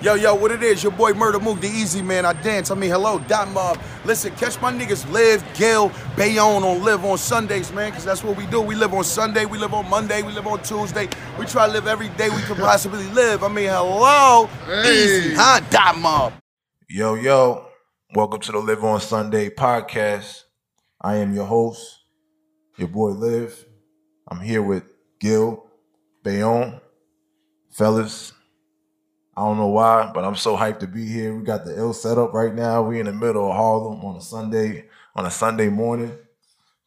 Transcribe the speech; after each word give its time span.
Yo, 0.00 0.14
yo, 0.14 0.32
what 0.32 0.52
it 0.52 0.62
is? 0.62 0.80
Your 0.80 0.92
boy 0.92 1.12
Murder 1.12 1.40
Mook, 1.40 1.60
the 1.60 1.66
easy 1.66 2.00
man. 2.02 2.24
I 2.24 2.32
dance. 2.32 2.70
I 2.70 2.76
mean, 2.76 2.88
hello, 2.88 3.18
Dot 3.18 3.50
Mob. 3.50 3.80
Listen, 4.04 4.32
catch 4.36 4.60
my 4.62 4.72
niggas 4.72 5.10
Live, 5.10 5.42
Gil, 5.54 5.90
Bayonne 6.16 6.62
on 6.62 6.84
Live 6.84 7.04
on 7.04 7.18
Sundays, 7.18 7.72
man, 7.72 7.90
because 7.90 8.04
that's 8.04 8.22
what 8.22 8.36
we 8.36 8.46
do. 8.46 8.60
We 8.60 8.76
live 8.76 8.94
on 8.94 9.02
Sunday, 9.02 9.44
we 9.44 9.58
live 9.58 9.74
on 9.74 9.90
Monday, 9.90 10.22
we 10.22 10.32
live 10.32 10.46
on 10.46 10.62
Tuesday. 10.62 11.08
We 11.36 11.46
try 11.46 11.66
to 11.66 11.72
live 11.72 11.88
every 11.88 12.10
day 12.10 12.30
we 12.30 12.40
can 12.42 12.54
possibly 12.54 13.08
live. 13.08 13.42
I 13.42 13.48
mean, 13.48 13.70
hello, 13.70 14.48
easy, 14.86 15.34
huh? 15.34 15.60
Dot 15.68 15.98
Mob. 15.98 16.32
Yo, 16.88 17.16
yo, 17.16 17.66
welcome 18.14 18.38
to 18.38 18.52
the 18.52 18.58
Live 18.58 18.84
on 18.84 19.00
Sunday 19.00 19.50
podcast. 19.50 20.44
I 21.00 21.16
am 21.16 21.34
your 21.34 21.46
host, 21.46 22.04
your 22.76 22.86
boy 22.86 23.10
Liv. 23.10 23.66
I'm 24.28 24.40
here 24.40 24.62
with 24.62 24.84
Gil, 25.18 25.66
Bayonne, 26.22 26.80
fellas. 27.72 28.32
I 29.38 29.42
don't 29.42 29.56
know 29.56 29.68
why, 29.68 30.10
but 30.12 30.24
I'm 30.24 30.34
so 30.34 30.56
hyped 30.56 30.80
to 30.80 30.88
be 30.88 31.06
here. 31.06 31.32
We 31.32 31.44
got 31.44 31.64
the 31.64 31.78
ill 31.78 31.92
setup 31.92 32.34
right 32.34 32.52
now. 32.52 32.82
We 32.82 32.98
in 32.98 33.06
the 33.06 33.12
middle 33.12 33.48
of 33.48 33.54
Harlem 33.54 34.04
on 34.04 34.16
a 34.16 34.20
Sunday, 34.20 34.86
on 35.14 35.26
a 35.26 35.30
Sunday 35.30 35.68
morning. 35.68 36.12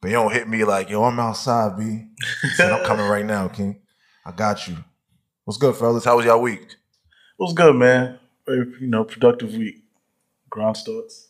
But 0.01 0.09
you 0.09 0.15
don't 0.15 0.33
hit 0.33 0.49
me 0.49 0.65
like, 0.65 0.89
yo, 0.89 1.01
I'm 1.05 1.17
outside, 1.17 1.77
B. 1.77 2.07
He 2.41 2.49
said, 2.49 2.73
I'm 2.73 2.83
coming 2.83 3.07
right 3.07 3.25
now, 3.25 3.47
King. 3.47 3.79
I 4.25 4.33
got 4.33 4.67
you. 4.67 4.75
What's 5.45 5.57
good, 5.57 5.77
fellas? 5.77 6.03
How 6.03 6.17
was 6.17 6.25
y'all 6.25 6.41
week? 6.41 6.75
What's 7.37 7.53
good, 7.53 7.73
man? 7.73 8.19
Very, 8.45 8.65
you 8.81 8.87
know, 8.87 9.05
productive 9.05 9.53
week. 9.55 9.85
Grind 10.49 10.75
starts. 10.75 11.29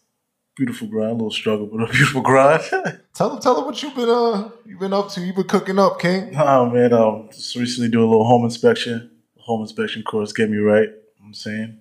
Beautiful 0.57 0.87
grind, 0.87 1.11
a 1.11 1.13
little 1.13 1.29
struggle, 1.29 1.67
but 1.67 1.87
a 1.87 1.91
beautiful 1.91 2.21
grind. 2.21 2.63
Tell 3.13 3.29
them, 3.29 3.39
tell 3.41 3.53
them 3.53 3.65
what 3.65 3.83
you've 3.83 3.93
been 3.93 4.09
uh 4.09 4.49
you've 4.65 4.79
been 4.79 4.93
up 4.93 5.09
to. 5.09 5.21
You've 5.21 5.35
been 5.35 5.47
cooking 5.47 5.77
up, 5.77 5.99
King. 5.99 6.35
oh 6.35 6.67
man, 6.67 6.93
um, 6.93 7.29
just 7.31 7.55
recently 7.55 7.89
do 7.89 7.99
a 7.99 8.07
little 8.09 8.25
home 8.25 8.43
inspection. 8.43 9.11
Home 9.41 9.61
inspection 9.61 10.01
course 10.01 10.31
get 10.33 10.49
me 10.49 10.57
right. 10.57 10.89
You 11.31 11.51
know 11.51 11.53
what 11.53 11.59
I'm 11.61 11.67
saying 11.69 11.77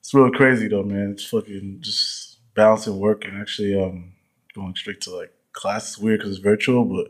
it's 0.00 0.12
real 0.14 0.30
crazy 0.32 0.66
though, 0.68 0.82
man. 0.82 1.12
It's 1.12 1.24
fucking 1.24 1.78
just 1.80 2.38
balancing 2.54 2.98
work 2.98 3.24
and 3.24 3.40
actually 3.40 3.80
um 3.80 4.12
going 4.54 4.74
straight 4.74 5.00
to 5.02 5.16
like 5.16 5.32
class. 5.52 5.90
It's 5.90 5.98
weird 5.98 6.18
because 6.20 6.32
it's 6.32 6.42
virtual, 6.42 6.84
but 6.84 7.06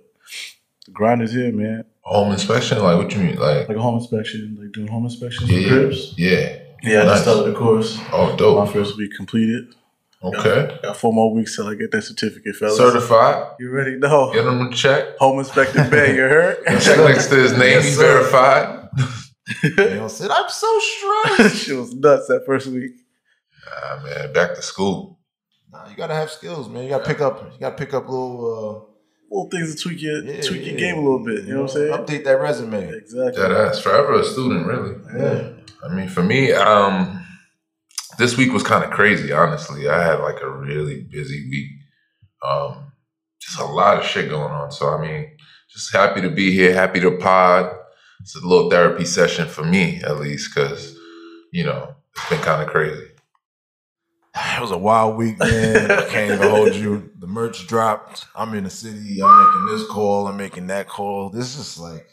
the 0.87 0.93
grind 0.93 1.23
is 1.23 1.33
here, 1.33 1.51
man. 1.53 1.85
Home 2.03 2.33
inspection? 2.33 2.79
Like 2.83 2.99
what 2.99 3.11
you 3.15 3.21
mean? 3.23 3.37
Like 3.37 3.67
Like 3.69 3.79
a 3.79 3.81
home 3.81 3.97
inspection, 3.99 4.59
like 4.61 4.73
doing 4.73 4.89
home 4.89 5.05
inspections 5.07 5.51
yeah, 5.51 5.69
cribs. 5.69 6.15
yeah. 6.19 6.59
Yeah, 6.83 7.01
I 7.01 7.05
Nice. 7.05 7.13
just 7.15 7.23
started 7.23 7.53
the 7.53 7.59
course. 7.59 7.99
Oh, 8.13 8.37
dope. 8.37 8.67
My 8.67 8.73
first 8.73 8.97
week 8.99 9.13
completed. 9.17 9.75
Okay. 10.23 10.79
Got 10.83 10.97
four 10.97 11.13
more 11.15 11.33
weeks 11.35 11.57
till 11.57 11.67
I 11.69 11.75
get 11.75 11.91
that 11.93 12.03
certificate, 12.03 12.55
fellas. 12.57 12.77
Certified. 12.77 13.55
You 13.59 13.71
already 13.71 13.97
know. 13.97 14.33
Get 14.35 14.45
him 14.45 14.61
a 14.61 14.71
check. 14.71 15.17
Home 15.19 15.39
Inspector 15.39 15.83
Bay, 15.91 16.15
you 16.15 16.21
heard? 16.23 16.59
Check 16.81 16.99
next 16.99 17.29
to 17.29 17.37
his 17.37 17.53
name. 17.53 17.79
Yes, 17.79 17.85
He's 17.87 17.97
verified. 17.97 18.89
Bayonne 19.77 20.09
said, 20.09 20.31
I'm 20.31 20.49
so 20.49 20.79
stressed. 20.79 21.57
she 21.65 21.73
was 21.73 21.95
nuts 21.95 22.27
that 22.29 22.45
first 22.47 22.67
week. 22.69 22.93
Ah 23.69 24.01
man, 24.05 24.33
back 24.33 24.55
to 24.55 24.63
school. 24.63 25.19
Nah, 25.71 25.89
you 25.89 25.97
gotta 25.97 26.15
have 26.15 26.31
skills, 26.31 26.69
man. 26.69 26.85
You 26.85 26.91
gotta 26.91 27.05
pick 27.05 27.21
up. 27.21 27.43
You 27.53 27.61
gotta 27.61 27.77
pick 27.77 27.95
up 27.95 28.05
little. 28.09 28.89
Little 29.31 29.49
things 29.49 29.75
to 29.75 29.81
tweak 29.83 30.03
your 30.03 30.19
Uh, 30.19 30.23
yeah, 30.25 30.41
tweak 30.43 30.67
your 30.67 30.75
yeah. 30.75 30.93
game 30.93 30.99
a 30.99 31.01
little 31.01 31.25
bit. 31.25 31.45
You 31.45 31.55
know 31.55 31.63
what 31.63 31.71
I'm 31.71 31.77
saying? 31.77 31.93
Update 31.93 32.25
that 32.25 32.39
resume. 32.39 32.87
Exactly. 32.93 33.43
That 33.43 33.51
ass. 33.51 33.81
Forever 33.81 34.21
a 34.21 34.25
student, 34.25 34.67
really. 34.67 34.95
Yeah. 35.17 35.53
I 35.83 35.95
mean, 35.95 36.09
for 36.11 36.23
me, 36.23 36.53
um, 36.53 37.25
this 38.19 38.37
week 38.37 38.53
was 38.53 38.63
kind 38.63 38.85
of 38.85 38.91
crazy. 38.91 39.33
Honestly, 39.33 39.89
I 39.89 40.03
had 40.03 40.21
like 40.21 40.43
a 40.43 40.51
really 40.51 41.05
busy 41.11 41.49
week. 41.49 41.71
Um, 42.47 42.93
just 43.41 43.59
a 43.59 43.65
lot 43.65 43.99
of 43.99 44.05
shit 44.05 44.29
going 44.29 44.53
on. 44.53 44.71
So 44.71 44.91
I 44.91 45.01
mean, 45.01 45.35
just 45.73 45.95
happy 45.95 46.21
to 46.21 46.31
be 46.31 46.53
here. 46.53 46.75
Happy 46.75 47.01
to 47.01 47.17
pod. 47.17 47.75
It's 48.23 48.37
a 48.37 48.47
little 48.47 48.71
therapy 48.71 49.05
session 49.05 49.49
for 49.49 49.65
me, 49.65 50.01
at 50.05 50.21
least, 50.21 50.55
because 50.55 50.97
you 51.51 51.65
know 51.65 51.97
it's 52.15 52.29
been 52.31 52.39
kind 52.41 52.63
of 52.63 52.69
crazy. 52.69 53.09
It 54.35 54.61
was 54.61 54.71
a 54.71 54.79
wild 54.79 55.17
week, 55.17 55.41
man. 55.41 55.91
I 55.91 56.05
can't 56.09 56.33
even 56.33 56.49
hold 56.49 56.75
you. 56.75 57.11
The 57.19 57.27
merch 57.27 57.67
dropped. 57.67 58.27
I'm 58.37 58.55
in 58.55 58.63
the 58.65 58.71
city. 58.71 59.21
I'm 59.21 59.45
making 59.45 59.67
this 59.67 59.89
call. 59.89 60.29
I'm 60.29 60.37
making 60.37 60.69
that 60.69 60.89
call. 60.89 61.31
This 61.31 61.59
is 61.59 61.79
like, 61.81 62.07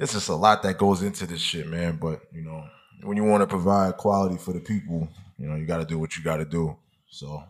it's 0.00 0.12
just 0.12 0.28
a 0.28 0.34
lot 0.34 0.64
that 0.64 0.76
goes 0.76 1.02
into 1.02 1.24
this 1.24 1.40
shit, 1.40 1.68
man. 1.68 1.98
But 2.00 2.22
you 2.32 2.42
know, 2.42 2.64
when 3.04 3.16
you 3.16 3.22
want 3.22 3.42
to 3.42 3.46
provide 3.46 3.98
quality 3.98 4.36
for 4.36 4.52
the 4.52 4.60
people, 4.60 5.08
you 5.38 5.46
know, 5.46 5.54
you 5.54 5.66
got 5.66 5.78
to 5.78 5.84
do 5.86 6.00
what 6.00 6.16
you 6.16 6.24
got 6.24 6.38
to 6.38 6.44
do. 6.44 6.76
So, 7.08 7.44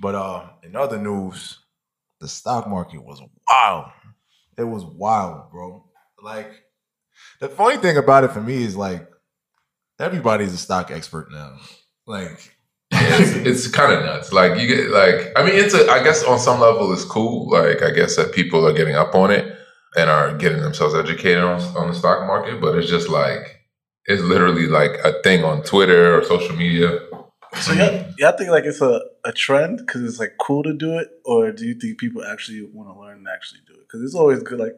but 0.00 0.14
uh, 0.14 0.46
in 0.62 0.76
other 0.76 0.98
news, 0.98 1.58
the 2.20 2.26
stock 2.26 2.66
market 2.68 3.04
was 3.04 3.20
wild. 3.50 3.90
It 4.56 4.64
was 4.64 4.82
wild, 4.82 5.50
bro. 5.50 5.84
Like, 6.24 6.50
the 7.38 7.48
funny 7.48 7.76
thing 7.76 7.98
about 7.98 8.24
it 8.24 8.30
for 8.32 8.40
me 8.40 8.62
is 8.64 8.76
like, 8.76 9.06
everybody's 10.00 10.54
a 10.54 10.56
stock 10.56 10.90
expert 10.90 11.30
now. 11.30 11.58
Like, 12.06 12.54
it's, 12.90 13.32
it's 13.46 13.68
kind 13.68 13.92
of 13.92 14.04
nuts. 14.04 14.32
Like 14.32 14.58
you 14.58 14.66
get 14.66 14.90
like 14.90 15.32
I 15.36 15.44
mean, 15.44 15.54
it's 15.54 15.74
a 15.74 15.90
I 15.90 16.02
guess 16.02 16.24
on 16.24 16.38
some 16.38 16.60
level 16.60 16.92
it's 16.92 17.04
cool. 17.04 17.50
Like 17.50 17.82
I 17.82 17.90
guess 17.90 18.16
that 18.16 18.32
people 18.32 18.66
are 18.66 18.72
getting 18.72 18.94
up 18.94 19.14
on 19.14 19.30
it 19.30 19.56
and 19.96 20.08
are 20.08 20.34
getting 20.36 20.62
themselves 20.62 20.94
educated 20.94 21.42
on 21.42 21.60
on 21.76 21.88
the 21.88 21.94
stock 21.94 22.26
market. 22.26 22.60
But 22.60 22.78
it's 22.78 22.88
just 22.88 23.08
like 23.08 23.60
it's 24.06 24.22
literally 24.22 24.66
like 24.66 24.92
a 25.04 25.20
thing 25.22 25.44
on 25.44 25.62
Twitter 25.62 26.18
or 26.18 26.24
social 26.24 26.56
media. 26.56 27.00
So 27.60 27.72
y'all, 27.72 28.04
y'all 28.18 28.36
think 28.36 28.50
like 28.50 28.64
it's 28.64 28.80
a, 28.80 29.00
a 29.24 29.32
trend 29.32 29.78
because 29.78 30.02
it's 30.02 30.18
like 30.18 30.34
cool 30.40 30.62
to 30.64 30.72
do 30.72 30.98
it, 30.98 31.08
or 31.24 31.52
do 31.52 31.64
you 31.64 31.74
think 31.74 31.98
people 31.98 32.24
actually 32.24 32.68
want 32.72 32.88
to 32.88 33.00
learn 33.00 33.18
and 33.18 33.28
actually 33.28 33.60
do 33.66 33.74
it? 33.74 33.80
Because 33.80 34.02
it's 34.02 34.14
always 34.14 34.42
good. 34.42 34.58
Like 34.58 34.76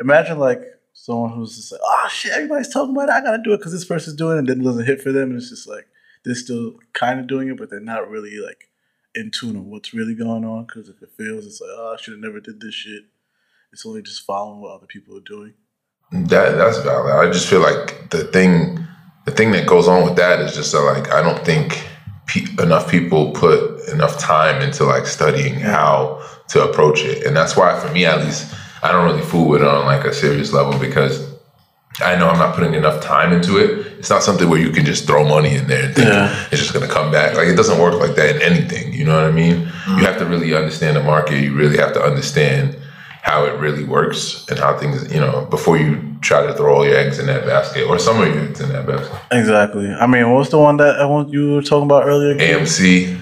imagine 0.00 0.38
like 0.38 0.62
someone 0.92 1.32
who's 1.32 1.56
just 1.56 1.72
like, 1.72 1.80
oh 1.84 2.08
shit, 2.10 2.32
everybody's 2.32 2.72
talking 2.72 2.94
about 2.94 3.08
it. 3.08 3.12
I 3.12 3.20
gotta 3.20 3.42
do 3.42 3.52
it 3.52 3.58
because 3.58 3.72
this 3.72 3.84
person's 3.84 4.16
doing 4.16 4.36
it, 4.36 4.38
and 4.40 4.48
then 4.48 4.60
it 4.60 4.64
doesn't 4.64 4.86
hit 4.86 5.00
for 5.00 5.12
them, 5.12 5.30
and 5.30 5.38
it's 5.38 5.50
just 5.50 5.68
like 5.68 5.86
they're 6.24 6.34
still 6.34 6.74
kind 6.92 7.20
of 7.20 7.26
doing 7.26 7.48
it, 7.48 7.58
but 7.58 7.70
they're 7.70 7.80
not 7.80 8.08
really 8.08 8.38
like 8.38 8.68
in 9.14 9.30
tune 9.30 9.56
of 9.56 9.64
what's 9.64 9.92
really 9.92 10.14
going 10.14 10.44
on. 10.44 10.64
Because 10.64 10.88
if 10.88 11.02
it 11.02 11.10
fails, 11.16 11.46
it's 11.46 11.60
like, 11.60 11.70
oh, 11.72 11.94
I 11.96 12.00
should 12.00 12.12
have 12.12 12.22
never 12.22 12.40
did 12.40 12.60
this 12.60 12.74
shit. 12.74 13.04
It's 13.72 13.86
only 13.86 14.02
just 14.02 14.26
following 14.26 14.60
what 14.60 14.74
other 14.74 14.86
people 14.86 15.16
are 15.16 15.20
doing. 15.20 15.54
That 16.12 16.56
that's 16.56 16.78
valid. 16.78 17.14
I 17.14 17.32
just 17.32 17.48
feel 17.48 17.60
like 17.60 18.10
the 18.10 18.24
thing 18.24 18.86
the 19.24 19.30
thing 19.30 19.52
that 19.52 19.66
goes 19.66 19.88
on 19.88 20.04
with 20.04 20.16
that 20.16 20.40
is 20.40 20.54
just 20.54 20.72
that 20.72 20.80
like 20.80 21.10
I 21.10 21.22
don't 21.22 21.44
think 21.44 21.86
pe- 22.26 22.62
enough 22.62 22.90
people 22.90 23.32
put 23.32 23.88
enough 23.88 24.18
time 24.18 24.60
into 24.60 24.84
like 24.84 25.06
studying 25.06 25.54
how 25.54 26.22
to 26.48 26.68
approach 26.68 27.02
it, 27.02 27.26
and 27.26 27.34
that's 27.34 27.56
why 27.56 27.78
for 27.80 27.90
me 27.92 28.04
at 28.04 28.22
least 28.24 28.54
I 28.82 28.90
don't 28.92 29.04
really 29.04 29.22
fool 29.22 29.48
with 29.48 29.62
it 29.62 29.68
on 29.68 29.86
like 29.86 30.04
a 30.04 30.12
serious 30.12 30.52
level 30.52 30.78
because 30.78 31.30
I 32.00 32.16
know 32.16 32.28
I'm 32.28 32.38
not 32.38 32.54
putting 32.56 32.74
enough 32.74 33.02
time 33.02 33.32
into 33.32 33.58
it. 33.58 33.86
It's 33.98 34.10
not 34.10 34.22
something 34.22 34.48
where 34.48 34.58
you 34.58 34.70
can 34.70 34.84
just 34.84 35.06
throw 35.06 35.28
money 35.28 35.54
in 35.54 35.66
there 35.68 35.84
and 35.86 35.94
think 35.94 36.08
Yeah. 36.08 36.34
it's 36.50 36.60
just 36.60 36.72
gonna 36.72 36.88
come 36.88 37.12
back. 37.12 37.36
Like 37.36 37.48
it 37.48 37.54
doesn't 37.56 37.78
work 37.80 37.94
like 37.94 38.14
that 38.16 38.36
in 38.36 38.42
anything. 38.42 38.92
You 38.92 39.04
know 39.04 39.14
what 39.14 39.24
I 39.24 39.30
mean? 39.30 39.70
You 39.88 40.04
have 40.06 40.18
to 40.18 40.24
really 40.26 40.54
understand 40.54 40.96
the 40.96 41.02
market. 41.02 41.40
You 41.40 41.54
really 41.54 41.76
have 41.78 41.92
to 41.94 42.02
understand 42.02 42.76
how 43.20 43.44
it 43.44 43.56
really 43.60 43.84
works 43.84 44.44
and 44.48 44.58
how 44.58 44.76
things, 44.76 45.12
you 45.14 45.20
know, 45.20 45.46
before 45.48 45.76
you 45.76 46.16
try 46.22 46.44
to 46.44 46.52
throw 46.54 46.74
all 46.76 46.84
your 46.84 46.96
eggs 46.96 47.20
in 47.20 47.26
that 47.26 47.46
basket 47.46 47.86
or 47.88 47.96
some 47.98 48.20
of 48.20 48.26
your 48.26 48.42
eggs 48.44 48.60
in 48.60 48.68
that 48.70 48.84
basket. 48.84 49.16
Exactly. 49.30 49.88
I 49.92 50.06
mean, 50.08 50.32
what's 50.32 50.50
the 50.50 50.58
one 50.58 50.76
that 50.78 50.96
I 50.98 51.04
want 51.04 51.30
you 51.30 51.52
were 51.54 51.62
talking 51.62 51.84
about 51.84 52.06
earlier? 52.06 52.34
AMC, 52.36 53.16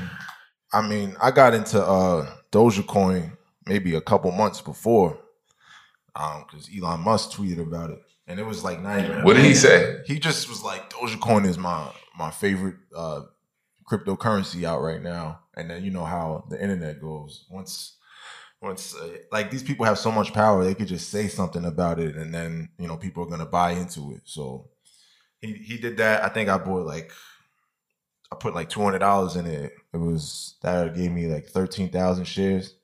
I 0.73 0.81
mean, 0.89 1.17
I 1.21 1.31
got 1.33 1.53
into 1.53 1.83
uh 1.85 2.27
Dogecoin 2.51 3.37
maybe 3.67 3.95
a 3.95 4.01
couple 4.01 4.31
months 4.33 4.61
before, 4.63 5.19
um, 6.15 6.45
because 6.51 6.69
Elon 6.77 7.01
Musk 7.01 7.33
tweeted 7.33 7.61
about 7.61 7.91
it, 7.91 8.03
and 8.27 8.39
it 8.41 8.47
was 8.47 8.65
like 8.65 8.81
not 8.81 9.01
even. 9.01 9.25
what 9.25 9.35
did 9.35 9.45
he 9.45 9.55
say? 9.55 10.03
He 10.07 10.19
just 10.19 10.49
was 10.49 10.63
like, 10.63 10.91
Dogecoin 10.91 11.47
is 11.47 11.59
my 11.59 11.91
my 12.17 12.31
favorite 12.31 12.77
uh 12.95 13.23
cryptocurrency 13.91 14.65
out 14.65 14.83
right 14.83 15.03
now, 15.03 15.41
and 15.57 15.71
then 15.71 15.85
you 15.85 15.91
know 15.91 16.05
how 16.05 16.45
the 16.49 16.61
internet 16.61 17.01
goes. 17.01 17.47
Once 17.51 17.97
once 18.63 18.95
uh, 18.95 19.17
like 19.33 19.51
these 19.51 19.63
people 19.63 19.87
have 19.87 19.99
so 19.99 20.13
much 20.13 20.33
power, 20.33 20.65
they 20.65 20.75
could 20.75 20.89
just 20.89 21.11
say 21.11 21.29
something 21.29 21.65
about 21.65 21.99
it, 21.99 22.17
and 22.17 22.35
then 22.35 22.69
you 22.79 22.87
know 22.87 22.97
people 22.97 23.25
are 23.25 23.31
gonna 23.31 23.47
buy 23.47 23.73
into 23.73 24.13
it. 24.13 24.23
So 24.25 24.71
he 25.41 25.55
he 25.55 25.79
did 25.79 25.97
that. 25.97 26.23
I 26.25 26.29
think 26.29 26.49
I 26.49 26.59
bought 26.59 26.87
like 26.87 27.13
I 28.33 28.37
put 28.37 28.55
like 28.55 28.69
two 28.69 28.83
hundred 28.83 28.99
dollars 29.01 29.37
in 29.37 29.47
it. 29.47 29.73
It 29.93 29.97
was 29.97 30.57
that 30.63 30.95
gave 30.95 31.11
me 31.11 31.27
like 31.27 31.47
thirteen 31.47 31.89
thousand 31.89 32.27
shares, 32.27 32.75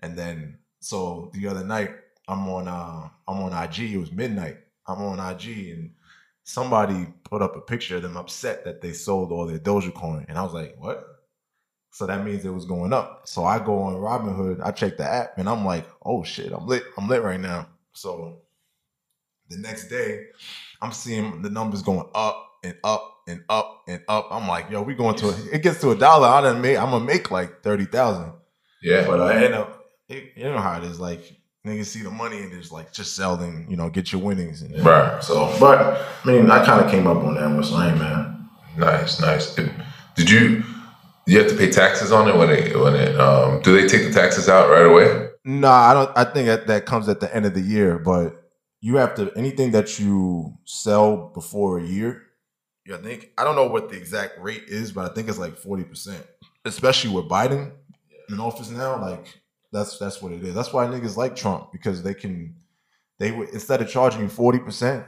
and 0.00 0.18
then 0.18 0.58
so 0.80 1.30
the 1.34 1.46
other 1.48 1.64
night 1.64 1.90
I'm 2.28 2.48
on 2.48 2.68
uh 2.68 3.08
I'm 3.26 3.40
on 3.40 3.64
IG. 3.64 3.94
It 3.94 3.98
was 3.98 4.12
midnight. 4.12 4.58
I'm 4.86 5.02
on 5.02 5.18
IG 5.32 5.70
and 5.70 5.90
somebody 6.48 7.06
put 7.24 7.42
up 7.42 7.56
a 7.56 7.60
picture 7.60 7.96
of 7.96 8.02
them 8.02 8.16
upset 8.16 8.64
that 8.64 8.80
they 8.80 8.92
sold 8.92 9.32
all 9.32 9.46
their 9.46 9.58
Dogecoin, 9.58 10.26
and 10.28 10.38
I 10.38 10.42
was 10.42 10.54
like, 10.54 10.76
what? 10.78 11.04
So 11.90 12.06
that 12.06 12.24
means 12.24 12.44
it 12.44 12.50
was 12.50 12.64
going 12.64 12.92
up. 12.92 13.22
So 13.28 13.44
I 13.44 13.58
go 13.58 13.82
on 13.82 13.94
Robinhood, 13.94 14.64
I 14.64 14.70
check 14.70 14.96
the 14.96 15.04
app, 15.04 15.36
and 15.36 15.48
I'm 15.48 15.64
like, 15.64 15.86
oh 16.04 16.24
shit, 16.24 16.52
I'm 16.52 16.66
lit. 16.66 16.84
I'm 16.96 17.08
lit 17.08 17.22
right 17.22 17.40
now. 17.40 17.68
So 17.92 18.42
the 19.50 19.58
next 19.58 19.88
day, 19.88 20.26
I'm 20.80 20.92
seeing 20.92 21.42
the 21.42 21.50
numbers 21.50 21.82
going 21.82 22.08
up 22.14 22.50
and 22.62 22.76
up 22.82 23.16
and 23.26 23.42
up 23.48 23.84
and 23.86 24.02
up. 24.08 24.28
I'm 24.30 24.48
like, 24.48 24.70
yo, 24.70 24.82
we 24.82 24.94
going 24.94 25.16
to 25.16 25.34
it 25.52 25.62
gets 25.62 25.80
to 25.82 25.90
a 25.90 25.96
dollar. 25.96 26.28
I 26.28 26.40
done 26.40 26.62
make 26.62 26.78
I'm 26.78 26.90
gonna 26.90 27.04
make 27.04 27.30
like 27.30 27.62
thirty 27.62 27.84
thousand. 27.84 28.32
Yeah. 28.82 29.06
But 29.06 29.20
I 29.20 29.44
end 29.44 29.54
up, 29.54 29.84
you 30.08 30.44
know 30.44 30.58
how 30.58 30.78
it 30.78 30.84
is. 30.84 30.98
Like 31.00 31.37
niggas 31.66 31.86
see 31.86 32.02
the 32.02 32.10
money 32.10 32.38
and 32.38 32.52
just 32.52 32.72
like 32.72 32.92
just 32.92 33.16
sell 33.16 33.36
them, 33.36 33.66
you 33.68 33.76
know, 33.76 33.90
get 33.90 34.12
your 34.12 34.22
winnings. 34.22 34.62
And, 34.62 34.78
Right. 34.84 35.22
So, 35.22 35.54
but 35.60 35.80
I 36.24 36.26
mean, 36.26 36.50
I 36.50 36.64
kind 36.64 36.84
of 36.84 36.90
came 36.90 37.06
up 37.06 37.18
on 37.18 37.34
that 37.34 37.50
one, 37.50 37.64
so 37.64 37.76
I 37.76 37.90
ain't 37.90 37.98
mad. 37.98 38.48
Nice, 38.76 39.20
nice. 39.20 39.54
Did, 39.54 39.72
did 40.14 40.30
you 40.30 40.62
you 41.26 41.38
have 41.38 41.48
to 41.48 41.56
pay 41.56 41.70
taxes 41.70 42.10
on 42.12 42.28
it 42.28 42.36
when 42.36 42.50
it 42.50 42.78
when 42.78 42.94
it 42.94 43.18
um 43.20 43.60
do 43.62 43.78
they 43.78 43.86
take 43.86 44.06
the 44.06 44.12
taxes 44.12 44.48
out 44.48 44.70
right 44.70 44.86
away? 44.86 45.28
Nah, 45.44 45.72
I 45.72 45.94
don't. 45.94 46.10
I 46.16 46.24
think 46.24 46.46
that, 46.46 46.66
that 46.66 46.86
comes 46.86 47.08
at 47.08 47.20
the 47.20 47.34
end 47.34 47.46
of 47.46 47.54
the 47.54 47.60
year, 47.60 47.98
but 47.98 48.44
you 48.80 48.96
have 48.96 49.14
to 49.16 49.32
anything 49.36 49.72
that 49.72 49.98
you 49.98 50.56
sell 50.64 51.30
before 51.34 51.78
a 51.78 51.82
year. 51.82 52.22
Yeah, 52.86 52.96
I 52.96 52.98
think 52.98 53.30
I 53.36 53.44
don't 53.44 53.56
know 53.56 53.66
what 53.66 53.90
the 53.90 53.96
exact 53.96 54.40
rate 54.40 54.64
is, 54.68 54.92
but 54.92 55.10
I 55.10 55.14
think 55.14 55.28
it's 55.28 55.38
like 55.38 55.56
forty 55.56 55.84
percent. 55.84 56.24
Especially 56.64 57.10
with 57.10 57.28
Biden 57.28 57.72
in 58.28 58.40
office 58.40 58.70
now, 58.70 59.00
like 59.00 59.40
that's 59.72 59.98
that's 59.98 60.22
what 60.22 60.32
it 60.32 60.42
is. 60.44 60.54
That's 60.54 60.72
why 60.72 60.86
niggas 60.86 61.16
like 61.16 61.36
Trump 61.36 61.72
because 61.72 62.02
they 62.02 62.14
can 62.14 62.56
they 63.18 63.30
would 63.30 63.50
instead 63.50 63.80
of 63.80 63.88
charging 63.88 64.22
you 64.22 64.28
forty 64.28 64.58
percent, 64.58 65.04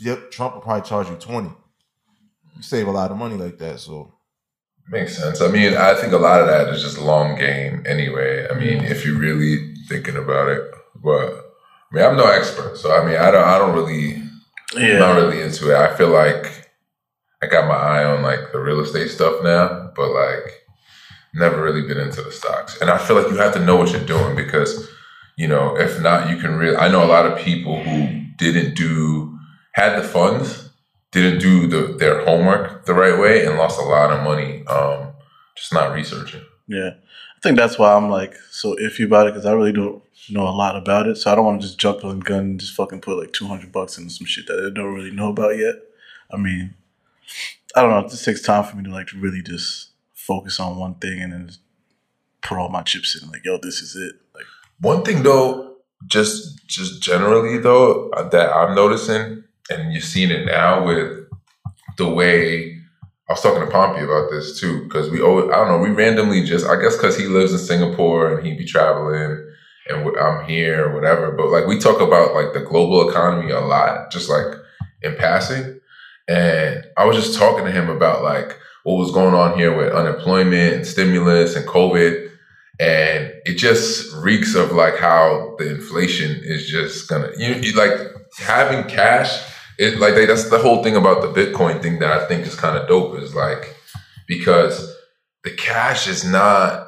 yep, 0.00 0.30
Trump 0.30 0.54
will 0.54 0.62
probably 0.62 0.88
charge 0.88 1.08
you 1.08 1.16
twenty. 1.16 1.50
You 2.56 2.62
save 2.62 2.88
a 2.88 2.90
lot 2.90 3.10
of 3.10 3.16
money 3.16 3.36
like 3.36 3.58
that, 3.58 3.80
so 3.80 4.12
Makes 4.90 5.18
sense. 5.18 5.42
I 5.42 5.48
mean, 5.48 5.74
I 5.74 5.92
think 5.94 6.14
a 6.14 6.18
lot 6.18 6.40
of 6.40 6.46
that 6.46 6.72
is 6.72 6.82
just 6.82 6.98
long 6.98 7.36
game 7.36 7.84
anyway. 7.86 8.48
I 8.50 8.54
mean, 8.54 8.78
mm-hmm. 8.78 8.86
if 8.86 9.04
you're 9.04 9.18
really 9.18 9.74
thinking 9.86 10.16
about 10.16 10.48
it, 10.48 10.62
but 10.96 11.30
I 11.92 11.94
mean, 11.94 12.04
I'm 12.04 12.16
no 12.16 12.26
expert, 12.26 12.78
so 12.78 12.98
I 12.98 13.04
mean, 13.04 13.16
I 13.16 13.30
don't, 13.30 13.44
I 13.44 13.58
don't 13.58 13.74
really, 13.74 14.22
I'm 14.74 14.98
not 14.98 15.16
really 15.16 15.42
into 15.42 15.70
it. 15.70 15.76
I 15.76 15.94
feel 15.94 16.08
like 16.08 16.70
I 17.42 17.46
got 17.46 17.68
my 17.68 17.74
eye 17.74 18.04
on 18.04 18.22
like 18.22 18.50
the 18.52 18.60
real 18.60 18.80
estate 18.80 19.10
stuff 19.10 19.44
now, 19.44 19.92
but 19.94 20.08
like 20.10 20.57
never 21.34 21.62
really 21.62 21.86
been 21.86 21.98
into 21.98 22.22
the 22.22 22.32
stocks. 22.32 22.80
And 22.80 22.90
I 22.90 22.98
feel 22.98 23.16
like 23.20 23.30
you 23.30 23.36
have 23.36 23.54
to 23.54 23.64
know 23.64 23.76
what 23.76 23.92
you're 23.92 24.04
doing 24.04 24.36
because, 24.36 24.88
you 25.36 25.48
know, 25.48 25.76
if 25.76 26.00
not, 26.00 26.30
you 26.30 26.36
can 26.36 26.56
really. 26.56 26.76
I 26.76 26.88
know 26.88 27.04
a 27.04 27.06
lot 27.06 27.26
of 27.26 27.38
people 27.38 27.82
who 27.82 28.24
didn't 28.36 28.74
do 28.74 29.38
had 29.72 29.98
the 29.98 30.06
funds, 30.06 30.70
didn't 31.12 31.40
do 31.40 31.66
the, 31.66 31.94
their 31.94 32.24
homework 32.24 32.86
the 32.86 32.94
right 32.94 33.18
way, 33.18 33.44
and 33.44 33.56
lost 33.56 33.78
a 33.78 33.84
lot 33.84 34.10
of 34.10 34.22
money 34.24 34.66
um, 34.66 35.12
just 35.56 35.72
not 35.72 35.92
researching. 35.92 36.42
Yeah. 36.66 36.90
I 37.38 37.40
think 37.40 37.56
that's 37.56 37.78
why 37.78 37.94
I'm 37.94 38.10
like 38.10 38.34
so 38.50 38.74
iffy 38.76 39.04
about 39.04 39.28
it 39.28 39.34
because 39.34 39.46
I 39.46 39.52
really 39.52 39.72
don't 39.72 40.02
know 40.28 40.48
a 40.48 40.50
lot 40.50 40.76
about 40.76 41.06
it. 41.06 41.16
So 41.16 41.30
I 41.30 41.34
don't 41.34 41.44
want 41.44 41.60
to 41.60 41.66
just 41.66 41.78
jump 41.78 42.04
on 42.04 42.20
gun 42.20 42.40
and 42.40 42.60
just 42.60 42.74
fucking 42.74 43.00
put 43.00 43.18
like 43.18 43.32
200 43.32 43.70
bucks 43.70 43.96
into 43.96 44.10
some 44.10 44.26
shit 44.26 44.46
that 44.48 44.58
I 44.58 44.74
don't 44.74 44.94
really 44.94 45.12
know 45.12 45.30
about 45.30 45.56
yet. 45.56 45.76
I 46.32 46.36
mean, 46.36 46.74
I 47.76 47.82
don't 47.82 47.90
know. 47.90 48.00
It 48.00 48.10
just 48.10 48.24
takes 48.24 48.42
time 48.42 48.64
for 48.64 48.76
me 48.76 48.84
to 48.84 48.90
like 48.90 49.08
really 49.14 49.42
just 49.42 49.87
focus 50.28 50.60
on 50.60 50.76
one 50.76 50.94
thing 50.96 51.20
and 51.22 51.32
then 51.32 51.50
put 52.42 52.58
all 52.58 52.68
my 52.68 52.82
chips 52.82 53.20
in. 53.20 53.28
Like, 53.30 53.44
yo, 53.44 53.58
this 53.60 53.80
is 53.82 53.96
it. 53.96 54.14
Like, 54.34 54.44
One 54.80 55.02
thing 55.02 55.22
though, 55.24 55.76
just 56.06 56.64
just 56.68 57.02
generally 57.02 57.58
though, 57.58 58.10
uh, 58.10 58.28
that 58.28 58.54
I'm 58.54 58.76
noticing, 58.76 59.42
and 59.70 59.92
you're 59.92 60.02
seeing 60.02 60.30
it 60.30 60.44
now 60.46 60.86
with 60.86 61.26
the 61.96 62.08
way 62.08 62.78
I 63.28 63.32
was 63.32 63.42
talking 63.42 63.60
to 63.64 63.70
Pompey 63.70 64.02
about 64.04 64.30
this 64.30 64.60
too, 64.60 64.84
because 64.84 65.10
we 65.10 65.20
always, 65.20 65.50
I 65.50 65.56
don't 65.56 65.68
know, 65.68 65.78
we 65.78 65.90
randomly 65.90 66.44
just, 66.44 66.66
I 66.66 66.80
guess 66.80 66.96
because 66.96 67.18
he 67.18 67.26
lives 67.26 67.52
in 67.52 67.58
Singapore 67.58 68.38
and 68.38 68.46
he'd 68.46 68.56
be 68.56 68.64
traveling 68.64 69.44
and 69.88 70.16
I'm 70.18 70.46
here 70.46 70.88
or 70.88 70.94
whatever, 70.94 71.32
but 71.32 71.48
like 71.48 71.66
we 71.66 71.78
talk 71.78 72.00
about 72.00 72.34
like 72.34 72.52
the 72.52 72.60
global 72.60 73.08
economy 73.08 73.50
a 73.50 73.60
lot, 73.60 74.10
just 74.10 74.28
like 74.30 74.54
in 75.02 75.16
passing. 75.16 75.80
And 76.28 76.84
I 76.96 77.06
was 77.06 77.16
just 77.16 77.38
talking 77.38 77.64
to 77.64 77.72
him 77.72 77.88
about 77.88 78.22
like 78.22 78.58
what 78.88 78.96
was 78.96 79.10
going 79.10 79.34
on 79.34 79.58
here 79.58 79.76
with 79.76 79.92
unemployment 79.92 80.74
and 80.74 80.86
stimulus 80.86 81.56
and 81.56 81.66
COVID. 81.66 82.30
And 82.80 83.34
it 83.44 83.56
just 83.56 84.14
reeks 84.16 84.54
of 84.54 84.72
like 84.72 84.96
how 84.96 85.56
the 85.58 85.68
inflation 85.68 86.40
is 86.42 86.66
just 86.66 87.06
gonna, 87.06 87.30
you, 87.36 87.52
you 87.54 87.72
like 87.74 87.98
having 88.38 88.88
cash 88.88 89.42
it 89.78 89.98
like 89.98 90.14
they, 90.14 90.24
that's 90.24 90.48
the 90.48 90.58
whole 90.58 90.82
thing 90.82 90.96
about 90.96 91.22
the 91.22 91.28
Bitcoin 91.28 91.82
thing 91.82 91.98
that 91.98 92.10
I 92.10 92.26
think 92.26 92.46
is 92.46 92.54
kind 92.54 92.78
of 92.78 92.88
dope 92.88 93.16
is 93.18 93.34
like 93.34 93.76
because 94.26 94.96
the 95.44 95.50
cash 95.50 96.08
is 96.08 96.24
not 96.24 96.86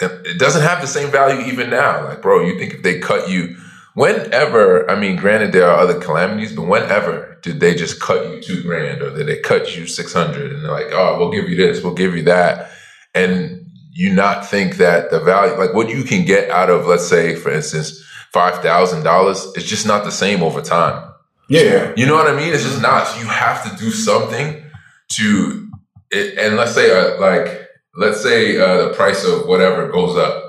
it 0.00 0.38
doesn't 0.38 0.62
have 0.62 0.80
the 0.80 0.88
same 0.88 1.12
value 1.12 1.46
even 1.46 1.70
now. 1.70 2.04
Like, 2.04 2.20
bro, 2.20 2.44
you 2.44 2.58
think 2.58 2.74
if 2.74 2.82
they 2.82 2.98
cut 2.98 3.30
you 3.30 3.56
whenever, 3.94 4.88
I 4.90 4.98
mean, 4.98 5.16
granted 5.16 5.52
there 5.52 5.68
are 5.68 5.78
other 5.78 5.98
calamities, 5.98 6.52
but 6.52 6.62
whenever 6.66 7.38
did 7.42 7.60
they 7.60 7.74
just 7.74 8.00
cut 8.00 8.28
you 8.30 8.40
two 8.40 8.62
grand 8.62 9.02
or 9.02 9.14
did 9.16 9.26
they 9.26 9.38
cut 9.38 9.76
you 9.76 9.86
six 9.86 10.12
hundred 10.12 10.52
and 10.52 10.64
they're 10.64 10.70
like, 10.70 10.88
oh, 10.92 11.18
we'll 11.18 11.30
give 11.30 11.48
you 11.48 11.56
this, 11.56 11.82
we'll 11.82 11.94
give 11.94 12.14
you 12.14 12.22
that, 12.24 12.70
and 13.14 13.60
you 13.92 14.12
not 14.12 14.44
think 14.46 14.76
that 14.76 15.10
the 15.10 15.20
value, 15.20 15.54
like 15.56 15.72
what 15.72 15.88
you 15.88 16.02
can 16.02 16.24
get 16.24 16.50
out 16.50 16.68
of, 16.68 16.86
let's 16.86 17.06
say, 17.06 17.34
for 17.36 17.50
instance, 17.52 18.04
five 18.32 18.60
thousand 18.60 19.04
dollars, 19.04 19.44
is 19.56 19.64
just 19.64 19.86
not 19.86 20.04
the 20.04 20.10
same 20.10 20.42
over 20.42 20.60
time. 20.60 21.12
yeah, 21.48 21.92
You 21.96 22.06
know 22.06 22.16
what 22.16 22.26
I 22.26 22.34
mean? 22.36 22.52
It's 22.52 22.64
just 22.64 22.82
not. 22.82 23.06
So 23.06 23.20
you 23.20 23.26
have 23.26 23.62
to 23.70 23.76
do 23.76 23.90
something 23.90 24.64
to, 25.12 25.70
it, 26.10 26.38
and 26.38 26.56
let's 26.56 26.74
say, 26.74 26.90
uh, 26.90 27.20
like, 27.20 27.68
let's 27.96 28.20
say 28.22 28.58
uh, 28.58 28.88
the 28.88 28.94
price 28.94 29.24
of 29.24 29.46
whatever 29.46 29.88
goes 29.92 30.16
up, 30.16 30.42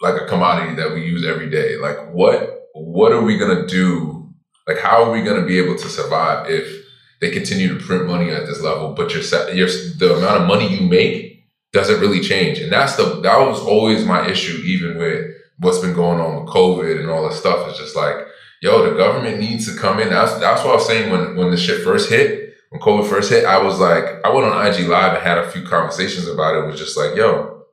like 0.00 0.20
a 0.20 0.26
commodity 0.26 0.74
that 0.76 0.92
we 0.92 1.04
use 1.04 1.24
every 1.24 1.48
day. 1.50 1.76
Like, 1.76 2.12
what, 2.12 2.59
what 2.84 3.12
are 3.12 3.22
we 3.22 3.38
gonna 3.38 3.66
do? 3.66 4.32
Like, 4.66 4.78
how 4.78 5.04
are 5.04 5.10
we 5.10 5.22
gonna 5.22 5.46
be 5.46 5.58
able 5.58 5.76
to 5.76 5.88
survive 5.88 6.50
if 6.50 6.84
they 7.20 7.30
continue 7.30 7.68
to 7.76 7.84
print 7.84 8.06
money 8.06 8.30
at 8.30 8.46
this 8.46 8.60
level, 8.60 8.94
but 8.94 9.12
your, 9.12 9.22
your 9.54 9.68
the 9.98 10.16
amount 10.16 10.42
of 10.42 10.48
money 10.48 10.68
you 10.68 10.88
make 10.88 11.44
doesn't 11.72 12.00
really 12.00 12.20
change? 12.20 12.58
And 12.58 12.72
that's 12.72 12.96
the 12.96 13.20
that 13.20 13.38
was 13.38 13.60
always 13.60 14.04
my 14.04 14.28
issue, 14.28 14.62
even 14.64 14.98
with 14.98 15.26
what's 15.58 15.78
been 15.78 15.94
going 15.94 16.20
on 16.20 16.44
with 16.44 16.54
COVID 16.54 16.98
and 16.98 17.10
all 17.10 17.28
this 17.28 17.38
stuff. 17.38 17.68
It's 17.68 17.78
just 17.78 17.96
like 17.96 18.26
yo, 18.60 18.88
the 18.88 18.96
government 18.96 19.40
needs 19.40 19.72
to 19.72 19.78
come 19.78 20.00
in. 20.00 20.10
That's 20.10 20.34
that's 20.34 20.62
what 20.62 20.72
I 20.72 20.76
was 20.76 20.86
saying 20.86 21.10
when 21.10 21.36
when 21.36 21.50
the 21.50 21.56
shit 21.56 21.82
first 21.82 22.10
hit, 22.10 22.54
when 22.70 22.80
COVID 22.80 23.08
first 23.08 23.30
hit. 23.30 23.44
I 23.44 23.62
was 23.62 23.78
like, 23.78 24.04
I 24.24 24.32
went 24.32 24.46
on 24.46 24.66
IG 24.66 24.86
Live 24.86 25.14
and 25.14 25.22
had 25.22 25.38
a 25.38 25.50
few 25.50 25.62
conversations 25.62 26.28
about 26.28 26.54
it. 26.54 26.64
It 26.64 26.66
was 26.66 26.78
just 26.78 26.96
like, 26.96 27.16
yo, 27.16 27.64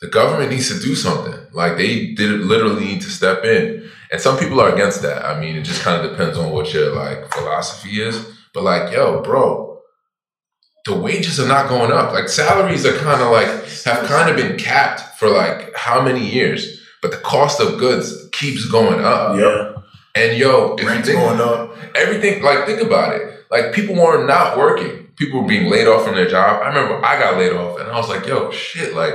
the 0.00 0.08
government 0.08 0.50
needs 0.50 0.68
to 0.68 0.80
do 0.80 0.94
something. 0.94 1.38
Like 1.52 1.76
they 1.76 2.14
did 2.14 2.40
literally 2.40 2.84
need 2.84 3.02
to 3.02 3.10
step 3.10 3.44
in. 3.44 3.90
And 4.10 4.20
some 4.20 4.38
people 4.38 4.60
are 4.60 4.72
against 4.72 5.02
that. 5.02 5.24
I 5.24 5.38
mean, 5.38 5.56
it 5.56 5.62
just 5.62 5.82
kind 5.82 6.04
of 6.04 6.10
depends 6.10 6.38
on 6.38 6.50
what 6.50 6.72
your 6.72 6.94
like 6.94 7.32
philosophy 7.32 8.00
is. 8.00 8.26
But 8.54 8.64
like, 8.64 8.92
yo, 8.92 9.20
bro, 9.22 9.80
the 10.86 10.98
wages 10.98 11.38
are 11.38 11.48
not 11.48 11.68
going 11.68 11.92
up. 11.92 12.12
Like 12.12 12.28
salaries 12.28 12.86
are 12.86 12.96
kind 12.98 13.20
of 13.20 13.30
like 13.30 13.48
have 13.84 14.06
kind 14.06 14.30
of 14.30 14.36
been 14.36 14.56
capped 14.58 15.18
for 15.18 15.28
like 15.28 15.74
how 15.76 16.00
many 16.00 16.26
years, 16.26 16.80
but 17.02 17.10
the 17.10 17.18
cost 17.18 17.60
of 17.60 17.78
goods 17.78 18.28
keeps 18.32 18.68
going 18.70 19.04
up. 19.04 19.38
yeah. 19.38 19.74
And 20.14 20.36
yo, 20.36 20.74
if 20.74 20.86
rent's 20.86 21.08
you 21.08 21.14
think 21.14 21.26
going 21.28 21.40
up. 21.40 21.76
everything, 21.94 22.42
like 22.42 22.66
think 22.66 22.80
about 22.80 23.14
it. 23.14 23.44
Like 23.50 23.72
people 23.72 23.94
were 23.94 24.26
not 24.26 24.56
working. 24.56 25.06
People 25.16 25.42
were 25.42 25.48
being 25.48 25.70
laid 25.70 25.86
off 25.86 26.04
from 26.04 26.14
their 26.14 26.28
job. 26.28 26.62
I 26.62 26.68
remember 26.68 27.04
I 27.04 27.18
got 27.18 27.36
laid 27.36 27.52
off, 27.52 27.78
and 27.78 27.88
I 27.90 27.96
was 27.96 28.08
like, 28.08 28.26
yo, 28.26 28.50
shit. 28.50 28.94
Like 28.94 29.14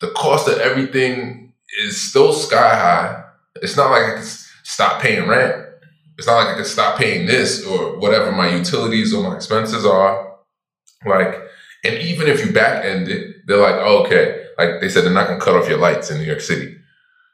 the 0.00 0.10
cost 0.10 0.48
of 0.48 0.58
everything 0.58 1.52
is 1.82 2.00
still 2.00 2.32
sky 2.32 2.74
high. 2.76 3.19
It's 3.56 3.76
not 3.76 3.90
like 3.90 4.04
I 4.04 4.14
can 4.14 4.24
stop 4.62 5.02
paying 5.02 5.28
rent. 5.28 5.66
It's 6.18 6.26
not 6.26 6.36
like 6.36 6.48
I 6.48 6.54
can 6.56 6.64
stop 6.64 6.98
paying 6.98 7.26
this 7.26 7.66
or 7.66 7.98
whatever 7.98 8.30
my 8.32 8.54
utilities 8.54 9.14
or 9.14 9.28
my 9.28 9.36
expenses 9.36 9.86
are. 9.86 10.36
Like, 11.06 11.34
and 11.84 11.94
even 11.96 12.28
if 12.28 12.44
you 12.44 12.52
back 12.52 12.84
end 12.84 13.08
it, 13.08 13.36
they're 13.46 13.56
like, 13.56 13.76
oh, 13.76 14.04
okay. 14.04 14.44
Like 14.58 14.80
they 14.80 14.88
said, 14.88 15.04
they're 15.04 15.12
not 15.12 15.28
gonna 15.28 15.40
cut 15.40 15.54
off 15.54 15.68
your 15.68 15.78
lights 15.78 16.10
in 16.10 16.18
New 16.18 16.24
York 16.24 16.40
City, 16.40 16.76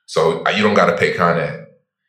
so 0.06 0.44
uh, 0.44 0.50
you 0.50 0.62
don't 0.62 0.74
got 0.74 0.86
to 0.86 0.96
pay 0.96 1.12
Con 1.12 1.38
Ed. 1.40 1.66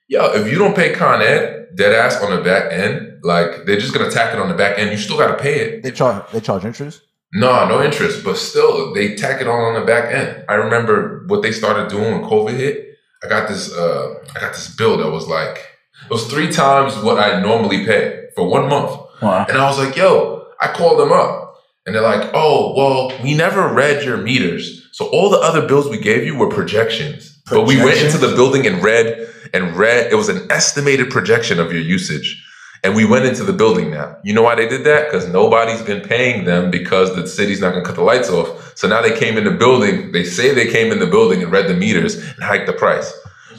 Yo, 0.08 0.32
if 0.34 0.48
you 0.52 0.60
don't 0.60 0.76
pay 0.76 0.94
Con 0.94 1.24
Ed, 1.24 1.70
dead 1.76 1.92
ass 1.94 2.22
on 2.22 2.36
the 2.36 2.44
back 2.44 2.72
end, 2.72 3.24
like 3.24 3.66
they're 3.66 3.80
just 3.80 3.96
gonna 3.96 4.12
tack 4.12 4.32
it 4.34 4.40
on 4.40 4.48
the 4.48 4.54
back 4.54 4.78
end. 4.78 4.92
You 4.92 4.98
still 4.98 5.18
got 5.18 5.36
to 5.36 5.42
pay 5.42 5.60
it. 5.60 5.82
They 5.84 5.90
charge 5.90 6.24
they 6.32 6.40
charge 6.40 6.66
interest. 6.66 7.02
No, 7.34 7.68
no 7.68 7.84
interest, 7.84 8.24
but 8.24 8.38
still 8.38 8.94
they 8.94 9.16
tack 9.16 9.42
it 9.42 9.48
on 9.48 9.60
on 9.60 9.80
the 9.80 9.86
back 9.86 10.14
end. 10.14 10.46
I 10.48 10.54
remember 10.54 11.26
what 11.28 11.42
they 11.42 11.52
started 11.52 11.90
doing 11.90 12.22
when 12.22 12.30
COVID 12.30 12.56
hit. 12.56 12.87
I 13.24 13.28
got 13.28 13.48
this 13.48 13.74
uh 13.74 14.16
I 14.36 14.40
got 14.40 14.54
this 14.54 14.76
bill 14.76 14.98
that 14.98 15.10
was 15.10 15.28
like 15.28 15.58
it 16.04 16.10
was 16.12 16.28
three 16.28 16.52
times 16.52 16.96
what 16.98 17.18
I 17.20 17.42
normally 17.42 17.86
pay 17.86 18.28
for 18.36 18.48
one 18.48 18.70
month. 18.70 19.02
Wow. 19.22 19.46
And 19.50 19.58
I 19.58 19.66
was 19.66 19.80
like, 19.80 19.96
yo, 19.96 20.48
I 20.62 20.68
called 20.68 21.00
them 21.00 21.12
up. 21.12 21.56
And 21.86 21.96
they're 21.96 22.04
like, 22.04 22.30
oh, 22.34 22.74
well, 22.76 23.24
we 23.24 23.34
never 23.34 23.74
read 23.74 24.04
your 24.04 24.18
meters. 24.18 24.88
So 24.92 25.08
all 25.08 25.30
the 25.30 25.40
other 25.40 25.66
bills 25.68 25.90
we 25.90 26.00
gave 26.00 26.26
you 26.26 26.38
were 26.38 26.50
projections. 26.50 27.42
But 27.50 27.66
we 27.66 27.78
went 27.78 27.98
into 28.00 28.18
the 28.18 28.36
building 28.36 28.68
and 28.68 28.84
read 28.84 29.28
and 29.54 29.76
read, 29.76 30.12
it 30.12 30.16
was 30.16 30.28
an 30.28 30.52
estimated 30.52 31.10
projection 31.10 31.60
of 31.60 31.72
your 31.72 31.82
usage. 31.82 32.44
And 32.84 32.96
we 32.96 33.06
went 33.06 33.26
into 33.26 33.44
the 33.44 33.54
building 33.54 33.90
now. 33.92 34.18
You 34.24 34.34
know 34.34 34.44
why 34.44 34.56
they 34.56 34.68
did 34.68 34.84
that? 34.86 35.06
Because 35.06 35.28
nobody's 35.28 35.82
been 35.82 36.02
paying 36.02 36.46
them 36.46 36.70
because 36.72 37.16
the 37.16 37.28
city's 37.28 37.60
not 37.60 37.72
gonna 37.72 37.84
cut 37.84 37.96
the 37.96 38.04
lights 38.04 38.30
off. 38.30 38.78
So 38.78 38.88
now 38.88 39.02
they 39.02 39.18
came 39.18 39.38
in 39.38 39.44
the 39.44 39.52
building, 39.52 40.12
they 40.12 40.24
say 40.24 40.54
they 40.54 40.72
came 40.72 40.92
in 40.92 41.00
the 41.00 41.08
building 41.08 41.42
and 41.42 41.52
read 41.52 41.68
the 41.68 41.74
meters 41.74 42.16
and 42.16 42.44
hiked 42.44 42.68
the 42.68 42.74
price. 42.74 43.12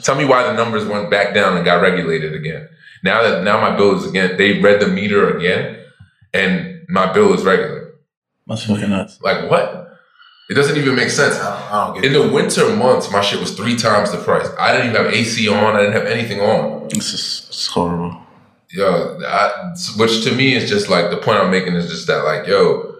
Tell 0.03 0.15
me 0.15 0.25
why 0.25 0.43
the 0.43 0.53
numbers 0.53 0.85
went 0.85 1.09
back 1.11 1.33
down 1.33 1.55
and 1.57 1.65
got 1.65 1.81
regulated 1.81 2.33
again. 2.33 2.69
Now 3.03 3.21
that 3.23 3.43
now 3.43 3.59
my 3.59 3.75
bill 3.75 3.97
is 3.97 4.05
again, 4.07 4.37
they 4.37 4.61
read 4.61 4.79
the 4.81 4.87
meter 4.87 5.37
again, 5.37 5.83
and 6.33 6.85
my 6.87 7.11
bill 7.11 7.33
is 7.33 7.43
regular. 7.43 7.93
That's 8.47 8.65
fucking 8.65 8.89
nuts. 8.89 9.21
Like 9.21 9.49
what? 9.49 9.97
It 10.49 10.55
doesn't 10.55 10.77
even 10.77 10.95
make 10.95 11.09
sense. 11.11 11.35
I 11.35 11.43
don't, 11.43 11.71
I 11.71 11.85
don't 11.85 12.01
get 12.01 12.05
In 12.05 12.13
the 12.13 12.33
winter 12.33 12.75
months, 12.75 13.11
my 13.11 13.21
shit 13.21 13.39
was 13.39 13.55
three 13.55 13.75
times 13.75 14.11
the 14.11 14.17
price. 14.17 14.47
I 14.59 14.71
didn't 14.71 14.89
even 14.89 15.05
have 15.05 15.13
AC 15.13 15.47
on. 15.47 15.75
I 15.75 15.81
didn't 15.81 15.93
have 15.93 16.07
anything 16.07 16.41
on. 16.41 16.87
This 16.89 17.13
is 17.13 17.45
it's 17.49 17.67
horrible. 17.67 18.19
Yo, 18.71 19.19
I, 19.25 19.73
which 19.97 20.23
to 20.23 20.33
me 20.35 20.55
is 20.55 20.69
just 20.69 20.89
like 20.89 21.09
the 21.09 21.17
point 21.17 21.39
I'm 21.39 21.51
making 21.51 21.75
is 21.75 21.89
just 21.89 22.07
that 22.07 22.23
like, 22.23 22.47
yo, 22.47 22.95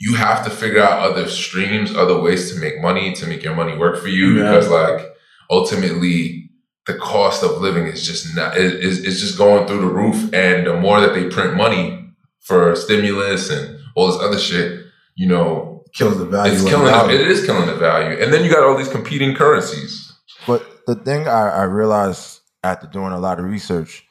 you 0.00 0.14
have 0.14 0.44
to 0.44 0.50
figure 0.50 0.82
out 0.82 1.00
other 1.10 1.28
streams, 1.28 1.94
other 1.94 2.18
ways 2.20 2.52
to 2.52 2.58
make 2.58 2.80
money, 2.80 3.12
to 3.14 3.26
make 3.26 3.42
your 3.42 3.54
money 3.54 3.76
work 3.76 4.00
for 4.00 4.08
you, 4.08 4.38
Yeah. 4.38 4.50
because 4.50 4.68
like 4.68 5.12
ultimately 5.50 6.50
the 6.86 6.94
cost 6.94 7.42
of 7.42 7.60
living 7.60 7.86
is 7.86 8.06
just 8.06 8.34
not 8.34 8.56
is 8.56 8.98
is 9.04 9.20
just 9.20 9.36
going 9.36 9.66
through 9.66 9.80
the 9.80 9.86
roof, 9.86 10.32
and 10.32 10.66
the 10.66 10.74
more 10.74 11.00
that 11.00 11.14
they 11.14 11.28
print 11.28 11.54
money 11.56 12.12
for 12.40 12.74
stimulus 12.74 13.50
and 13.50 13.78
all 13.94 14.06
this 14.10 14.20
other 14.22 14.38
shit, 14.38 14.86
you 15.14 15.28
know, 15.28 15.84
Kills 15.92 16.16
the 16.18 16.24
value. 16.24 16.52
it's 16.52 16.64
killing 16.64 16.86
value. 16.86 17.14
it, 17.16 17.20
it 17.22 17.26
is 17.28 17.44
killing 17.44 17.66
the 17.66 17.74
value, 17.74 18.16
and 18.22 18.32
then 18.32 18.44
you 18.44 18.50
got 18.50 18.62
all 18.62 18.76
these 18.78 18.88
competing 18.88 19.34
currencies. 19.34 20.12
But 20.46 20.64
the 20.86 20.94
thing 20.94 21.28
I, 21.28 21.48
I 21.50 21.62
realized 21.64 22.40
after 22.64 22.86
doing 22.86 23.12
a 23.12 23.18
lot 23.20 23.38
of 23.38 23.44
research, 23.44 24.06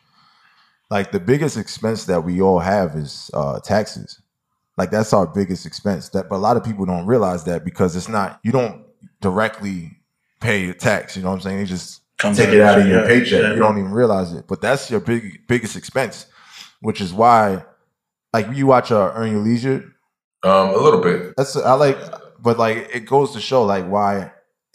like 0.90 1.12
the 1.12 1.20
biggest 1.20 1.58
expense 1.58 2.06
that 2.06 2.24
we 2.24 2.42
all 2.42 2.60
have 2.60 2.96
is 2.96 3.30
uh, 3.34 3.60
taxes. 3.60 4.22
Like 4.78 4.92
that's 4.92 5.14
our 5.14 5.28
biggest 5.28 5.66
expense. 5.66 6.10
That 6.10 6.30
but 6.30 6.36
a 6.36 6.38
lot 6.38 6.58
of 6.58 6.64
people 6.64 6.86
don't 6.86 7.06
realize 7.06 7.44
that 7.46 7.66
because 7.66 7.96
it's 7.96 8.08
not 8.10 8.40
you 8.44 8.52
don't 8.52 8.86
directly 9.22 9.98
pay 10.40 10.70
a 10.70 10.74
tax. 10.74 11.16
You 11.18 11.24
know 11.24 11.30
what 11.30 11.36
I'm 11.36 11.42
saying? 11.42 11.58
They 11.58 11.66
just 11.66 12.02
Comes 12.18 12.38
take 12.38 12.50
it 12.50 12.62
out 12.62 12.80
of 12.80 12.88
your- 12.88 13.00
your 13.00 13.08
paycheck. 13.08 13.42
yeah. 13.44 13.50
You 13.54 13.60
don't 13.60 13.78
even 13.78 13.92
realize 13.92 14.34
it. 14.34 14.46
But 14.48 14.62
that's 14.62 14.90
your 14.90 15.00
big 15.00 15.48
biggest 15.48 15.76
expense, 15.76 16.26
which 16.82 17.02
is 17.02 17.14
why, 17.14 17.64
like 18.34 18.48
you 18.54 18.68
watch 18.68 18.92
uh, 18.92 19.12
Earn 19.16 19.32
Your 19.32 19.42
Leisure. 19.42 19.84
Um, 20.44 20.70
a 20.70 20.78
little 20.78 21.02
bit. 21.02 21.34
That's 21.36 21.56
I 21.58 21.74
like, 21.74 21.98
but 22.42 22.58
like 22.58 22.90
it 22.94 23.02
goes 23.06 23.34
to 23.34 23.42
show 23.42 23.64
like 23.64 23.86
why 23.86 24.32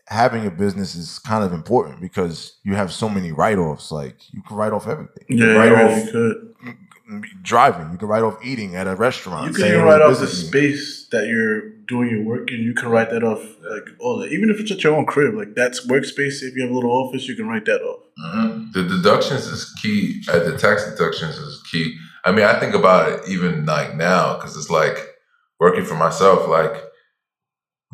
having 0.09 0.47
a 0.47 0.51
business 0.51 0.95
is 0.95 1.19
kind 1.19 1.43
of 1.45 1.53
important 1.53 2.01
because 2.01 2.59
you 2.63 2.75
have 2.75 2.93
so 2.93 3.09
many 3.09 3.33
write 3.33 3.59
offs. 3.59 3.91
Like 3.91 4.17
you 4.33 4.43
can 4.43 4.57
write 4.57 4.73
off 4.73 4.87
everything. 4.87 5.25
You 5.29 5.39
Yeah, 5.39 5.47
can 5.47 5.57
write 5.57 5.73
really 5.73 6.03
off 6.03 6.11
could. 6.13 6.55
driving. 7.43 7.91
You 7.93 7.99
can 7.99 8.09
write 8.09 8.23
off 8.23 8.39
eating 8.45 8.77
at 8.77 8.87
a 8.87 8.95
restaurant. 8.97 9.49
You 9.49 9.55
can 9.55 9.67
even 9.67 9.83
write 9.83 10.01
off 10.03 10.19
the 10.19 10.27
business. 10.27 10.49
space 10.49 11.09
that 11.13 11.27
you're 11.27 11.71
doing 11.87 12.09
your 12.11 12.23
work 12.25 12.51
in. 12.51 12.61
You 12.61 12.75
can 12.75 12.89
write 12.89 13.11
that 13.11 13.23
off, 13.23 13.43
like 13.71 13.85
all 14.01 14.19
that. 14.19 14.33
Even 14.33 14.49
if 14.51 14.59
it's 14.61 14.71
at 14.71 14.83
your 14.85 14.95
own 14.97 15.05
crib, 15.07 15.35
like 15.35 15.55
that's 15.55 15.87
workspace. 15.87 16.43
If 16.43 16.55
you 16.57 16.63
have 16.63 16.71
a 16.71 16.75
little 16.75 16.93
office, 16.93 17.27
you 17.29 17.35
can 17.37 17.47
write 17.49 17.65
that 17.67 17.81
off. 17.83 18.01
Mhm. 18.35 18.73
The 18.73 18.83
deductions 18.85 19.47
is 19.47 19.73
key. 19.83 20.23
Uh, 20.31 20.39
the 20.39 20.57
tax 20.57 20.85
deductions 20.91 21.37
is 21.37 21.63
key. 21.71 21.95
I 22.25 22.33
mean, 22.33 22.45
I 22.47 22.59
think 22.59 22.75
about 22.75 23.11
it 23.13 23.29
even 23.29 23.67
like 23.67 23.97
now 23.97 24.35
because 24.37 24.57
it's 24.57 24.71
like 24.71 24.97
working 25.61 25.85
for 25.85 25.95
myself, 25.95 26.49
like 26.49 26.75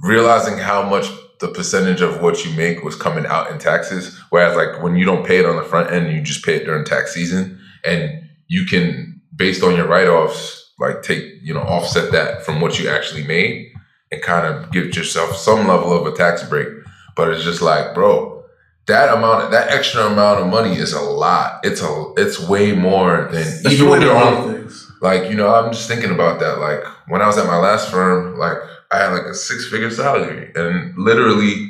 realizing 0.03 0.59
how 0.59 0.83
much 0.89 1.07
the 1.41 1.49
percentage 1.49 2.03
of 2.03 2.21
what 2.21 2.45
you 2.45 2.55
make 2.57 2.85
was 2.85 2.95
coming 2.95 3.27
out 3.27 3.51
in 3.51 3.59
taxes. 3.59 4.19
Whereas, 4.31 4.57
like 4.57 4.83
when 4.83 4.97
you 4.97 5.05
don't 5.05 5.27
pay 5.27 5.39
it 5.39 5.47
on 5.47 5.57
the 5.57 5.63
front 5.63 5.91
end, 5.91 6.13
you 6.13 6.21
just 6.21 6.45
pay 6.45 6.57
it 6.57 6.65
during 6.65 6.85
tax 6.85 7.13
season, 7.13 7.59
and 7.85 8.29
you 8.49 8.67
can, 8.67 9.21
based 9.35 9.63
on 9.63 9.77
your 9.77 9.89
write 9.89 10.09
offs, 10.09 10.73
like 10.79 11.03
take 11.03 11.25
you 11.43 11.55
know 11.55 11.61
offset 11.61 12.13
that 12.13 12.45
from 12.45 12.61
what 12.61 12.79
you 12.79 12.89
actually 12.89 13.25
made 13.25 13.73
and 14.13 14.23
kind 14.23 14.47
of 14.47 14.71
give 14.73 14.95
yourself 14.97 15.37
some 15.37 15.67
level 15.69 15.93
of 15.93 16.13
a 16.13 16.17
tax 16.17 16.43
break. 16.49 16.69
But 17.17 17.31
it's 17.31 17.45
just 17.45 17.63
like, 17.63 17.95
bro, 17.95 18.45
that 18.87 19.15
amount, 19.17 19.51
that 19.53 19.71
extra 19.71 20.07
amount 20.07 20.41
of 20.41 20.49
money 20.49 20.75
is 20.75 20.93
a 20.93 21.01
lot. 21.01 21.61
It's 21.65 21.83
a, 21.83 22.13
it's 22.17 22.41
way 22.41 22.73
more 22.73 23.29
than 23.31 23.47
even 23.71 23.89
when 23.89 24.03
you're 24.03 24.17
on. 24.17 24.55
things. 24.55 24.91
Like 25.01 25.31
you 25.31 25.37
know, 25.37 25.55
I'm 25.55 25.73
just 25.73 25.89
thinking 25.89 26.11
about 26.11 26.41
that. 26.41 26.59
Like 26.59 26.85
when 27.09 27.23
I 27.23 27.27
was 27.27 27.39
at 27.39 27.47
my 27.47 27.57
last 27.57 27.91
firm, 27.91 28.37
like 28.39 28.59
I 28.93 28.99
had 28.99 29.13
like 29.13 29.27
a 29.27 29.35
six 29.35 29.69
figure 29.69 29.91
salary, 29.91 30.51
and 30.55 30.97
literally 30.97 31.69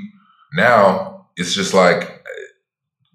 now 0.55 1.29
it's 1.37 1.55
just 1.55 1.75
like 1.75 2.25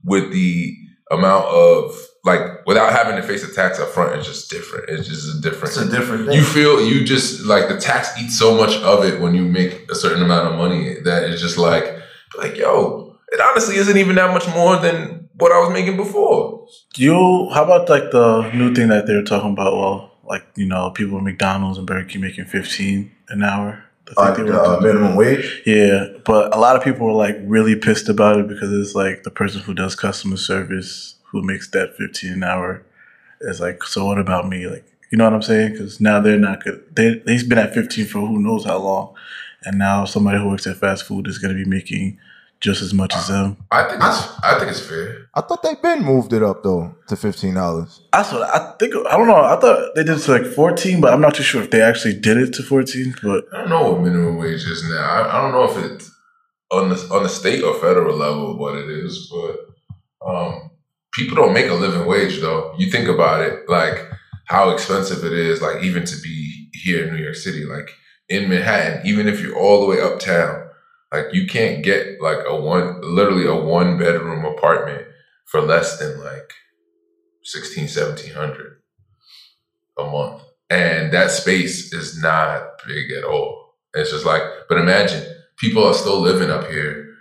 with 0.04 0.32
the 0.32 0.76
amount 1.12 1.46
of 1.48 2.08
like 2.24 2.66
without 2.66 2.92
having 2.92 3.16
to 3.16 3.24
face 3.24 3.48
the 3.48 3.54
tax 3.54 3.80
up 3.80 3.90
front, 3.90 4.16
it's 4.18 4.28
just 4.28 4.50
different. 4.50 4.90
It's 4.90 5.08
just 5.08 5.38
a 5.38 5.42
different. 5.42 5.76
It's 5.76 5.78
a 5.78 5.90
different 5.90 6.28
thing. 6.28 6.38
You 6.38 6.44
feel 6.44 6.82
you 6.86 7.06
just 7.06 7.46
like 7.46 7.70
the 7.70 7.80
tax 7.80 8.20
eats 8.20 8.38
so 8.38 8.56
much 8.56 8.76
of 8.78 9.06
it 9.06 9.22
when 9.22 9.36
you 9.36 9.44
make 9.44 9.90
a 9.92 9.96
certain 9.96 10.24
amount 10.24 10.52
of 10.52 10.58
money 10.58 10.96
that 11.04 11.30
it's 11.30 11.42
just 11.42 11.58
like 11.58 12.00
like 12.38 12.58
yo, 12.58 13.18
it 13.32 13.40
honestly 13.40 13.76
isn't 13.76 13.98
even 13.98 14.16
that 14.16 14.32
much 14.34 14.48
more 14.50 14.78
than 14.78 15.30
what 15.38 15.52
I 15.52 15.60
was 15.60 15.72
making 15.72 15.98
before. 15.98 16.68
You, 16.96 17.50
how 17.54 17.64
about 17.64 17.90
like 17.90 18.12
the 18.12 18.50
new 18.52 18.74
thing 18.74 18.88
that 18.90 19.06
they 19.06 19.16
were 19.16 19.24
talking 19.24 19.52
about? 19.52 19.76
Well, 19.76 20.12
like 20.24 20.44
you 20.56 20.66
know, 20.66 20.90
people 20.92 21.18
at 21.18 21.24
McDonald's 21.24 21.78
and 21.78 21.86
Burger 21.86 22.08
King 22.08 22.22
making 22.22 22.46
fifteen 22.46 23.12
an 23.30 23.44
hour. 23.44 23.84
I 24.18 24.34
think 24.34 24.50
Uh, 24.50 24.78
uh, 24.78 24.80
minimum 24.82 25.16
wage. 25.16 25.62
Yeah, 25.66 26.08
but 26.26 26.56
a 26.56 26.60
lot 26.60 26.76
of 26.76 26.84
people 26.84 27.08
were 27.08 27.14
like 27.14 27.38
really 27.44 27.76
pissed 27.76 28.10
about 28.10 28.40
it 28.40 28.48
because 28.48 28.72
it's 28.72 28.96
like 28.96 29.24
the 29.24 29.32
person 29.32 29.62
who 29.62 29.74
does 29.74 29.96
customer 29.96 30.38
service 30.38 31.16
who 31.32 31.42
makes 31.42 31.70
that 31.72 31.96
15 31.98 32.32
an 32.34 32.44
hour 32.44 32.84
is 33.42 33.60
like, 33.60 33.84
so 33.84 34.06
what 34.06 34.20
about 34.20 34.48
me? 34.48 34.68
Like, 34.68 34.86
you 35.12 35.18
know 35.18 35.26
what 35.26 35.34
I'm 35.34 35.42
saying? 35.42 35.74
Because 35.74 36.00
now 36.00 36.20
they're 36.20 36.38
not 36.40 36.64
good. 36.64 36.84
They, 36.96 37.22
he's 37.26 37.44
been 37.44 37.58
at 37.58 37.74
15 37.74 38.06
for 38.06 38.20
who 38.20 38.40
knows 38.40 38.66
how 38.66 38.78
long. 38.78 39.16
And 39.64 39.80
now 39.80 40.06
somebody 40.06 40.38
who 40.38 40.50
works 40.50 40.68
at 40.68 40.78
fast 40.78 41.06
food 41.06 41.28
is 41.28 41.40
going 41.40 41.56
to 41.56 41.64
be 41.64 41.70
making 41.70 42.20
just 42.62 42.82
as 42.82 42.94
much 42.94 43.16
as 43.16 43.28
them. 43.28 43.58
I 43.72 43.84
think 43.84 44.02
it's 44.04 44.40
I 44.44 44.58
think 44.58 44.72
it's 44.72 44.80
fair. 44.80 45.28
I 45.34 45.42
thought 45.42 45.62
they've 45.62 45.82
been 45.82 46.04
moved 46.04 46.34
it 46.34 46.42
up 46.42 46.64
though 46.64 46.96
to 47.08 47.16
fifteen 47.16 47.54
dollars. 47.54 48.02
That's 48.12 48.32
what 48.32 48.44
I 48.44 48.74
think. 48.80 48.96
I 49.08 49.18
don't 49.18 49.28
know. 49.28 49.36
I 49.36 49.60
thought 49.60 49.96
they 49.96 50.04
did 50.04 50.18
it 50.18 50.22
to 50.22 50.32
like 50.32 50.46
14, 50.46 51.02
but 51.02 51.14
I'm 51.14 51.22
not 51.22 51.36
too 51.36 51.44
sure 51.44 51.62
if 51.62 51.72
they 51.72 51.82
actually 51.82 52.20
did 52.20 52.38
it 52.38 52.54
to 52.56 52.64
14. 52.64 53.16
But 53.22 53.46
I 53.54 53.60
don't 53.60 53.70
know 53.70 53.92
what 53.92 54.02
minimum 54.02 54.38
wage 54.38 54.64
is 54.64 54.88
now. 54.90 54.98
I, 54.98 55.38
I 55.38 55.42
don't 55.42 55.52
know 55.52 55.64
if 55.64 55.92
it's 55.92 56.12
on 56.72 56.90
the 56.90 56.96
on 57.14 57.24
the 57.24 57.30
state 57.30 57.64
or 57.64 57.74
federal 57.76 58.16
level 58.16 58.58
what 58.58 58.76
it 58.76 58.90
is, 58.90 59.32
but 59.32 60.28
um, 60.28 60.72
people 61.14 61.36
don't 61.36 61.54
make 61.54 61.70
a 61.70 61.74
living 61.74 62.08
wage 62.08 62.42
though. 62.42 62.74
You 62.78 62.90
think 62.92 63.08
about 63.08 63.42
it, 63.42 63.70
like 63.70 64.10
how 64.46 64.70
expensive 64.70 65.24
it 65.24 65.34
is, 65.34 65.62
like 65.62 65.84
even 65.84 66.06
to 66.06 66.22
be 66.22 66.70
here 66.74 67.08
in 67.08 67.14
New 67.16 67.24
York 67.24 67.36
City, 67.36 67.66
like 67.66 67.90
in 68.30 68.50
Manhattan, 68.50 69.06
even 69.06 69.28
if 69.28 69.42
you're 69.42 69.58
all 69.58 69.82
the 69.82 69.88
way 69.88 70.02
uptown, 70.02 70.64
like 71.15 71.34
you 71.34 71.48
can't 71.48 71.84
get 71.84 72.22
like 72.22 72.39
a 72.45 72.60
one, 72.60 73.01
literally 73.01 73.48
a 73.48 73.55
one 73.55 73.98
bedroom 73.98 74.45
apartment 74.45 75.07
for 75.45 75.62
less 75.62 76.00
than 76.00 76.19
like 76.24 76.51
16, 77.43 77.84
1700 77.84 78.81
a 79.98 80.03
month. 80.03 80.41
And 80.69 81.13
that 81.13 81.31
space 81.31 81.93
is 81.93 82.22
not 82.22 82.63
big 82.88 83.12
at 83.12 83.24
all. 83.24 83.75
It's 83.93 84.12
just 84.12 84.25
like, 84.25 84.41
but 84.67 84.77
imagine 84.77 85.24
people 85.57 85.84
are 85.84 85.93
still 85.93 86.19
living 86.19 86.50
up 86.50 86.67
here. 86.67 87.13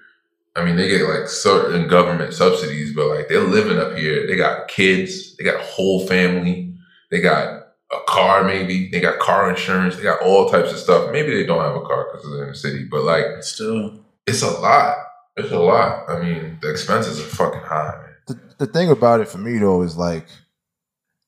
I 0.56 0.64
mean, 0.64 0.76
they 0.76 0.88
get 0.88 1.08
like 1.08 1.28
certain 1.28 1.88
government 1.88 2.32
subsidies, 2.32 2.94
but 2.94 3.08
like 3.08 3.28
they're 3.28 3.40
living 3.40 3.78
up 3.78 3.96
here. 3.96 4.26
They 4.26 4.36
got 4.36 4.68
kids, 4.68 5.36
they 5.36 5.44
got 5.44 5.60
a 5.60 5.64
whole 5.64 6.06
family, 6.06 6.74
they 7.10 7.20
got 7.20 7.63
a 7.94 8.04
car, 8.06 8.44
maybe 8.44 8.88
they 8.90 9.00
got 9.00 9.18
car 9.18 9.48
insurance, 9.50 9.96
they 9.96 10.02
got 10.02 10.22
all 10.22 10.50
types 10.50 10.72
of 10.72 10.78
stuff. 10.78 11.10
Maybe 11.12 11.34
they 11.34 11.46
don't 11.46 11.62
have 11.62 11.76
a 11.76 11.82
car 11.82 12.08
because 12.10 12.30
they're 12.30 12.44
in 12.44 12.50
the 12.50 12.54
city, 12.56 12.84
but 12.90 13.02
like 13.02 13.24
still, 13.40 14.04
it's 14.26 14.42
a 14.42 14.50
lot. 14.50 14.96
It's 15.36 15.50
a 15.50 15.58
lot. 15.58 16.08
I 16.08 16.20
mean, 16.20 16.58
the 16.62 16.70
expenses 16.70 17.20
are 17.20 17.24
fucking 17.24 17.60
high, 17.60 17.94
man. 18.02 18.14
The, 18.26 18.64
the 18.64 18.72
thing 18.72 18.90
about 18.90 19.20
it 19.20 19.28
for 19.28 19.38
me 19.38 19.58
though 19.58 19.82
is 19.82 19.96
like, 19.96 20.28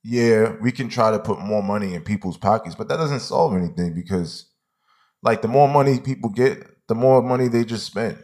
yeah, 0.04 0.54
we 0.60 0.70
can 0.70 0.88
try 0.88 1.10
to 1.10 1.18
put 1.18 1.40
more 1.40 1.62
money 1.62 1.94
in 1.94 2.02
people's 2.02 2.38
pockets, 2.38 2.76
but 2.76 2.86
that 2.88 2.96
doesn't 2.98 3.20
solve 3.20 3.56
anything 3.56 3.92
because, 3.92 4.46
like, 5.20 5.42
the 5.42 5.48
more 5.48 5.66
money 5.66 5.98
people 5.98 6.30
get, 6.30 6.86
the 6.86 6.94
more 6.94 7.20
money 7.20 7.48
they 7.48 7.64
just 7.64 7.86
spend. 7.86 8.16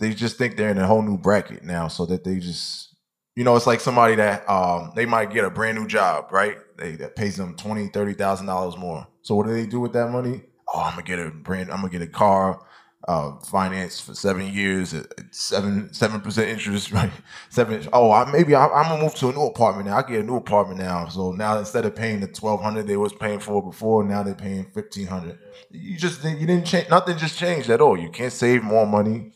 They 0.00 0.14
just 0.14 0.36
think 0.36 0.56
they're 0.56 0.70
in 0.70 0.78
a 0.78 0.86
whole 0.86 1.02
new 1.02 1.16
bracket 1.16 1.62
now, 1.62 1.86
so 1.86 2.06
that 2.06 2.24
they 2.24 2.40
just, 2.40 2.96
you 3.36 3.44
know, 3.44 3.54
it's 3.54 3.68
like 3.68 3.78
somebody 3.80 4.16
that 4.16 4.48
um 4.50 4.92
they 4.96 5.06
might 5.06 5.32
get 5.32 5.44
a 5.44 5.50
brand 5.50 5.78
new 5.78 5.86
job, 5.86 6.32
right? 6.32 6.56
They 6.78 6.92
that 6.96 7.16
pays 7.16 7.36
them 7.36 7.56
twenty, 7.56 7.88
thirty 7.88 8.14
thousand 8.14 8.46
dollars 8.46 8.76
more. 8.76 9.06
So 9.22 9.34
what 9.34 9.46
do 9.46 9.52
they 9.52 9.66
do 9.66 9.80
with 9.80 9.92
that 9.94 10.10
money? 10.10 10.42
Oh, 10.72 10.80
I'm 10.80 10.92
gonna 10.92 11.02
get 11.02 11.18
a 11.18 11.30
brand. 11.30 11.70
I'm 11.70 11.78
gonna 11.78 11.90
get 11.90 12.02
a 12.02 12.06
car. 12.06 12.64
Uh, 13.08 13.36
finance 13.40 13.98
for 13.98 14.14
seven 14.14 14.46
years 14.52 14.94
at 14.94 15.06
seven 15.32 15.92
seven 15.92 16.20
percent 16.20 16.48
interest, 16.48 16.92
right? 16.94 17.10
Seven. 17.50 17.86
Oh, 17.92 18.12
I, 18.12 18.30
maybe 18.30 18.54
I, 18.54 18.66
I'm 18.68 18.88
gonna 18.88 19.02
move 19.02 19.14
to 19.16 19.30
a 19.30 19.32
new 19.32 19.46
apartment 19.46 19.88
now. 19.88 19.98
I 19.98 20.02
get 20.02 20.20
a 20.20 20.22
new 20.22 20.36
apartment 20.36 20.80
now. 20.80 21.08
So 21.08 21.32
now 21.32 21.58
instead 21.58 21.84
of 21.84 21.96
paying 21.96 22.20
the 22.20 22.28
twelve 22.28 22.62
hundred 22.62 22.86
they 22.86 22.96
was 22.96 23.12
paying 23.12 23.40
for 23.40 23.62
before, 23.62 24.04
now 24.04 24.22
they're 24.22 24.34
paying 24.34 24.66
fifteen 24.72 25.08
hundred. 25.08 25.38
You 25.70 25.98
just 25.98 26.24
you 26.24 26.46
didn't 26.46 26.64
change. 26.66 26.90
Nothing 26.90 27.18
just 27.18 27.38
changed 27.38 27.70
at 27.70 27.80
all. 27.80 27.98
You 27.98 28.10
can't 28.10 28.32
save 28.32 28.62
more 28.62 28.86
money. 28.86 29.32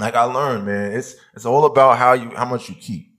Like 0.00 0.14
I 0.14 0.24
learned, 0.24 0.66
man, 0.66 0.92
it's 0.92 1.16
it's 1.34 1.46
all 1.46 1.66
about 1.66 1.98
how 1.98 2.14
you 2.14 2.30
how 2.30 2.46
much 2.46 2.68
you 2.68 2.74
keep. 2.74 3.13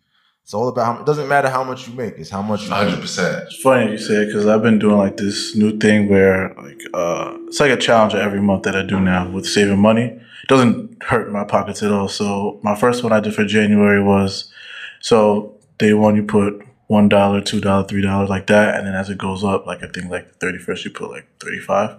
It's 0.45 0.53
all 0.53 0.67
about 0.67 0.85
how, 0.85 1.01
it 1.01 1.07
doesn't 1.07 1.27
matter 1.27 1.49
how 1.49 1.63
much 1.63 1.87
you 1.87 1.95
make. 1.95 2.19
It's 2.19 2.29
how 2.29 2.43
much 2.43 2.65
you 2.65 2.69
Hundred 2.69 2.91
keep. 2.91 3.01
percent. 3.01 3.45
It's 3.47 3.59
funny 3.63 3.93
you 3.93 3.97
say 3.97 4.13
it 4.21 4.25
because 4.27 4.45
I've 4.45 4.61
been 4.61 4.77
doing 4.77 4.95
like 4.95 5.17
this 5.17 5.55
new 5.55 5.75
thing 5.79 6.07
where 6.07 6.53
like 6.53 6.79
uh, 6.93 7.35
it's 7.47 7.59
like 7.59 7.71
a 7.71 7.77
challenge 7.77 8.13
every 8.13 8.39
month 8.39 8.61
that 8.63 8.75
I 8.75 8.83
do 8.83 8.99
now 8.99 9.27
with 9.27 9.47
saving 9.47 9.79
money. 9.79 10.03
It 10.03 10.47
doesn't 10.47 11.01
hurt 11.01 11.31
my 11.31 11.45
pockets 11.45 11.81
at 11.81 11.91
all. 11.91 12.07
So 12.09 12.59
my 12.61 12.75
first 12.75 13.03
one 13.03 13.11
I 13.11 13.21
did 13.21 13.33
for 13.33 13.43
January 13.43 13.99
was 14.03 14.53
so 14.99 15.55
day 15.79 15.93
one 15.93 16.15
you 16.15 16.21
put 16.21 16.61
one 16.85 17.09
dollar, 17.09 17.41
two 17.41 17.59
dollar, 17.59 17.83
three 17.87 18.03
dollars, 18.03 18.29
like 18.29 18.45
that, 18.45 18.75
and 18.77 18.85
then 18.85 18.93
as 18.93 19.09
it 19.09 19.17
goes 19.17 19.43
up, 19.43 19.65
like 19.65 19.81
I 19.81 19.87
think 19.87 20.11
like 20.11 20.27
the 20.27 20.33
thirty 20.35 20.59
first, 20.59 20.85
you 20.85 20.91
put 20.91 21.09
like 21.09 21.25
thirty 21.39 21.59
five. 21.59 21.95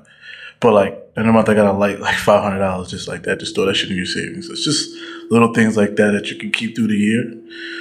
But 0.61 0.73
like 0.73 1.03
in 1.17 1.29
a 1.29 1.33
month, 1.33 1.49
I 1.49 1.55
got 1.55 1.67
a 1.67 1.77
light 1.77 1.99
like 1.99 2.15
five 2.15 2.45
hundred 2.45 2.61
dollars 2.61 2.91
just 2.91 3.09
like 3.09 3.25
that. 3.25 3.41
Just 3.41 3.57
throw 3.57 3.65
that 3.67 3.75
shit 3.75 3.91
in 3.91 3.97
your 3.97 4.07
savings. 4.07 4.49
It's 4.49 4.65
just 4.65 4.89
little 5.31 5.53
things 5.53 5.77
like 5.77 5.97
that 5.97 6.13
that 6.13 6.31
you 6.31 6.37
can 6.37 6.51
keep 6.51 6.75
through 6.75 6.89
the 6.89 6.95
year. 6.95 7.25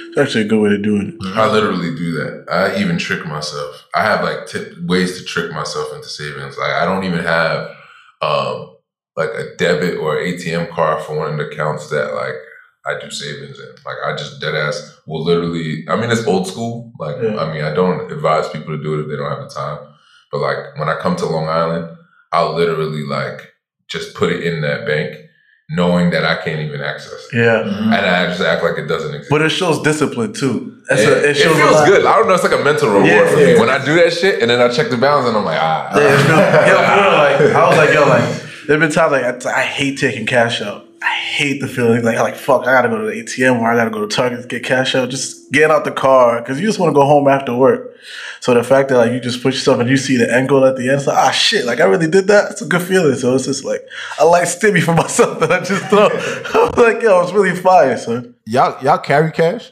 It's 0.08 0.18
actually 0.18 0.44
a 0.44 0.48
good 0.48 0.60
way 0.60 0.70
to 0.70 0.78
do 0.78 0.96
it. 1.00 1.14
I 1.36 1.50
literally 1.50 1.94
do 1.94 2.12
that. 2.12 2.46
I 2.50 2.80
even 2.80 2.98
trick 2.98 3.26
myself. 3.26 3.86
I 3.94 4.02
have 4.04 4.22
like 4.22 4.46
t- 4.46 4.72
ways 4.86 5.18
to 5.18 5.24
trick 5.24 5.52
myself 5.52 5.94
into 5.94 6.08
savings. 6.08 6.56
Like 6.58 6.72
I 6.72 6.84
don't 6.84 7.04
even 7.04 7.20
have 7.20 7.70
um 8.22 8.76
like 9.16 9.30
a 9.30 9.54
debit 9.56 9.98
or 9.98 10.16
ATM 10.16 10.70
card 10.70 11.02
for 11.04 11.16
one 11.16 11.32
of 11.32 11.38
the 11.38 11.48
accounts 11.48 11.88
that 11.90 12.14
like 12.14 12.34
I 12.86 13.00
do 13.00 13.10
savings 13.10 13.58
in. 13.58 13.68
Like 13.84 13.96
I 14.04 14.16
just 14.16 14.40
dead 14.40 14.54
ass 14.54 14.98
will 15.06 15.24
literally. 15.24 15.84
I 15.88 15.96
mean, 15.96 16.10
it's 16.10 16.26
old 16.26 16.46
school. 16.46 16.92
Like 16.98 17.16
Yeah. 17.22 17.36
I 17.36 17.52
mean, 17.52 17.64
I 17.64 17.74
don't 17.74 18.10
advise 18.10 18.48
people 18.48 18.76
to 18.76 18.82
do 18.82 18.94
it 18.94 19.02
if 19.02 19.08
they 19.08 19.16
don't 19.16 19.30
have 19.30 19.48
the 19.48 19.54
time. 19.54 19.78
But 20.30 20.38
like 20.38 20.78
when 20.78 20.88
I 20.88 20.98
come 20.98 21.16
to 21.16 21.26
Long 21.26 21.48
Island, 21.48 21.96
I'll 22.32 22.54
literally 22.54 23.02
like 23.02 23.52
just 23.88 24.14
put 24.14 24.32
it 24.32 24.42
in 24.44 24.60
that 24.62 24.86
bank, 24.86 25.16
knowing 25.70 26.10
that 26.10 26.24
I 26.24 26.36
can't 26.44 26.60
even 26.60 26.80
access 26.80 27.12
it, 27.32 27.36
Yeah. 27.38 27.62
and 27.62 27.92
I 28.06 28.26
just 28.26 28.40
act 28.40 28.62
like 28.62 28.78
it 28.78 28.86
doesn't 28.86 29.12
exist. 29.14 29.30
But 29.30 29.42
it 29.42 29.48
shows 29.50 29.82
discipline 29.82 30.32
too. 30.32 30.80
That's 30.88 31.02
it, 31.02 31.08
a, 31.08 31.18
it 31.18 31.24
it 31.30 31.34
shows 31.36 31.56
a 31.56 31.58
feels 31.58 31.84
good. 31.86 32.06
I 32.06 32.16
don't 32.16 32.28
know. 32.28 32.34
It's 32.34 32.44
like 32.44 32.52
a 32.58 32.62
mental 32.62 32.88
reward 32.88 33.06
Yeah, 33.08 33.28
for 33.28 33.40
yeah. 33.40 33.54
me 33.54 33.58
when 33.60 33.68
I 33.68 33.84
do 33.84 33.94
that 33.96 34.12
shit, 34.12 34.40
and 34.40 34.50
then 34.50 34.60
I 34.60 34.68
check 34.72 34.90
the 34.90 34.96
balance, 34.96 35.26
and 35.26 35.36
I'm 35.36 35.44
like, 35.44 35.58
ah. 35.60 35.90
Yeah, 35.96 36.02
it 36.04 36.16
feels- 36.26 36.28
yo, 36.68 37.48
like 37.48 37.56
I 37.56 37.68
was 37.68 37.76
like, 37.78 37.94
yo, 37.94 38.06
like 38.08 38.42
there've 38.68 38.80
been 38.80 38.92
times 38.92 39.12
like 39.12 39.46
I, 39.46 39.60
I 39.60 39.62
hate 39.64 39.98
taking 39.98 40.24
cash 40.26 40.62
out. 40.62 40.85
I 41.06 41.10
hate 41.10 41.60
the 41.60 41.68
feeling 41.68 42.02
like 42.02 42.18
like 42.18 42.34
fuck. 42.34 42.62
I 42.62 42.72
gotta 42.72 42.88
go 42.88 42.98
to 42.98 43.06
the 43.06 43.12
ATM 43.12 43.60
or 43.60 43.70
I 43.70 43.76
gotta 43.76 43.90
go 43.90 44.04
to 44.04 44.08
Target 44.08 44.42
to 44.42 44.48
get 44.48 44.64
cash 44.64 44.96
out. 44.96 45.08
Just 45.08 45.52
get 45.52 45.70
out 45.70 45.84
the 45.84 45.92
car 45.92 46.40
because 46.40 46.58
you 46.60 46.66
just 46.66 46.80
want 46.80 46.90
to 46.90 46.94
go 46.94 47.06
home 47.06 47.28
after 47.28 47.54
work. 47.54 47.94
So 48.40 48.54
the 48.54 48.64
fact 48.64 48.88
that 48.88 48.96
like 48.96 49.12
you 49.12 49.20
just 49.20 49.40
put 49.40 49.54
yourself 49.54 49.78
and 49.78 49.88
you 49.88 49.98
see 49.98 50.16
the 50.16 50.32
end 50.32 50.48
goal 50.48 50.64
at 50.64 50.74
the 50.74 50.88
end, 50.88 50.98
it's 50.98 51.06
like 51.06 51.16
ah 51.16 51.30
shit, 51.30 51.64
like 51.64 51.78
I 51.78 51.84
really 51.84 52.10
did 52.10 52.26
that. 52.26 52.50
It's 52.50 52.60
a 52.60 52.66
good 52.66 52.82
feeling. 52.82 53.14
So 53.14 53.36
it's 53.36 53.44
just 53.44 53.64
like 53.64 53.82
I 54.18 54.24
like 54.24 54.44
stimmy 54.44 54.82
for 54.82 54.94
myself 55.02 55.38
that 55.38 55.52
I 55.52 55.60
just 55.60 55.84
throw. 55.90 56.08
I 56.08 56.70
was 56.70 56.76
like 56.76 57.00
yo, 57.02 57.20
it's 57.22 57.32
really 57.32 57.54
fire, 57.54 57.96
son. 57.96 58.34
Y'all 58.44 58.82
y'all 58.82 58.98
carry 58.98 59.30
cash? 59.30 59.70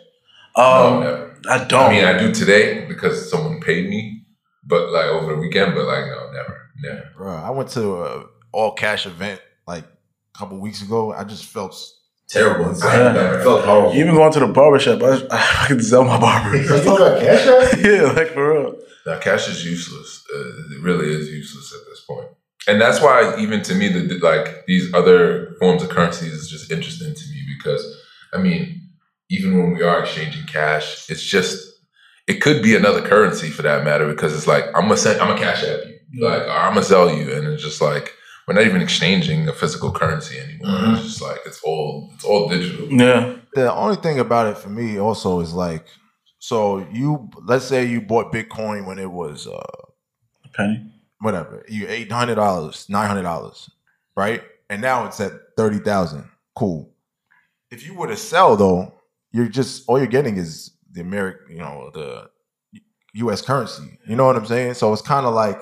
Um, 0.55 1.01
never. 1.01 1.37
I 1.51 1.65
don't. 1.65 1.87
I 1.87 1.91
mean, 1.91 2.05
I 2.05 2.17
do 2.17 2.33
today 2.33 2.87
because 2.87 3.29
someone 3.29 3.61
paid 3.61 3.91
me, 3.91 4.25
but 4.65 4.91
like 4.93 5.07
over 5.07 5.35
the 5.35 5.41
weekend. 5.41 5.75
But 5.75 5.87
like, 5.87 6.07
no, 6.07 6.31
never, 6.31 6.71
never. 6.81 7.11
Bro, 7.17 7.35
I 7.35 7.51
went 7.51 7.71
to 7.71 8.05
a 8.05 8.27
all 8.53 8.73
cash 8.73 9.05
event 9.05 9.41
like 9.67 9.85
a 10.35 10.39
couple 10.39 10.59
weeks 10.59 10.83
ago. 10.83 11.13
I 11.13 11.25
just 11.25 11.45
felt 11.45 11.75
Terrible. 12.29 12.77
Yeah. 12.79 13.35
It 13.39 13.43
felt 13.43 13.65
horrible. 13.65 13.95
Even 13.95 14.15
going 14.15 14.33
to 14.33 14.41
the 14.41 14.49
barbershop, 14.49 15.03
I, 15.03 15.27
I 15.31 15.67
can 15.67 15.81
sell 15.81 16.05
my 16.05 16.19
barber. 16.19 16.57
You 16.57 16.65
still 16.65 16.97
got 16.97 17.21
cash 17.21 17.47
yeah, 17.85 18.13
like 18.13 18.29
for 18.29 18.53
real. 18.53 18.77
Now, 19.07 19.19
cash 19.19 19.47
is 19.47 19.65
useless. 19.65 20.25
Uh, 20.35 20.75
it 20.75 20.83
really 20.83 21.13
is 21.13 21.29
useless 21.29 21.75
at 21.75 21.87
this 21.87 22.01
point. 22.01 22.29
And 22.67 22.81
that's 22.81 23.03
why, 23.03 23.37
even 23.39 23.63
to 23.65 23.75
me, 23.75 23.89
the 23.89 24.19
like 24.21 24.65
these 24.67 24.93
other 24.95 25.55
forms 25.59 25.83
of 25.83 25.91
currencies 25.91 26.33
is 26.33 26.49
just 26.49 26.73
interesting 26.73 27.15
to 27.15 27.31
me 27.31 27.45
because, 27.59 28.03
I 28.33 28.39
mean, 28.39 28.89
even 29.29 29.59
when 29.59 29.75
we 29.75 29.83
are 29.83 30.03
exchanging 30.03 30.47
cash, 30.47 31.11
it's 31.11 31.23
just 31.23 31.73
it 32.27 32.41
could 32.41 32.63
be 32.63 32.75
another 32.75 33.03
currency 33.03 33.51
for 33.51 33.61
that 33.63 33.85
matter 33.85 34.09
because 34.09 34.35
it's 34.35 34.47
like 34.47 34.65
I'm 34.69 34.85
gonna 34.85 34.97
send, 34.97 35.21
I'm 35.21 35.29
gonna 35.29 35.41
cash 35.41 35.63
app 35.63 35.81
you, 36.11 36.25
like 36.25 36.43
or 36.43 36.51
I'm 36.51 36.73
gonna 36.73 36.87
sell 36.87 37.15
you, 37.15 37.31
and 37.33 37.47
it's 37.49 37.63
just 37.63 37.83
like 37.83 38.15
we're 38.47 38.55
not 38.55 38.67
even 38.67 38.83
exchanging 38.83 39.49
a 39.49 39.53
physical 39.53 39.91
currency 39.93 40.39
anymore. 40.39 40.69
Mhm. 40.79 40.95
It's 40.95 41.03
just 41.05 41.23
like 41.23 41.41
it's 41.47 41.61
all 41.63 42.11
it's 42.15 42.25
all 42.25 42.49
digital. 42.49 42.89
Yeah. 42.91 43.37
the 43.55 43.73
only 43.73 43.97
thing 43.97 44.19
about 44.19 44.47
it 44.49 44.59
for 44.59 44.69
me 44.69 44.99
also 44.99 45.41
is 45.41 45.53
like 45.55 45.87
so 46.39 46.87
you 46.93 47.31
let's 47.45 47.65
say 47.65 47.85
you 47.87 48.01
bought 48.01 48.33
Bitcoin 48.33 48.87
when 48.87 48.99
it 48.99 49.11
was 49.11 49.47
uh 49.47 49.53
a 50.45 50.49
Penny. 50.53 50.93
whatever, 51.21 51.65
you 51.69 51.87
eight 51.89 52.11
hundred 52.13 52.35
dollars, 52.37 52.87
nine 52.89 53.07
hundred 53.09 53.23
dollars, 53.23 53.71
right? 54.17 54.43
And 54.71 54.83
now 54.83 55.07
it's 55.07 55.21
at 55.21 55.33
thirty 55.57 55.79
thousand. 55.79 56.29
Cool. 56.55 56.91
If 57.71 57.87
you 57.87 57.95
were 57.95 58.09
to 58.09 58.17
sell 58.17 58.57
though, 58.57 58.93
you're 59.33 59.49
just 59.49 59.85
all 59.89 59.99
you're 59.99 60.07
getting 60.07 60.37
is 60.37 60.73
the 60.93 61.01
American, 61.01 61.51
you 61.57 61.59
know, 61.59 61.91
the 61.95 62.31
U.S. 63.15 63.43
currency. 63.43 63.99
You 64.07 64.17
know 64.17 64.27
what 64.27 64.37
I'm 64.37 64.47
saying? 64.47 64.75
So 64.75 64.93
it's 64.93 65.03
kind 65.03 65.25
of 65.27 65.35
like, 65.35 65.61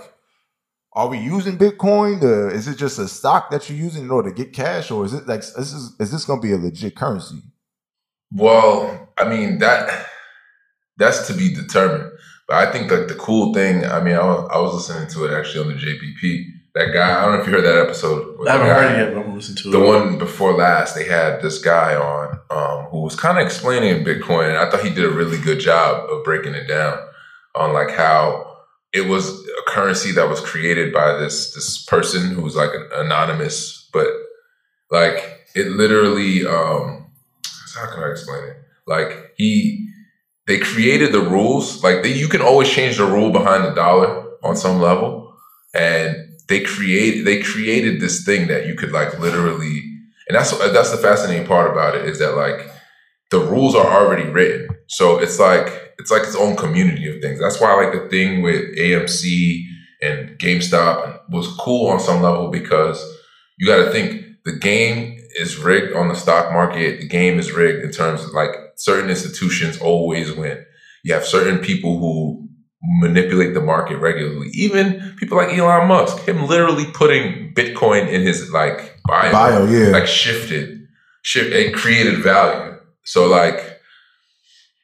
are 0.94 1.08
we 1.08 1.18
using 1.18 1.56
Bitcoin? 1.56 2.20
To, 2.20 2.48
is 2.48 2.68
it 2.68 2.76
just 2.76 2.98
a 2.98 3.08
stock 3.08 3.50
that 3.50 3.68
you're 3.68 3.78
using 3.78 4.04
in 4.04 4.10
order 4.10 4.30
to 4.30 4.34
get 4.34 4.52
cash, 4.52 4.90
or 4.90 5.04
is 5.04 5.14
it 5.14 5.26
like 5.26 5.40
this 5.40 5.72
is 5.72 5.96
is 5.98 6.10
this 6.10 6.24
going 6.24 6.40
to 6.40 6.46
be 6.46 6.52
a 6.52 6.58
legit 6.58 6.96
currency? 6.96 7.42
Well, 8.32 9.12
I 9.18 9.28
mean 9.28 9.58
that 9.58 10.06
that's 10.96 11.26
to 11.28 11.34
be 11.34 11.54
determined. 11.54 12.10
But 12.48 12.56
I 12.56 12.72
think 12.72 12.90
like 12.90 13.08
the 13.08 13.14
cool 13.14 13.54
thing. 13.54 13.84
I 13.84 14.02
mean, 14.02 14.16
I 14.16 14.24
was, 14.24 14.50
I 14.52 14.58
was 14.58 14.74
listening 14.74 15.08
to 15.10 15.24
it 15.26 15.38
actually 15.38 15.64
on 15.64 15.68
the 15.68 15.80
JPP. 15.80 16.44
That 16.74 16.92
guy. 16.92 17.18
I 17.18 17.24
don't 17.24 17.34
know 17.34 17.40
if 17.40 17.46
you 17.46 17.52
heard 17.52 17.64
that 17.64 17.78
episode. 17.78 18.36
I 18.46 18.52
haven't 18.52 18.66
guy- 18.66 18.74
heard 18.74 18.92
it 18.92 18.98
yet, 18.98 19.14
but 19.14 19.20
I'm 19.20 19.24
gonna 19.24 19.36
listen 19.36 19.56
to 19.56 19.68
it. 19.68 19.72
The 19.72 19.80
one 19.80 20.18
before 20.18 20.54
last, 20.54 20.94
they 20.94 21.04
had 21.04 21.42
this 21.42 21.58
guy 21.58 21.94
on 21.94 22.38
um, 22.50 22.86
who 22.90 23.00
was 23.00 23.14
kind 23.14 23.38
of 23.38 23.44
explaining 23.44 24.04
Bitcoin, 24.04 24.48
and 24.48 24.56
I 24.58 24.70
thought 24.70 24.82
he 24.82 24.90
did 24.90 25.04
a 25.04 25.10
really 25.10 25.38
good 25.38 25.60
job 25.60 26.08
of 26.10 26.24
breaking 26.24 26.54
it 26.54 26.66
down 26.66 26.98
on 27.54 27.72
like 27.72 27.90
how 27.90 28.51
it 28.92 29.08
was 29.08 29.28
a 29.28 29.70
currency 29.70 30.12
that 30.12 30.28
was 30.28 30.40
created 30.40 30.92
by 30.92 31.16
this 31.16 31.54
this 31.54 31.84
person 31.84 32.30
who 32.30 32.42
was 32.42 32.56
like 32.56 32.70
an 32.74 32.88
anonymous, 32.94 33.88
but 33.92 34.08
like 34.90 35.46
it 35.54 35.68
literally. 35.68 36.46
Um, 36.46 37.10
how 37.74 37.90
can 37.90 38.02
I 38.02 38.10
explain 38.10 38.44
it? 38.44 38.56
Like 38.86 39.32
he, 39.36 39.88
they 40.46 40.58
created 40.58 41.12
the 41.12 41.20
rules. 41.20 41.82
Like 41.82 42.02
they, 42.02 42.12
you 42.12 42.28
can 42.28 42.42
always 42.42 42.68
change 42.68 42.98
the 42.98 43.06
rule 43.06 43.30
behind 43.30 43.64
the 43.64 43.74
dollar 43.74 44.28
on 44.42 44.56
some 44.56 44.80
level, 44.80 45.34
and 45.74 46.32
they 46.48 46.60
create 46.60 47.24
they 47.24 47.40
created 47.40 48.00
this 48.00 48.24
thing 48.24 48.48
that 48.48 48.66
you 48.66 48.74
could 48.74 48.92
like 48.92 49.18
literally 49.18 49.92
and 50.28 50.36
that's 50.36 50.56
that's 50.72 50.90
the 50.90 50.98
fascinating 50.98 51.46
part 51.46 51.70
about 51.70 51.94
it 51.94 52.06
is 52.06 52.18
that 52.18 52.36
like 52.36 52.70
the 53.30 53.38
rules 53.38 53.74
are 53.74 53.86
already 53.86 54.28
written 54.28 54.71
so 54.88 55.18
it's 55.18 55.38
like 55.38 55.94
it's 55.98 56.10
like 56.10 56.22
its 56.22 56.36
own 56.36 56.56
community 56.56 57.08
of 57.08 57.20
things 57.22 57.40
that's 57.40 57.60
why 57.60 57.74
like 57.74 57.92
the 57.92 58.08
thing 58.08 58.42
with 58.42 58.62
amc 58.78 59.64
and 60.00 60.38
gamestop 60.38 61.20
was 61.30 61.48
cool 61.58 61.88
on 61.88 62.00
some 62.00 62.22
level 62.22 62.48
because 62.50 63.02
you 63.58 63.66
got 63.66 63.84
to 63.84 63.90
think 63.90 64.24
the 64.44 64.58
game 64.58 65.18
is 65.36 65.56
rigged 65.56 65.94
on 65.94 66.08
the 66.08 66.14
stock 66.14 66.52
market 66.52 67.00
the 67.00 67.08
game 67.08 67.38
is 67.38 67.52
rigged 67.52 67.84
in 67.84 67.90
terms 67.90 68.24
of 68.24 68.30
like 68.32 68.50
certain 68.76 69.10
institutions 69.10 69.78
always 69.78 70.32
win 70.32 70.64
you 71.04 71.12
have 71.14 71.24
certain 71.24 71.58
people 71.58 71.98
who 71.98 72.42
manipulate 72.82 73.54
the 73.54 73.60
market 73.60 73.96
regularly. 73.98 74.48
Even 74.52 75.14
people 75.16 75.36
like 75.36 75.56
Elon 75.56 75.88
Musk, 75.88 76.18
him 76.26 76.46
literally 76.46 76.86
putting 76.92 77.54
Bitcoin 77.54 78.08
in 78.08 78.22
his 78.22 78.50
like 78.50 79.00
bio, 79.06 79.32
Bio, 79.32 79.66
yeah. 79.66 79.88
like 79.88 80.06
shifted, 80.06 80.86
shift, 81.22 81.52
it 81.52 81.74
created 81.74 82.18
value. 82.22 82.78
So 83.04 83.26
like, 83.26 83.71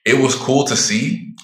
it 0.09 0.19
was 0.19 0.35
cool 0.35 0.65
to 0.65 0.77
see 0.77 1.35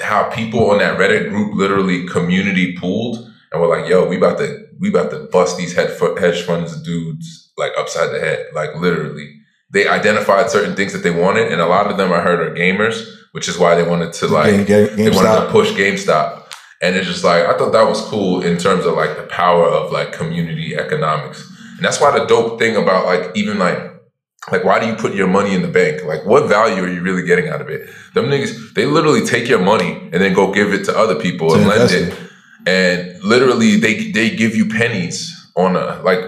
how 0.00 0.30
people 0.30 0.70
on 0.70 0.78
that 0.78 0.98
Reddit 0.98 1.28
group 1.30 1.54
literally 1.54 2.06
community 2.06 2.76
pooled 2.76 3.16
and 3.52 3.60
were 3.60 3.68
like, 3.68 3.88
"Yo, 3.88 4.06
we 4.08 4.16
about 4.16 4.38
to 4.38 4.66
we 4.78 4.88
about 4.88 5.10
to 5.10 5.28
bust 5.32 5.56
these 5.58 5.74
hedge 5.74 5.90
fu- 5.90 6.16
funds 6.46 6.80
dudes 6.82 7.52
like 7.56 7.72
upside 7.78 8.10
the 8.10 8.20
head." 8.20 8.46
Like 8.54 8.74
literally, 8.76 9.34
they 9.72 9.88
identified 9.88 10.50
certain 10.50 10.74
things 10.76 10.92
that 10.92 11.02
they 11.02 11.10
wanted, 11.10 11.50
and 11.52 11.60
a 11.60 11.66
lot 11.66 11.90
of 11.90 11.96
them 11.96 12.12
I 12.12 12.20
heard 12.20 12.40
are 12.40 12.54
gamers, 12.54 13.04
which 13.32 13.48
is 13.48 13.58
why 13.58 13.74
they 13.74 13.82
wanted 13.88 14.12
to 14.14 14.26
like 14.28 14.52
Game- 14.52 14.64
Game- 14.66 14.96
they 14.96 15.10
wanted 15.10 15.46
to 15.46 15.50
push 15.50 15.70
GameStop. 15.72 16.36
And 16.82 16.96
it's 16.96 17.06
just 17.06 17.24
like 17.24 17.44
I 17.44 17.56
thought 17.58 17.72
that 17.72 17.86
was 17.86 18.00
cool 18.02 18.42
in 18.42 18.56
terms 18.56 18.86
of 18.86 18.94
like 18.94 19.16
the 19.16 19.24
power 19.24 19.66
of 19.66 19.92
like 19.92 20.12
community 20.12 20.74
economics. 20.76 21.46
And 21.76 21.84
that's 21.84 22.00
why 22.00 22.18
the 22.18 22.24
dope 22.24 22.58
thing 22.58 22.76
about 22.76 23.04
like 23.06 23.30
even 23.34 23.58
like 23.58 23.78
like 24.50 24.64
why 24.64 24.80
do 24.80 24.86
you 24.86 24.94
put 24.94 25.14
your 25.14 25.26
money 25.26 25.54
in 25.54 25.62
the 25.62 25.68
bank? 25.68 26.02
Like 26.04 26.24
what 26.24 26.48
value 26.48 26.82
are 26.82 26.88
you 26.88 27.02
really 27.02 27.24
getting 27.24 27.48
out 27.48 27.60
of 27.60 27.68
it? 27.68 27.88
Them 28.14 28.26
niggas, 28.26 28.74
they 28.74 28.86
literally 28.86 29.24
take 29.24 29.48
your 29.48 29.60
money 29.60 29.92
and 29.92 30.14
then 30.14 30.32
go 30.32 30.52
give 30.52 30.72
it 30.72 30.84
to 30.84 30.96
other 30.96 31.14
people 31.14 31.54
and 31.54 31.66
lend 31.66 31.90
it. 31.90 32.08
it. 32.08 32.18
And 32.66 33.22
literally 33.22 33.76
they 33.76 34.10
they 34.10 34.34
give 34.34 34.54
you 34.54 34.68
pennies 34.68 35.36
on 35.56 35.76
a 35.76 36.00
like 36.02 36.20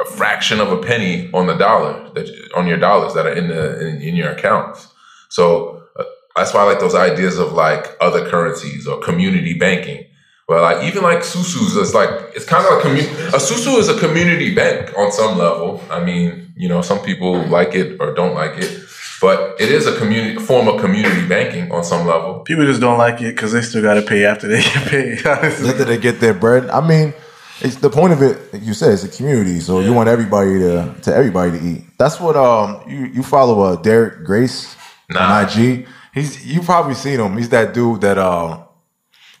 a 0.00 0.04
fraction 0.04 0.60
of 0.60 0.70
a 0.70 0.80
penny 0.80 1.30
on 1.32 1.46
the 1.46 1.56
dollar 1.56 2.10
that 2.14 2.28
on 2.56 2.66
your 2.68 2.78
dollars 2.78 3.14
that 3.14 3.26
are 3.26 3.32
in 3.32 3.48
the 3.48 3.86
in, 3.86 4.02
in 4.02 4.14
your 4.14 4.30
accounts. 4.30 4.88
So 5.28 5.82
uh, 5.98 6.04
that's 6.36 6.54
why 6.54 6.60
I 6.60 6.64
like 6.64 6.80
those 6.80 6.94
ideas 6.94 7.38
of 7.38 7.52
like 7.52 7.96
other 8.00 8.28
currencies 8.28 8.86
or 8.86 9.00
community 9.00 9.54
banking. 9.54 10.04
Well, 10.48 10.62
like 10.62 10.82
even 10.84 11.02
like 11.02 11.18
Susu's, 11.18 11.76
it's 11.76 11.92
like 11.92 12.08
it's 12.34 12.46
kind 12.46 12.64
of 12.64 12.72
like 12.72 12.82
commu- 12.84 13.28
a 13.28 13.38
Susu 13.38 13.78
is 13.78 13.88
a 13.88 13.98
community 13.98 14.54
bank 14.54 14.96
on 14.96 15.12
some 15.12 15.36
level. 15.36 15.82
I 15.90 16.02
mean, 16.02 16.52
you 16.56 16.68
know, 16.70 16.80
some 16.80 17.00
people 17.00 17.36
like 17.48 17.74
it 17.74 18.00
or 18.00 18.14
don't 18.14 18.34
like 18.34 18.56
it, 18.56 18.80
but 19.20 19.60
it 19.60 19.70
is 19.70 19.86
a 19.86 19.94
community 19.98 20.36
form 20.38 20.66
of 20.68 20.80
community 20.80 21.28
banking 21.28 21.70
on 21.70 21.84
some 21.84 22.06
level. 22.06 22.40
People 22.40 22.64
just 22.64 22.80
don't 22.80 22.96
like 22.96 23.20
it 23.20 23.34
because 23.34 23.52
they 23.52 23.60
still 23.60 23.82
got 23.82 23.94
to 23.94 24.02
pay 24.02 24.24
after 24.24 24.48
they 24.48 24.62
get 24.62 24.88
paid. 24.88 25.26
honestly. 25.26 25.68
After 25.68 25.84
they 25.84 25.98
get 25.98 26.18
their 26.20 26.32
bread. 26.32 26.70
I 26.70 26.80
mean, 26.86 27.12
it's 27.60 27.76
the 27.76 27.90
point 27.90 28.14
of 28.14 28.22
it. 28.22 28.50
Like 28.54 28.62
you 28.64 28.72
said, 28.72 28.92
it's 28.92 29.04
a 29.04 29.08
community, 29.08 29.60
so 29.60 29.80
you 29.80 29.92
want 29.92 30.08
everybody 30.08 30.58
to 30.60 30.94
to 31.02 31.14
everybody 31.14 31.58
to 31.58 31.62
eat. 31.64 31.84
That's 31.98 32.18
what 32.20 32.36
um 32.36 32.80
you 32.88 33.04
you 33.06 33.22
follow 33.22 33.60
uh 33.64 33.76
Derek 33.76 34.24
Grace 34.24 34.74
Nah. 35.10 35.40
on 35.40 35.44
IG. 35.44 35.86
He's 36.14 36.46
you 36.46 36.62
probably 36.62 36.94
seen 36.94 37.20
him. 37.20 37.36
He's 37.36 37.50
that 37.50 37.74
dude 37.74 38.00
that 38.00 38.16
uh 38.16 38.64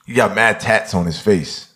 he 0.08 0.14
got 0.14 0.34
mad 0.34 0.58
tats 0.58 0.94
on 0.94 1.04
his 1.04 1.20
face. 1.20 1.70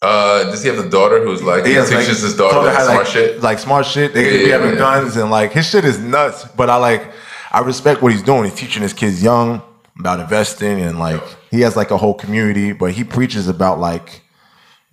Uh, 0.00 0.44
does 0.44 0.62
he 0.62 0.68
have 0.68 0.78
the 0.78 0.88
daughter 0.88 1.22
who's 1.22 1.42
like 1.42 1.66
he, 1.66 1.74
has, 1.74 1.90
teaches 1.90 2.08
like, 2.08 2.16
his 2.18 2.36
daughter 2.36 2.54
taught 2.54 2.66
her 2.66 2.72
like, 2.72 2.84
smart 2.84 2.98
like, 2.98 3.06
shit? 3.08 3.42
Like 3.42 3.58
smart 3.58 3.84
shit. 3.84 4.14
They 4.14 4.24
Yeah, 4.24 4.30
be 4.30 4.48
yeah, 4.48 4.56
having 4.56 4.72
yeah. 4.72 4.78
guns 4.78 5.16
and 5.16 5.30
like 5.30 5.52
his 5.52 5.68
shit 5.68 5.84
is 5.84 5.98
nuts. 5.98 6.46
But 6.56 6.70
I 6.70 6.76
like 6.76 7.12
I 7.50 7.60
respect 7.60 8.00
what 8.00 8.12
he's 8.12 8.22
doing. 8.22 8.44
He's 8.44 8.54
teaching 8.54 8.80
his 8.80 8.92
kids 8.92 9.22
young 9.22 9.60
about 9.98 10.20
investing 10.20 10.80
and 10.80 10.98
like 10.98 11.22
he 11.50 11.60
has 11.62 11.76
like 11.76 11.90
a 11.90 11.98
whole 11.98 12.14
community, 12.14 12.72
but 12.72 12.92
he 12.92 13.04
preaches 13.04 13.48
about 13.48 13.78
like 13.80 14.22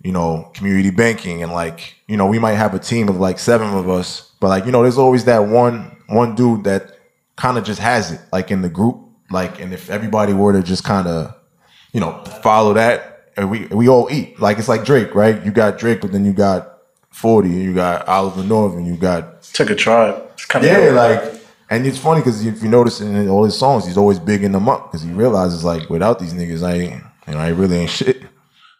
you 0.02 0.12
know, 0.12 0.50
community 0.54 0.90
banking 0.90 1.42
and 1.42 1.52
like, 1.52 1.96
you 2.06 2.16
know, 2.16 2.26
we 2.26 2.38
might 2.38 2.54
have 2.54 2.74
a 2.74 2.78
team 2.78 3.08
of 3.08 3.18
like 3.18 3.38
seven 3.38 3.68
of 3.68 3.88
us, 3.88 4.32
but 4.40 4.48
like, 4.48 4.64
you 4.66 4.72
know, 4.72 4.82
there's 4.82 4.98
always 4.98 5.24
that 5.24 5.40
one 5.46 5.96
one 6.08 6.34
dude 6.34 6.64
that 6.64 6.96
kind 7.36 7.58
of 7.58 7.64
just 7.64 7.80
has 7.80 8.12
it 8.12 8.20
like 8.32 8.50
in 8.50 8.62
the 8.62 8.68
group. 8.68 9.00
Like, 9.30 9.60
and 9.60 9.72
if 9.72 9.90
everybody 9.90 10.32
were 10.32 10.52
to 10.52 10.62
just 10.62 10.84
kind 10.84 11.06
of, 11.06 11.34
you 11.92 12.00
know, 12.00 12.22
follow 12.42 12.74
that, 12.74 13.30
and 13.36 13.50
we 13.50 13.66
we 13.66 13.88
all 13.88 14.08
eat. 14.10 14.40
Like 14.40 14.58
it's 14.58 14.68
like 14.68 14.84
Drake, 14.84 15.14
right? 15.14 15.44
You 15.44 15.50
got 15.50 15.78
Drake, 15.78 16.00
but 16.00 16.12
then 16.12 16.24
you 16.24 16.32
got 16.32 16.78
40, 17.10 17.48
and 17.48 17.62
you 17.62 17.74
got 17.74 18.06
Oliver 18.08 18.44
North, 18.44 18.74
and 18.74 18.86
you 18.86 18.96
got 18.96 19.42
took 19.42 19.70
a 19.70 19.74
tribe. 19.74 20.22
It's 20.34 20.44
kind 20.44 20.64
of 20.64 20.70
yeah, 20.70 20.90
like, 20.90 21.22
and 21.70 21.86
it's 21.86 21.98
funny 21.98 22.20
because 22.20 22.44
if 22.46 22.62
you 22.62 22.68
notice 22.68 23.00
in 23.00 23.28
all 23.28 23.44
his 23.44 23.58
songs, 23.58 23.86
he's 23.86 23.96
always 23.96 24.18
bigging 24.18 24.52
them 24.52 24.68
up 24.68 24.90
because 24.90 25.02
he 25.02 25.12
realizes 25.12 25.64
like 25.64 25.88
without 25.90 26.18
these 26.18 26.32
niggas, 26.34 26.62
I 26.66 26.74
ain't, 26.74 27.02
you 27.26 27.32
know, 27.34 27.38
I 27.38 27.48
really 27.48 27.78
ain't 27.78 27.90
shit. 27.90 28.22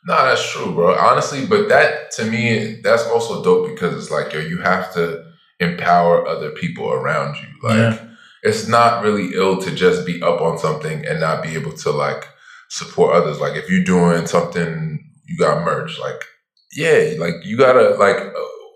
No, 0.07 0.15
that's 0.25 0.51
true, 0.53 0.73
bro. 0.73 0.95
Honestly, 0.95 1.45
but 1.45 1.69
that 1.69 2.13
to 2.13 2.25
me, 2.25 2.81
that's 2.83 3.05
also 3.07 3.43
dope 3.43 3.69
because 3.69 3.95
it's 3.97 4.11
like, 4.11 4.33
yo, 4.33 4.41
you 4.41 4.59
have 4.59 4.93
to 4.95 5.25
empower 5.61 6.27
other 6.27 6.51
people 6.53 6.91
around 6.93 7.37
you. 7.37 7.49
Like, 7.69 7.77
Yeah. 7.77 8.05
it's 8.43 8.69
not 8.69 9.03
really 9.03 9.35
ill 9.35 9.61
to 9.61 9.71
just 9.75 10.07
be 10.07 10.23
up 10.23 10.41
on 10.41 10.57
something 10.59 11.05
and 11.05 11.21
not 11.21 11.43
be 11.43 11.55
able 11.57 11.73
to 11.73 11.91
like 11.91 12.29
support 12.69 13.15
others. 13.15 13.41
Like, 13.41 13.57
if 13.57 13.69
you're 13.71 13.85
doing 13.85 14.27
something, 14.27 15.05
you 15.27 15.37
got 15.37 15.65
merch. 15.65 15.99
Like, 15.99 16.23
yeah, 16.73 17.15
like 17.19 17.35
you 17.45 17.57
gotta 17.57 17.91
like 17.97 18.17
uh, 18.17 18.33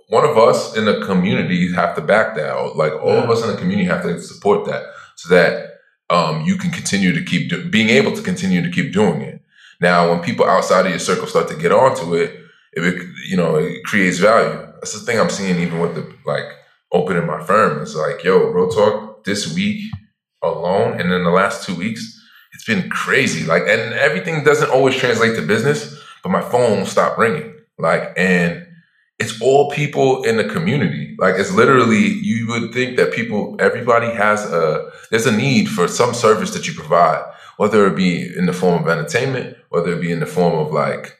one 0.09 0.25
of 0.25 0.37
us 0.39 0.77
in 0.77 0.85
the 0.85 1.05
community 1.07 1.73
have 1.73 1.95
to 1.97 2.01
back 2.03 2.35
that. 2.37 2.55
Or, 2.57 2.75
Like, 2.75 2.93
all 2.93 3.19
of 3.19 3.31
us 3.31 3.43
in 3.43 3.51
the 3.51 3.57
community 3.57 3.89
have 3.89 4.03
to 4.03 4.21
support 4.21 4.67
that 4.67 4.83
so 5.17 5.35
that 5.35 5.71
um, 6.11 6.43
you 6.45 6.57
can 6.57 6.71
continue 6.71 7.13
to 7.13 7.23
keep 7.23 7.51
do- 7.51 7.69
being 7.71 7.89
able 7.89 8.13
to 8.13 8.23
continue 8.23 8.63
to 8.63 8.71
keep 8.71 8.93
doing 8.93 9.23
it. 9.23 9.41
Now, 9.81 10.11
when 10.11 10.21
people 10.21 10.45
outside 10.45 10.85
of 10.87 10.91
your 10.91 10.99
circle 10.99 11.27
start 11.27 11.49
to 11.49 11.57
get 11.57 11.73
onto 11.73 12.15
it, 12.15 12.39
it 12.73 13.07
you 13.29 13.37
know 13.37 13.57
it 13.57 13.85
creates 13.85 14.19
value. 14.19 14.59
That's 14.75 14.93
the 14.93 15.01
thing 15.01 15.21
I'm 15.21 15.31
seeing 15.31 15.59
even 15.61 15.81
with 15.81 15.95
the 15.95 16.15
like 16.27 16.45
opening 16.93 17.27
my 17.27 17.43
firm. 17.45 17.83
It's 17.83 17.95
like, 17.95 18.23
yo, 18.25 18.49
real 18.51 18.69
talk. 18.69 19.25
This 19.25 19.55
week 19.55 19.85
alone, 20.43 21.01
and 21.01 21.13
then 21.13 21.23
the 21.23 21.31
last 21.31 21.65
two 21.65 21.77
weeks, 21.77 22.21
it's 22.63 22.67
been 22.81 22.89
crazy. 22.91 23.45
Like, 23.45 23.63
and 23.63 23.93
everything 23.95 24.45
doesn't 24.45 24.71
always 24.71 24.95
translate 24.95 25.35
to 25.35 25.43
business, 25.43 25.99
but 26.23 26.31
my 26.31 26.43
phone 26.43 26.79
will 26.79 26.87
stop 26.87 27.19
ringing. 27.19 27.55
Like, 27.77 28.13
and 28.17 28.67
it's 29.19 29.41
all 29.41 29.71
people 29.73 30.23
in 30.23 30.37
the 30.37 30.45
community. 30.45 31.17
Like, 31.19 31.35
it's 31.39 31.53
literally 31.53 31.99
you 31.99 32.47
would 32.49 32.73
think 32.73 32.97
that 32.99 33.13
people, 33.13 33.57
everybody 33.59 34.13
has 34.15 34.45
a 34.45 34.93
there's 35.11 35.27
a 35.27 35.37
need 35.37 35.69
for 35.69 35.89
some 35.89 36.15
service 36.15 36.53
that 36.53 36.69
you 36.69 36.75
provide 36.75 37.25
whether 37.57 37.87
it 37.87 37.95
be 37.97 38.35
in 38.37 38.47
the 38.47 38.53
form 38.53 38.83
of 38.83 38.89
entertainment, 38.89 39.57
whether 39.69 39.93
it 39.93 40.01
be 40.01 40.11
in 40.11 40.21
the 40.21 40.27
form 40.27 40.55
of 40.55 40.73
like 40.73 41.19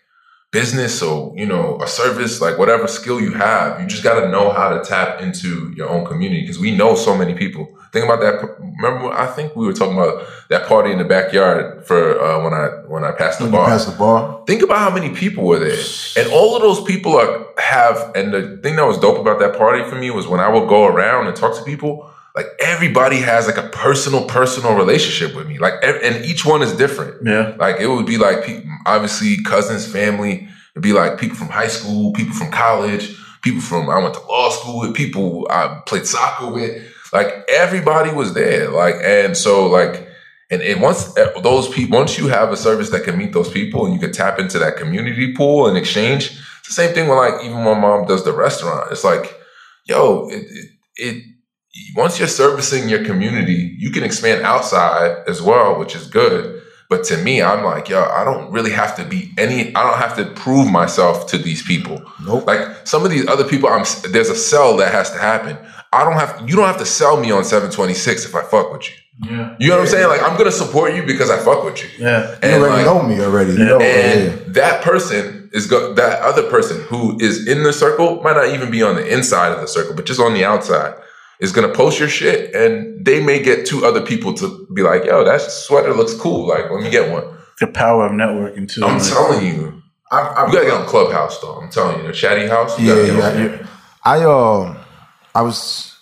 business 0.51 1.03
or 1.03 1.33
you 1.37 1.47
know 1.47 1.81
a 1.81 1.87
service, 1.87 2.41
like 2.41 2.59
whatever 2.59 2.87
skill 2.87 3.21
you 3.21 3.33
have, 3.33 3.81
you 3.81 3.87
just 3.87 4.03
got 4.03 4.21
to 4.21 4.29
know 4.29 4.51
how 4.51 4.69
to 4.71 4.85
tap 4.85 5.21
into 5.21 5.73
your 5.77 5.89
own 5.89 6.05
community 6.05 6.43
because 6.43 6.59
we 6.59 6.77
know 6.77 6.95
so 6.95 7.17
many 7.17 7.35
people. 7.35 7.79
Think 7.93 8.07
about 8.07 8.21
that. 8.21 8.57
Remember, 8.81 9.13
I 9.13 9.27
think 9.27 9.55
we 9.55 9.67
were 9.67 9.73
talking 9.75 9.99
about 9.99 10.27
that 10.49 10.67
party 10.67 10.93
in 10.93 10.99
the 10.99 11.05
backyard 11.05 11.85
for 11.87 12.21
uh, 12.21 12.43
when 12.43 12.55
I 12.55 12.67
when 12.89 13.05
I 13.05 13.13
passed 13.13 13.39
the 13.39 13.45
When 13.45 13.53
you 13.53 13.59
bar. 13.59 13.69
pass 13.69 13.85
the 13.85 13.97
bar, 13.99 14.43
Think 14.47 14.63
about 14.63 14.79
how 14.79 14.91
many 14.95 15.15
people 15.15 15.45
were 15.45 15.59
there, 15.59 15.79
and 16.17 16.33
all 16.33 16.57
of 16.57 16.63
those 16.63 16.83
people 16.85 17.17
are 17.17 17.47
have. 17.59 18.13
And 18.15 18.33
the 18.33 18.57
thing 18.63 18.77
that 18.77 18.87
was 18.87 18.99
dope 18.99 19.19
about 19.19 19.39
that 19.41 19.59
party 19.59 19.85
for 19.89 19.97
me 19.97 20.11
was 20.11 20.27
when 20.27 20.41
I 20.41 20.49
would 20.49 20.69
go 20.69 20.87
around 20.87 21.27
and 21.27 21.37
talk 21.37 21.55
to 21.57 21.63
people. 21.65 22.09
Like 22.35 22.47
everybody 22.61 23.19
has 23.19 23.47
like 23.47 23.59
a 23.59 23.69
personal, 23.69 24.25
personal 24.25 24.75
relationship 24.75 25.37
with 25.37 25.47
me. 25.47 25.59
Like, 25.59 25.75
and 25.85 26.25
each 26.25 26.47
one 26.47 26.63
is 26.63 26.73
different. 26.73 27.27
yeah. 27.27 27.55
Like 27.59 27.79
it 27.79 27.89
would 27.89 28.07
be 28.07 28.17
like 28.17 28.65
obviously 28.87 29.43
cousins, 29.43 29.87
family. 29.87 30.49
It'd 30.75 30.83
be 30.83 30.95
like 30.95 31.19
people 31.21 31.37
from 31.37 31.49
high 31.49 31.69
school, 31.69 32.11
people 32.15 32.33
from 32.35 32.51
college, 32.51 33.15
people 33.43 33.61
from 33.61 33.91
I 33.91 33.99
went 33.99 34.15
to 34.15 34.21
law 34.21 34.49
school 34.49 34.81
with, 34.81 34.95
people 34.97 35.47
I 35.51 35.83
played 35.85 36.07
soccer 36.07 36.51
with. 36.51 36.83
Like 37.13 37.45
everybody 37.49 38.13
was 38.13 38.35
there. 38.35 38.71
Like 38.71 38.97
and 39.03 39.37
so 39.37 39.67
like 39.67 40.09
and, 40.51 40.61
and 40.61 40.83
once 40.83 41.17
uh, 41.17 41.41
those 41.41 41.69
people, 41.69 41.99
once 41.99 42.19
you 42.19 42.29
have 42.29 42.53
a 42.53 42.57
service 42.59 42.91
that 42.91 43.05
can 43.05 43.17
meet 43.17 43.33
those 43.33 43.51
people 43.51 43.87
and 43.87 43.95
you 43.95 44.01
can 44.01 44.13
tap 44.13 44.39
into 44.39 44.59
that 44.59 44.77
community 44.77 45.35
pool 45.35 45.67
and 45.67 45.79
exchange, 45.79 46.39
it's 46.59 46.69
the 46.69 46.75
same 46.75 46.95
thing 46.95 47.09
with 47.09 47.17
like 47.17 47.43
even 47.43 47.65
my 47.65 47.73
mom 47.73 48.07
does 48.07 48.23
the 48.25 48.33
restaurant. 48.33 48.93
It's 48.93 49.03
like, 49.03 49.35
yo, 49.87 50.29
it, 50.29 50.45
it, 50.51 50.71
it 50.97 51.25
once 51.97 52.19
you're 52.19 52.29
servicing 52.29 52.89
your 52.91 53.03
community, 53.03 53.75
you 53.79 53.91
can 53.91 54.05
expand 54.05 54.43
outside 54.43 55.25
as 55.27 55.41
well, 55.41 55.79
which 55.79 55.97
is 55.97 56.07
good. 56.07 56.63
But 56.91 57.05
to 57.05 57.17
me, 57.17 57.41
I'm 57.41 57.65
like, 57.65 57.89
yo, 57.89 58.05
I 58.05 58.23
don't 58.23 58.53
really 58.53 58.73
have 58.73 58.95
to 58.97 59.05
be 59.07 59.33
any. 59.39 59.75
I 59.75 59.89
don't 59.89 59.99
have 59.99 60.15
to 60.17 60.27
prove 60.39 60.71
myself 60.71 61.27
to 61.29 61.39
these 61.39 61.63
people. 61.63 62.03
Nope. 62.23 62.47
Like 62.47 62.87
some 62.87 63.07
of 63.07 63.11
these 63.11 63.27
other 63.27 63.45
people, 63.45 63.71
I'm 63.71 63.87
there's 64.11 64.29
a 64.29 64.37
sell 64.37 64.77
that 64.77 64.93
has 64.93 65.11
to 65.13 65.19
happen. 65.19 65.57
I 65.93 66.05
don't 66.05 66.15
have. 66.15 66.49
You 66.49 66.57
don't 66.57 66.67
have 66.67 66.79
to 66.79 66.87
sell 66.87 67.19
me 67.21 67.31
on 67.31 67.45
726 67.45 68.27
if 68.27 68.35
I 68.35 68.43
fuck 68.43 68.73
with 68.73 68.89
you. 68.89 68.97
Yeah. 69.31 69.57
You 69.61 69.69
know 69.69 69.77
what 69.77 69.83
I'm 69.83 69.89
saying? 69.89 70.09
Like 70.09 70.23
I'm 70.23 70.37
gonna 70.39 70.53
support 70.53 70.95
you 70.95 71.05
because 71.05 71.31
I 71.31 71.39
fuck 71.39 71.65
with 71.65 71.83
you. 71.83 71.91
Yeah. 72.05 72.37
you 72.43 72.51
already 72.63 72.77
like, 72.77 72.87
know 72.87 73.03
me 73.03 73.21
already. 73.21 73.53
You 73.53 73.65
know, 73.65 73.81
and 73.81 74.33
yeah. 74.33 74.37
that 74.55 74.83
person 74.83 75.51
is 75.53 75.67
go 75.67 75.93
that 75.95 76.23
other 76.23 76.49
person 76.51 76.81
who 76.85 77.19
is 77.21 77.47
in 77.47 77.63
the 77.63 77.73
circle 77.73 78.23
might 78.23 78.37
not 78.37 78.49
even 78.49 78.71
be 78.71 78.83
on 78.83 78.97
the 78.97 79.07
inside 79.07 79.53
of 79.53 79.61
the 79.61 79.69
circle, 79.69 79.95
but 79.95 80.07
just 80.07 80.21
on 80.21 80.35
the 80.35 80.45
outside 80.45 80.95
is 81.41 81.53
gonna 81.53 81.73
post 81.75 81.99
your 82.01 82.09
shit, 82.09 82.55
and 82.55 83.05
they 83.05 83.23
may 83.23 83.43
get 83.43 83.67
two 83.67 83.85
other 83.85 84.01
people 84.01 84.33
to 84.35 84.67
be 84.75 84.83
like, 84.83 85.05
"Yo, 85.05 85.25
that 85.25 85.41
sweater 85.43 85.93
looks 85.95 86.15
cool. 86.15 86.47
Like, 86.49 86.71
let 86.71 86.83
me 86.83 86.91
get 86.91 87.11
one." 87.13 87.25
The 87.61 87.67
power 87.69 88.07
of 88.07 88.13
networking 88.13 88.69
too. 88.73 88.85
I'm 88.85 88.99
Like, 88.99 89.09
telling 89.09 89.47
you, 89.47 89.83
I've, 90.11 90.27
I've, 90.39 90.49
you 90.49 90.55
gotta 90.55 90.67
get 90.67 90.75
on 90.81 90.87
Clubhouse 90.87 91.41
though. 91.41 91.57
I'm 91.57 91.71
telling 91.71 92.01
you, 92.01 92.07
the 92.09 92.13
Chatty 92.15 92.47
House. 92.49 92.79
You 92.81 92.87
Yeah, 92.89 92.95
gotta 92.95 93.07
get 93.07 93.17
yeah, 93.19 93.29
on 93.29 93.35
there. 93.37 93.57
yeah. 93.57 93.67
I 94.05 94.19
uh, 94.25 94.82
I 95.35 95.43
was 95.43 95.97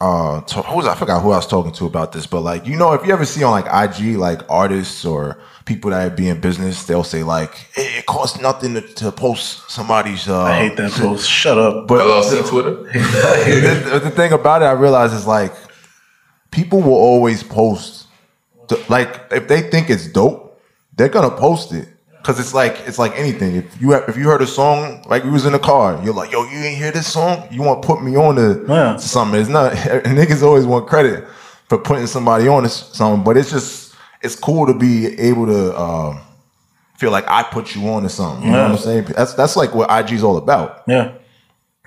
uh, 0.00 0.42
to, 0.42 0.62
who 0.62 0.76
was 0.76 0.86
I 0.86 0.94
forgot 0.94 1.22
who 1.22 1.30
I 1.30 1.36
was 1.36 1.46
talking 1.46 1.72
to 1.72 1.86
about 1.86 2.12
this, 2.12 2.26
but 2.26 2.40
like 2.42 2.66
you 2.66 2.76
know, 2.76 2.92
if 2.92 3.06
you 3.06 3.12
ever 3.12 3.24
see 3.24 3.42
on 3.42 3.50
like 3.52 3.66
IG 3.98 4.16
like 4.16 4.42
artists 4.50 5.04
or 5.04 5.38
people 5.64 5.90
that 5.90 6.16
be 6.16 6.28
in 6.28 6.40
business, 6.40 6.84
they'll 6.84 7.02
say 7.02 7.22
like, 7.22 7.54
hey, 7.74 7.98
it 7.98 8.06
costs 8.06 8.40
nothing 8.40 8.74
to, 8.74 8.80
to 8.82 9.10
post 9.10 9.70
somebody's. 9.70 10.28
Uh, 10.28 10.42
I 10.42 10.68
hate 10.68 10.76
that 10.76 10.92
post. 10.92 11.28
Shut 11.28 11.58
up. 11.58 11.88
But 11.88 12.00
LLC 12.02 12.48
Twitter. 12.48 12.74
the, 13.90 14.00
the 14.04 14.10
thing 14.10 14.32
about 14.32 14.62
it, 14.62 14.66
I 14.66 14.72
realize 14.72 15.12
is 15.12 15.26
like 15.26 15.54
people 16.50 16.82
will 16.82 16.94
always 16.94 17.42
post. 17.42 18.06
the- 18.68 18.84
like 18.88 19.20
if 19.30 19.48
they 19.48 19.62
think 19.62 19.88
it's 19.90 20.06
dope, 20.08 20.60
they're 20.94 21.08
gonna 21.08 21.34
post 21.36 21.72
it 21.72 21.88
because 22.26 22.40
it's 22.40 22.52
like 22.52 22.80
it's 22.88 22.98
like 22.98 23.16
anything. 23.16 23.54
If 23.54 23.80
you 23.80 23.92
have, 23.92 24.08
if 24.08 24.16
you 24.16 24.24
heard 24.24 24.42
a 24.42 24.48
song 24.48 25.04
like 25.06 25.22
we 25.22 25.30
was 25.30 25.46
in 25.46 25.52
the 25.52 25.60
car, 25.60 26.00
you're 26.04 26.12
like, 26.12 26.32
yo, 26.32 26.42
you 26.42 26.58
ain't 26.58 26.76
hear 26.76 26.90
this 26.90 27.06
song? 27.06 27.46
You 27.52 27.62
want 27.62 27.82
to 27.82 27.86
put 27.86 28.02
me 28.02 28.16
on 28.16 28.34
to, 28.34 28.64
Yeah. 28.68 28.96
something? 28.96 29.40
It's 29.40 29.48
not. 29.48 29.72
Niggas 29.74 30.42
always 30.42 30.66
want 30.66 30.88
credit 30.88 31.24
for 31.68 31.78
putting 31.78 32.08
somebody 32.08 32.48
on 32.48 32.64
to 32.64 32.68
something, 32.68 33.22
but 33.22 33.36
it's 33.36 33.50
just 33.52 33.94
it's 34.22 34.34
cool 34.34 34.66
to 34.66 34.74
be 34.74 35.06
able 35.20 35.46
to. 35.46 35.72
Uh, 35.76 36.18
Feel 36.98 37.12
like 37.12 37.28
I 37.28 37.44
put 37.44 37.76
you 37.76 37.86
on 37.90 38.02
to 38.02 38.08
something. 38.08 38.46
You 38.46 38.52
know 38.52 38.62
what 38.62 38.70
I'm 38.72 38.78
saying? 38.78 39.04
That's 39.14 39.34
that's 39.34 39.54
like 39.54 39.72
what 39.74 39.88
IG's 39.88 40.24
all 40.24 40.36
about. 40.38 40.82
Yeah. 40.88 41.12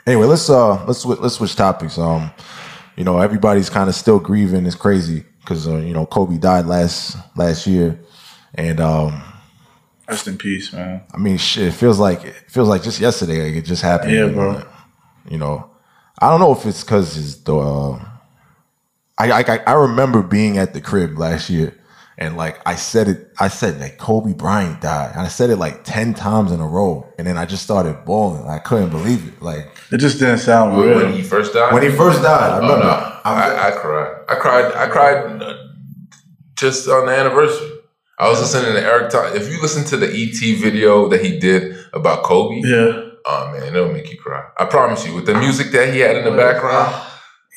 Anyway, 0.07 0.25
let's 0.25 0.49
uh 0.49 0.85
let's 0.85 1.03
let's 1.03 1.35
switch 1.35 1.55
topics. 1.57 1.97
Um, 1.97 2.31
you 2.95 3.03
know, 3.03 3.19
everybody's 3.19 3.69
kind 3.69 3.89
of 3.89 3.95
still 3.95 4.19
grieving. 4.19 4.65
It's 4.67 4.75
crazy 4.75 5.25
because 5.41 5.67
uh, 5.67 5.77
you 5.77 5.93
know 5.93 6.05
Kobe 6.05 6.37
died 6.37 6.65
last 6.67 7.17
last 7.35 7.65
year, 7.67 7.99
and 8.55 8.79
um, 8.79 9.21
Rest 10.09 10.27
in 10.27 10.37
peace, 10.37 10.73
man. 10.73 11.01
I 11.13 11.17
mean, 11.17 11.37
shit, 11.37 11.67
it 11.67 11.71
feels 11.73 11.99
like 11.99 12.23
it 12.25 12.35
feels 12.47 12.67
like 12.67 12.81
just 12.83 12.99
yesterday. 12.99 13.45
Like 13.47 13.55
it 13.57 13.65
just 13.65 13.81
happened. 13.83 14.11
Yeah, 14.13 14.27
bro. 14.27 14.63
You 15.29 15.37
know, 15.37 15.69
I 16.19 16.29
don't 16.29 16.39
know 16.39 16.51
if 16.53 16.65
it's 16.65 16.83
because 16.83 17.15
his 17.15 17.43
the. 17.43 17.55
Uh, 17.57 18.05
I, 19.17 19.31
I 19.43 19.59
I 19.67 19.73
remember 19.73 20.21
being 20.23 20.57
at 20.57 20.73
the 20.73 20.81
crib 20.81 21.17
last 21.19 21.49
year, 21.49 21.77
and 22.17 22.37
like 22.37 22.57
I 22.65 22.75
said 22.75 23.07
it, 23.07 23.31
I 23.39 23.49
said 23.49 23.79
that 23.81 23.97
Kobe 23.99 24.33
Bryant 24.33 24.81
died, 24.81 25.11
and 25.11 25.21
I 25.21 25.27
said 25.27 25.49
it 25.51 25.57
like 25.57 25.83
ten 25.83 26.13
times 26.13 26.51
in 26.51 26.59
a 26.59 26.67
row, 26.67 27.05
and 27.19 27.27
then 27.27 27.37
I 27.37 27.45
just 27.45 27.63
started 27.63 28.03
bawling. 28.05 28.47
I 28.47 28.57
couldn't 28.59 28.89
believe 28.89 29.27
it. 29.27 29.41
Like 29.43 29.67
It 29.91 29.97
just 29.97 30.19
didn't 30.19 30.39
sound 30.39 30.75
When, 30.75 30.87
real. 30.87 30.97
when 30.97 31.13
he 31.13 31.21
first 31.21 31.53
died. 31.53 31.73
when 31.73 31.83
he 31.83 31.89
first 31.89 32.21
died, 32.23 32.51
I 32.53 32.57
Oh, 32.57 32.61
remember. 32.61 32.83
no. 32.85 33.19
I, 33.25 33.67
I 33.67 33.71
cried. 33.71 34.15
I 34.29 34.35
cried. 34.35 34.65
I 34.73 34.87
cried 34.87 35.41
just 36.55 36.87
on 36.87 37.05
the 37.05 37.11
anniversary. 37.11 37.71
I 38.19 38.27
was 38.27 38.41
listening 38.41 38.73
to 38.73 38.81
Eric. 38.81 39.11
Thomas. 39.11 39.33
If 39.33 39.49
you 39.49 39.61
listen 39.61 39.85
to 39.85 39.97
the 39.97 40.07
ET 40.07 40.59
video 40.59 41.07
that 41.07 41.23
he 41.23 41.39
did 41.39 41.77
about 41.93 42.23
Kobe, 42.23 42.61
yeah. 42.67 43.11
oh 43.25 43.51
man, 43.53 43.73
it'll 43.73 43.93
make 43.93 44.11
you 44.11 44.17
cry. 44.17 44.43
I 44.57 44.65
promise 44.65 45.07
you. 45.07 45.15
With 45.15 45.25
the 45.25 45.35
music 45.35 45.71
that 45.71 45.93
he 45.93 46.01
had 46.01 46.17
in 46.17 46.25
the 46.25 46.31
background, 46.31 46.93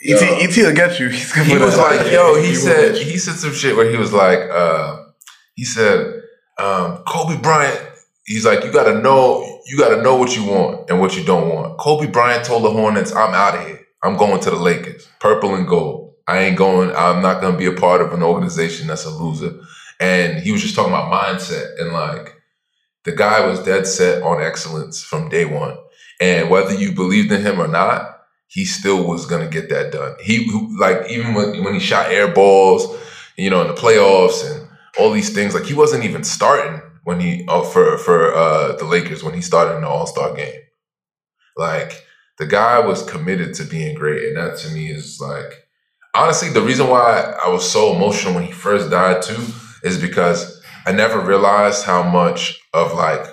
ET, 0.04 0.22
ET 0.22 0.56
will 0.56 0.74
get 0.74 1.00
you. 1.00 1.08
He's 1.10 1.32
gonna 1.32 1.46
he 1.46 1.54
put 1.54 1.62
was 1.62 1.76
like, 1.76 2.12
yo, 2.12 2.40
he 2.40 2.50
He 2.50 2.54
said 2.54 2.94
he 2.94 3.18
said 3.18 3.34
some 3.34 3.52
shit 3.52 3.74
where 3.74 3.90
he 3.90 3.96
was 3.96 4.12
like, 4.12 4.38
uh, 4.38 5.04
he 5.54 5.64
said, 5.64 6.22
um, 6.58 7.02
Kobe 7.08 7.40
Bryant, 7.42 7.80
he's 8.24 8.46
like, 8.46 8.64
you 8.64 8.70
gotta 8.70 9.00
know, 9.00 9.60
you 9.66 9.76
gotta 9.76 10.00
know 10.00 10.14
what 10.14 10.36
you 10.36 10.44
want 10.44 10.88
and 10.88 11.00
what 11.00 11.16
you 11.16 11.24
don't 11.24 11.48
want. 11.48 11.76
Kobe 11.78 12.06
Bryant 12.06 12.44
told 12.44 12.62
the 12.62 12.70
Hornets, 12.70 13.12
I'm 13.12 13.34
out 13.34 13.56
of 13.56 13.66
here. 13.66 13.80
I'm 14.04 14.16
going 14.16 14.40
to 14.40 14.50
the 14.50 14.56
Lakers, 14.56 15.08
purple 15.18 15.56
and 15.56 15.66
gold. 15.66 16.14
I 16.28 16.38
ain't 16.38 16.56
going, 16.56 16.94
I'm 16.94 17.20
not 17.20 17.40
gonna 17.40 17.58
be 17.58 17.66
a 17.66 17.72
part 17.72 18.00
of 18.00 18.12
an 18.12 18.22
organization 18.22 18.86
that's 18.86 19.04
a 19.04 19.10
loser. 19.10 19.60
And 20.02 20.42
he 20.42 20.50
was 20.50 20.60
just 20.60 20.74
talking 20.74 20.92
about 20.92 21.12
mindset 21.12 21.80
and 21.80 21.92
like 21.92 22.34
the 23.04 23.12
guy 23.12 23.46
was 23.46 23.62
dead 23.62 23.86
set 23.86 24.20
on 24.24 24.42
excellence 24.42 25.00
from 25.00 25.28
day 25.28 25.44
one. 25.44 25.76
And 26.20 26.50
whether 26.50 26.74
you 26.74 26.92
believed 26.92 27.30
in 27.30 27.42
him 27.42 27.60
or 27.60 27.68
not, 27.68 28.18
he 28.48 28.64
still 28.64 29.06
was 29.06 29.26
gonna 29.26 29.46
get 29.46 29.68
that 29.68 29.92
done. 29.92 30.16
He 30.20 30.50
like 30.76 31.08
even 31.08 31.34
when 31.34 31.62
when 31.62 31.74
he 31.74 31.80
shot 31.80 32.10
air 32.10 32.26
balls, 32.26 32.84
you 33.36 33.48
know, 33.48 33.62
in 33.62 33.68
the 33.68 33.80
playoffs 33.80 34.44
and 34.44 34.68
all 34.98 35.12
these 35.12 35.32
things, 35.32 35.54
like 35.54 35.66
he 35.66 35.74
wasn't 35.74 36.04
even 36.04 36.24
starting 36.24 36.82
when 37.04 37.20
he 37.20 37.46
uh, 37.46 37.62
for 37.62 37.96
for 37.98 38.34
uh, 38.34 38.74
the 38.76 38.84
Lakers 38.84 39.22
when 39.22 39.34
he 39.34 39.40
started 39.40 39.76
in 39.76 39.82
the 39.82 39.88
All 39.88 40.08
Star 40.08 40.34
game. 40.34 40.62
Like 41.56 42.04
the 42.38 42.46
guy 42.46 42.80
was 42.80 43.04
committed 43.04 43.54
to 43.54 43.64
being 43.64 43.94
great, 43.94 44.24
and 44.24 44.36
that 44.36 44.58
to 44.58 44.70
me 44.72 44.90
is 44.90 45.20
like 45.20 45.64
honestly 46.12 46.48
the 46.48 46.60
reason 46.60 46.88
why 46.88 47.36
I 47.44 47.48
was 47.50 47.70
so 47.70 47.94
emotional 47.94 48.34
when 48.34 48.44
he 48.44 48.52
first 48.52 48.90
died 48.90 49.22
too 49.22 49.44
is 49.82 50.00
because 50.00 50.62
I 50.86 50.92
never 50.92 51.20
realized 51.20 51.84
how 51.84 52.02
much 52.02 52.60
of 52.72 52.94
like 52.94 53.26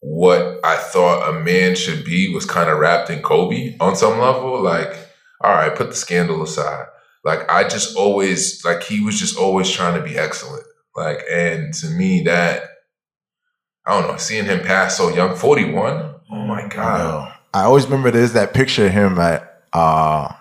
what 0.00 0.60
I 0.64 0.76
thought 0.76 1.28
a 1.28 1.40
man 1.40 1.74
should 1.74 2.04
be 2.04 2.32
was 2.32 2.44
kind 2.44 2.70
of 2.70 2.78
wrapped 2.78 3.10
in 3.10 3.22
Kobe 3.22 3.76
on 3.80 3.96
some 3.96 4.18
level. 4.18 4.62
Like, 4.62 4.96
all 5.40 5.52
right, 5.52 5.74
put 5.74 5.88
the 5.88 5.94
scandal 5.94 6.42
aside. 6.42 6.86
Like, 7.24 7.50
I 7.50 7.66
just 7.66 7.96
always 7.96 8.64
like 8.64 8.82
he 8.82 9.02
was 9.02 9.18
just 9.18 9.36
always 9.36 9.70
trying 9.70 10.00
to 10.00 10.08
be 10.08 10.16
excellent. 10.16 10.64
Like, 10.94 11.20
and 11.30 11.74
to 11.74 11.88
me, 11.88 12.22
that 12.22 12.62
I 13.84 13.98
don't 14.00 14.10
know, 14.10 14.16
seeing 14.16 14.44
him 14.44 14.60
pass 14.60 14.96
so 14.96 15.08
young, 15.08 15.34
forty 15.34 15.70
one. 15.70 16.14
Oh 16.30 16.46
my 16.46 16.68
god. 16.68 17.34
I 17.54 17.62
always 17.62 17.86
remember 17.86 18.10
there's 18.10 18.34
that 18.34 18.54
picture 18.54 18.86
of 18.86 18.92
him 18.92 19.18
at 19.18 19.62
uh 19.72 20.32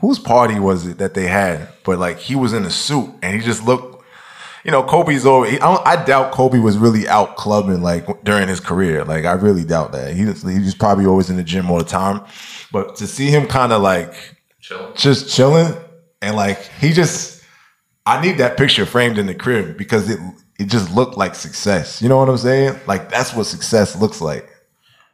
whose 0.00 0.18
party 0.18 0.58
was 0.58 0.86
it 0.86 0.98
that 0.98 1.14
they 1.14 1.26
had? 1.26 1.68
But 1.84 1.98
like 1.98 2.18
he 2.18 2.34
was 2.34 2.52
in 2.52 2.64
a 2.64 2.70
suit 2.70 3.10
and 3.22 3.34
he 3.34 3.44
just 3.44 3.64
looked 3.64 3.91
you 4.64 4.70
know, 4.70 4.82
Kobe's 4.82 5.26
over. 5.26 5.46
I, 5.46 5.56
don't, 5.56 5.86
I 5.86 6.04
doubt 6.04 6.32
Kobe 6.32 6.58
was 6.58 6.78
really 6.78 7.08
out 7.08 7.36
clubbing 7.36 7.82
like 7.82 8.06
during 8.24 8.48
his 8.48 8.60
career. 8.60 9.04
Like 9.04 9.24
I 9.24 9.32
really 9.32 9.64
doubt 9.64 9.92
that. 9.92 10.14
He 10.14 10.24
was, 10.24 10.42
he 10.42 10.60
was 10.60 10.74
probably 10.74 11.06
always 11.06 11.30
in 11.30 11.36
the 11.36 11.42
gym 11.42 11.70
all 11.70 11.78
the 11.78 11.84
time. 11.84 12.24
But 12.70 12.96
to 12.96 13.06
see 13.06 13.28
him 13.28 13.46
kind 13.46 13.72
of 13.72 13.82
like 13.82 14.14
Chill. 14.60 14.92
just 14.94 15.34
chilling 15.34 15.74
and 16.20 16.36
like 16.36 16.58
he 16.80 16.92
just, 16.92 17.42
I 18.06 18.20
need 18.22 18.38
that 18.38 18.56
picture 18.56 18.86
framed 18.86 19.18
in 19.18 19.26
the 19.26 19.34
crib 19.34 19.76
because 19.76 20.08
it 20.08 20.18
it 20.58 20.68
just 20.68 20.94
looked 20.94 21.16
like 21.16 21.34
success. 21.34 22.00
You 22.00 22.08
know 22.08 22.18
what 22.18 22.28
I'm 22.28 22.36
saying? 22.36 22.78
Like 22.86 23.10
that's 23.10 23.34
what 23.34 23.46
success 23.46 23.96
looks 23.96 24.20
like. 24.20 24.48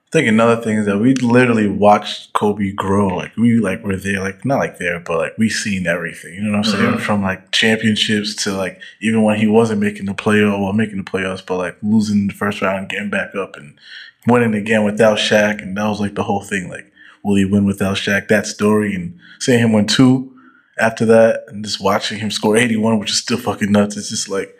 I 0.08 0.10
think 0.10 0.28
another 0.28 0.62
thing 0.62 0.78
is 0.78 0.86
that 0.86 1.00
we 1.00 1.12
literally 1.16 1.68
watched 1.68 2.32
Kobe 2.32 2.72
grow. 2.72 3.08
Like 3.08 3.36
we 3.36 3.58
like 3.58 3.84
were 3.84 3.98
there, 3.98 4.20
like 4.20 4.42
not 4.42 4.58
like 4.58 4.78
there, 4.78 5.00
but 5.00 5.18
like 5.18 5.36
we 5.36 5.50
seen 5.50 5.86
everything. 5.86 6.32
You 6.32 6.40
know 6.40 6.56
what 6.56 6.66
I'm 6.66 6.72
saying? 6.72 6.92
Mm-hmm. 6.92 7.02
From 7.02 7.22
like 7.22 7.52
championships 7.52 8.34
to 8.44 8.52
like 8.52 8.80
even 9.02 9.22
when 9.22 9.38
he 9.38 9.46
wasn't 9.46 9.82
making 9.82 10.06
the 10.06 10.14
playoff 10.14 10.58
or 10.58 10.72
making 10.72 10.96
the 10.96 11.10
playoffs, 11.10 11.44
but 11.44 11.58
like 11.58 11.76
losing 11.82 12.26
the 12.26 12.32
first 12.32 12.62
round, 12.62 12.88
getting 12.88 13.10
back 13.10 13.34
up 13.34 13.54
and 13.56 13.78
winning 14.26 14.54
again 14.54 14.82
without 14.82 15.18
Shaq, 15.18 15.60
and 15.60 15.76
that 15.76 15.86
was 15.86 16.00
like 16.00 16.14
the 16.14 16.22
whole 16.22 16.42
thing. 16.42 16.70
Like, 16.70 16.90
will 17.22 17.36
he 17.36 17.44
win 17.44 17.66
without 17.66 17.98
Shaq? 17.98 18.28
That 18.28 18.46
story 18.46 18.94
and 18.94 19.18
seeing 19.40 19.58
him 19.58 19.74
win 19.74 19.86
two 19.86 20.34
after 20.78 21.04
that, 21.04 21.44
and 21.48 21.62
just 21.62 21.82
watching 21.82 22.18
him 22.18 22.30
score 22.30 22.56
81, 22.56 22.98
which 22.98 23.10
is 23.10 23.18
still 23.18 23.36
fucking 23.36 23.70
nuts. 23.70 23.98
It's 23.98 24.08
just 24.08 24.30
like 24.30 24.56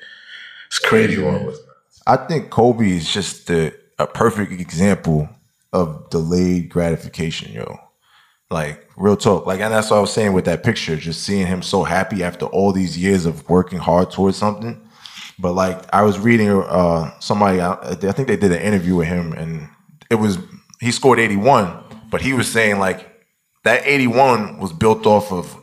it's 0.66 0.78
crazy. 0.78 1.14
81 1.14 1.32
man. 1.32 1.46
was 1.46 1.58
I 2.06 2.16
think 2.16 2.50
Kobe 2.50 2.90
is 2.90 3.11
just 3.11 3.46
the, 3.46 3.74
a 3.98 4.06
perfect 4.06 4.52
example 4.52 5.30
of 5.72 6.09
delayed 6.11 6.68
gratification, 6.68 7.52
yo. 7.52 7.78
Like 8.50 8.88
real 8.96 9.16
talk. 9.16 9.46
Like, 9.46 9.61
and 9.61 9.72
that's 9.72 9.90
what 9.90 9.98
I 9.98 10.00
was 10.00 10.12
saying 10.12 10.33
with 10.33 10.46
that 10.46 10.62
picture, 10.62 10.96
just 10.96 11.22
seeing 11.22 11.46
him 11.46 11.61
so 11.61 11.85
happy 11.85 12.22
after 12.22 12.46
all 12.46 12.72
these 12.72 12.96
years 12.96 13.26
of 13.26 13.46
working 13.48 13.78
hard 13.78 14.11
towards 14.11 14.38
something. 14.38 14.81
But 15.38 15.52
like, 15.52 15.83
I 15.94 16.02
was 16.02 16.18
reading 16.18 16.50
uh 16.50 17.18
somebody, 17.20 17.61
I 17.61 17.94
think 17.94 18.26
they 18.26 18.37
did 18.37 18.52
an 18.52 18.62
interview 18.62 18.96
with 18.96 19.09
him, 19.09 19.35
and 19.35 19.68
it 20.11 20.14
was 20.14 20.38
he 20.81 20.90
scored 20.92 21.18
eighty 21.18 21.37
one, 21.37 21.76
but 22.11 22.22
he 22.22 22.33
was 22.33 22.50
saying 22.50 22.78
like 22.78 23.07
that 23.64 23.83
eighty 23.85 24.07
one 24.07 24.59
was 24.59 24.72
built 24.72 25.07
off 25.07 25.31
of 25.31 25.57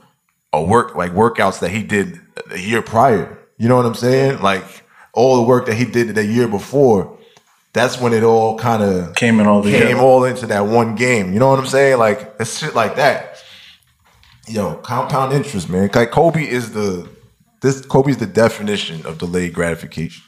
a 0.54 0.63
work 0.63 0.96
like 0.96 1.12
workouts 1.12 1.60
that 1.62 1.72
he 1.72 1.82
did 1.82 2.22
a 2.52 2.60
year 2.60 2.82
prior. 2.82 3.39
You 3.58 3.68
know 3.68 3.78
what 3.78 3.86
I'm 3.86 3.96
saying? 3.96 4.41
Like 4.41 4.84
all 5.13 5.38
the 5.38 5.41
work 5.41 5.65
that 5.65 5.76
he 5.76 5.86
did 5.86 6.13
the 6.13 6.26
year 6.26 6.48
before. 6.48 7.14
That's 7.76 8.00
when 8.00 8.14
it 8.14 8.24
all 8.24 8.58
kind 8.58 8.82
of 8.82 9.14
Came 9.16 9.42
in 9.42 9.48
all 9.48 9.62
together. 9.62 9.86
came 9.86 10.00
all 10.00 10.24
into 10.24 10.48
that 10.48 10.62
one 10.62 10.96
game. 10.96 11.34
You 11.34 11.40
know 11.40 11.50
what 11.50 11.60
I'm 11.60 11.68
saying? 11.68 12.00
Like 12.00 12.34
it's 12.40 12.58
shit 12.58 12.74
like 12.74 12.96
that. 12.96 13.44
Yo, 14.48 14.76
compound 14.76 15.34
interest, 15.34 15.70
man. 15.70 15.90
Like 15.94 16.10
Kobe 16.12 16.42
is 16.48 16.72
the 16.72 17.08
this 17.62 17.86
Kobe's 17.86 18.18
the 18.18 18.28
definition 18.28 19.06
of 19.06 19.18
delayed 19.18 19.54
gratification. 19.54 20.24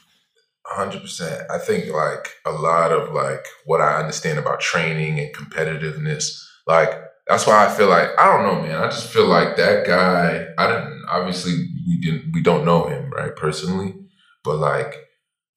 hundred 0.65 1.01
percent. 1.01 1.49
I 1.49 1.57
think 1.57 1.85
like 1.93 2.33
a 2.45 2.51
lot 2.51 2.91
of 2.91 3.13
like 3.13 3.45
what 3.65 3.79
I 3.79 3.97
understand 3.97 4.39
about 4.39 4.59
training 4.59 5.17
and 5.19 5.33
competitiveness, 5.33 6.43
like 6.67 6.91
that's 7.27 7.47
why 7.47 7.65
I 7.65 7.69
feel 7.69 7.87
like 7.87 8.09
I 8.19 8.25
don't 8.25 8.45
know, 8.45 8.61
man. 8.61 8.83
I 8.83 8.87
just 8.89 9.07
feel 9.07 9.27
like 9.27 9.55
that 9.55 9.87
guy. 9.87 10.47
I 10.57 10.67
didn't 10.67 11.05
obviously 11.09 11.53
we 11.87 11.99
didn't 12.01 12.33
we 12.33 12.41
don't 12.43 12.65
know 12.65 12.87
him 12.87 13.09
right 13.11 13.33
personally, 13.33 13.95
but 14.43 14.57
like 14.57 14.95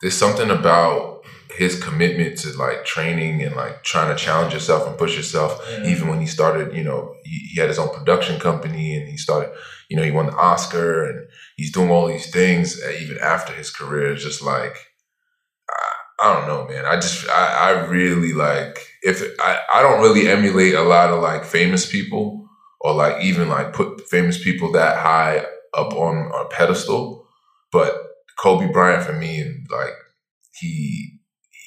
there's 0.00 0.16
something 0.16 0.50
about 0.50 1.19
his 1.56 1.82
commitment 1.82 2.38
to 2.38 2.56
like 2.56 2.84
training 2.84 3.42
and 3.42 3.56
like 3.56 3.82
trying 3.82 4.14
to 4.14 4.22
challenge 4.22 4.52
yourself 4.52 4.86
and 4.86 4.98
push 4.98 5.16
yourself. 5.16 5.60
Even 5.84 6.08
when 6.08 6.20
he 6.20 6.26
started, 6.26 6.74
you 6.74 6.84
know, 6.84 7.14
he, 7.24 7.50
he 7.52 7.60
had 7.60 7.68
his 7.68 7.78
own 7.78 7.94
production 7.94 8.40
company 8.40 8.96
and 8.96 9.08
he 9.08 9.16
started, 9.16 9.52
you 9.88 9.96
know, 9.96 10.02
he 10.02 10.10
won 10.10 10.26
the 10.26 10.36
Oscar 10.36 11.04
and 11.04 11.28
he's 11.56 11.72
doing 11.72 11.90
all 11.90 12.06
these 12.06 12.30
things 12.30 12.80
uh, 12.82 12.90
even 13.00 13.18
after 13.18 13.52
his 13.52 13.70
career. 13.70 14.12
It's 14.12 14.22
just 14.22 14.42
like 14.42 14.76
I 16.20 16.34
don't 16.34 16.46
know, 16.46 16.68
man. 16.68 16.84
I 16.84 16.96
just 16.96 17.28
I, 17.30 17.46
I 17.46 17.70
really 17.86 18.34
like 18.34 18.86
if 19.02 19.22
I, 19.40 19.58
I 19.74 19.82
don't 19.82 20.02
really 20.02 20.28
emulate 20.28 20.74
a 20.74 20.82
lot 20.82 21.10
of 21.10 21.22
like 21.22 21.44
famous 21.44 21.90
people 21.90 22.46
or 22.80 22.92
like 22.92 23.22
even 23.24 23.48
like 23.48 23.72
put 23.72 24.06
famous 24.08 24.42
people 24.42 24.72
that 24.72 24.98
high 24.98 25.46
up 25.72 25.94
on 25.94 26.30
a 26.38 26.48
pedestal. 26.48 27.26
But 27.72 27.94
Kobe 28.38 28.70
Bryant 28.70 29.04
for 29.04 29.14
me 29.14 29.40
and 29.40 29.66
like 29.70 29.94
he 30.58 31.19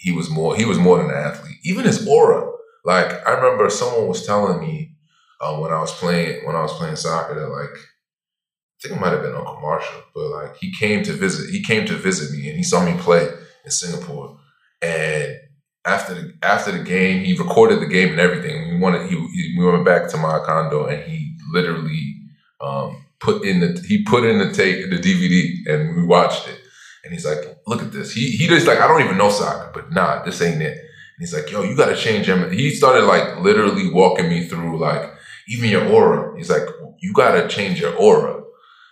he 0.03 0.11
was 0.11 0.29
more 0.29 0.55
he 0.55 0.65
was 0.65 0.77
more 0.77 0.97
than 0.97 1.09
an 1.09 1.15
athlete. 1.15 1.57
Even 1.63 1.85
his 1.85 2.05
aura. 2.07 2.51
Like 2.83 3.25
I 3.25 3.31
remember 3.31 3.69
someone 3.69 4.07
was 4.07 4.25
telling 4.25 4.59
me 4.59 4.95
um, 5.41 5.61
when 5.61 5.71
I 5.71 5.79
was 5.79 5.93
playing 5.93 6.45
when 6.45 6.55
I 6.55 6.61
was 6.61 6.73
playing 6.73 6.97
soccer 6.97 7.35
that 7.35 7.47
like 7.47 7.69
I 7.69 8.77
think 8.81 8.95
it 8.95 9.01
might 9.01 9.13
have 9.13 9.21
been 9.21 9.33
Uncle 9.33 9.61
Marshall, 9.61 10.03
but 10.13 10.27
like 10.27 10.57
he 10.57 10.73
came 10.73 11.03
to 11.03 11.13
visit 11.13 11.49
he 11.49 11.63
came 11.63 11.85
to 11.85 11.93
visit 11.95 12.37
me 12.37 12.49
and 12.49 12.57
he 12.57 12.63
saw 12.63 12.83
me 12.85 12.99
play 12.99 13.29
in 13.63 13.71
Singapore. 13.71 14.37
And 14.81 15.37
after 15.85 16.13
the 16.13 16.33
after 16.43 16.71
the 16.73 16.83
game, 16.83 17.23
he 17.23 17.37
recorded 17.37 17.79
the 17.79 17.87
game 17.87 18.09
and 18.09 18.19
everything. 18.19 18.73
We 18.73 18.79
wanted 18.79 19.09
he, 19.09 19.15
he 19.15 19.55
we 19.57 19.65
went 19.65 19.85
back 19.85 20.09
to 20.09 20.17
my 20.17 20.39
condo 20.45 20.87
and 20.87 21.01
he 21.09 21.37
literally 21.53 22.17
um, 22.59 23.05
put 23.21 23.45
in 23.45 23.61
the 23.61 23.81
he 23.87 24.03
put 24.03 24.25
in 24.25 24.39
the 24.39 24.51
tape 24.51 24.89
the 24.89 24.97
DVD 24.97 25.73
and 25.73 25.95
we 25.95 26.03
watched 26.03 26.49
it. 26.49 26.59
And 27.03 27.13
he's 27.13 27.25
like, 27.25 27.57
"Look 27.67 27.81
at 27.81 27.91
this." 27.91 28.13
He 28.13 28.31
he 28.31 28.47
just 28.47 28.67
like 28.67 28.79
I 28.79 28.87
don't 28.87 29.01
even 29.01 29.17
know 29.17 29.29
soccer, 29.29 29.71
but 29.73 29.91
nah, 29.91 30.23
this 30.23 30.41
ain't 30.41 30.61
it. 30.61 30.77
And 30.77 31.19
he's 31.19 31.33
like, 31.33 31.51
"Yo, 31.51 31.63
you 31.63 31.75
got 31.75 31.87
to 31.87 31.95
change 31.95 32.27
him." 32.27 32.49
He 32.51 32.71
started 32.71 33.05
like 33.05 33.39
literally 33.39 33.91
walking 33.91 34.29
me 34.29 34.47
through 34.47 34.79
like 34.79 35.11
even 35.47 35.69
your 35.69 35.85
aura. 35.87 36.37
He's 36.37 36.49
like, 36.49 36.67
"You 36.99 37.13
got 37.13 37.33
to 37.33 37.47
change 37.47 37.81
your 37.81 37.95
aura." 37.95 38.41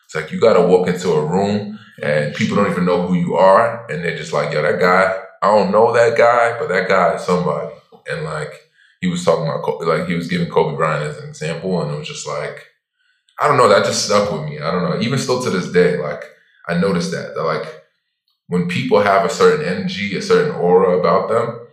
It's 0.05 0.15
like 0.15 0.31
you 0.31 0.39
got 0.41 0.53
to 0.53 0.67
walk 0.67 0.87
into 0.87 1.11
a 1.11 1.25
room 1.25 1.79
and 2.03 2.35
people 2.35 2.57
don't 2.57 2.69
even 2.69 2.85
know 2.85 3.07
who 3.07 3.13
you 3.15 3.35
are, 3.35 3.85
and 3.89 4.03
they're 4.03 4.17
just 4.17 4.33
like, 4.33 4.53
"Yo, 4.53 4.61
that 4.61 4.79
guy." 4.79 5.17
I 5.41 5.47
don't 5.47 5.71
know 5.71 5.91
that 5.91 6.17
guy, 6.17 6.57
but 6.59 6.69
that 6.69 6.87
guy 6.87 7.15
is 7.15 7.23
somebody. 7.23 7.73
And 8.09 8.23
like 8.23 8.53
he 8.99 9.07
was 9.07 9.25
talking 9.25 9.45
about, 9.47 9.81
like 9.87 10.07
he 10.07 10.13
was 10.13 10.27
giving 10.27 10.49
Kobe 10.49 10.75
Bryant 10.75 11.03
as 11.03 11.17
an 11.17 11.29
example, 11.29 11.81
and 11.81 11.91
it 11.91 11.97
was 11.97 12.07
just 12.07 12.27
like, 12.27 12.67
I 13.39 13.47
don't 13.47 13.57
know, 13.57 13.67
that 13.67 13.85
just 13.85 14.05
stuck 14.05 14.31
with 14.31 14.43
me. 14.43 14.59
I 14.59 14.69
don't 14.71 14.83
know, 14.83 15.01
even 15.01 15.17
still 15.17 15.41
to 15.41 15.49
this 15.49 15.71
day, 15.71 15.97
like 15.97 16.23
I 16.67 16.77
noticed 16.77 17.11
that 17.11 17.33
that 17.33 17.43
like 17.43 17.80
when 18.51 18.67
people 18.67 18.99
have 18.99 19.25
a 19.25 19.29
certain 19.29 19.65
energy, 19.65 20.17
a 20.17 20.21
certain 20.21 20.53
aura 20.53 20.99
about 20.99 21.29
them, 21.29 21.67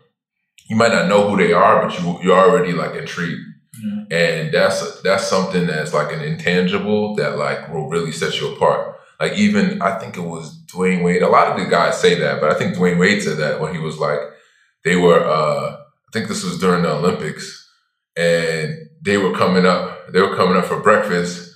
you 0.70 0.76
might 0.76 0.92
not 0.92 1.08
know 1.08 1.28
who 1.28 1.36
they 1.36 1.52
are, 1.52 1.84
but 1.84 1.98
you 1.98 2.20
you're 2.22 2.38
already 2.38 2.72
like 2.72 2.94
intrigued. 2.94 3.42
And 4.12 4.54
that's 4.54 5.02
that's 5.02 5.26
something 5.26 5.66
that's 5.66 5.92
like 5.92 6.12
an 6.12 6.20
intangible 6.20 7.16
that 7.16 7.36
like 7.36 7.68
will 7.68 7.88
really 7.88 8.12
set 8.12 8.40
you 8.40 8.54
apart. 8.54 8.96
Like 9.20 9.32
even 9.32 9.82
I 9.82 9.98
think 9.98 10.16
it 10.16 10.20
was 10.20 10.56
Dwyane 10.72 11.02
Wade. 11.02 11.22
A 11.22 11.28
lot 11.28 11.48
of 11.48 11.58
the 11.58 11.68
guys 11.68 12.00
say 12.00 12.14
that, 12.14 12.40
but 12.40 12.52
I 12.52 12.54
think 12.54 12.76
Dwyane 12.76 13.00
Wade 13.00 13.24
said 13.24 13.38
that 13.38 13.60
when 13.60 13.74
he 13.74 13.80
was 13.80 13.98
like 13.98 14.20
they 14.84 14.94
were 14.94 15.18
uh 15.18 15.72
I 15.72 16.10
think 16.12 16.28
this 16.28 16.44
was 16.44 16.60
during 16.60 16.82
the 16.82 16.92
Olympics 16.92 17.68
and 18.16 18.76
they 19.02 19.16
were 19.16 19.34
coming 19.34 19.66
up 19.66 20.12
they 20.12 20.20
were 20.20 20.36
coming 20.36 20.56
up 20.56 20.66
for 20.66 20.80
breakfast 20.80 21.47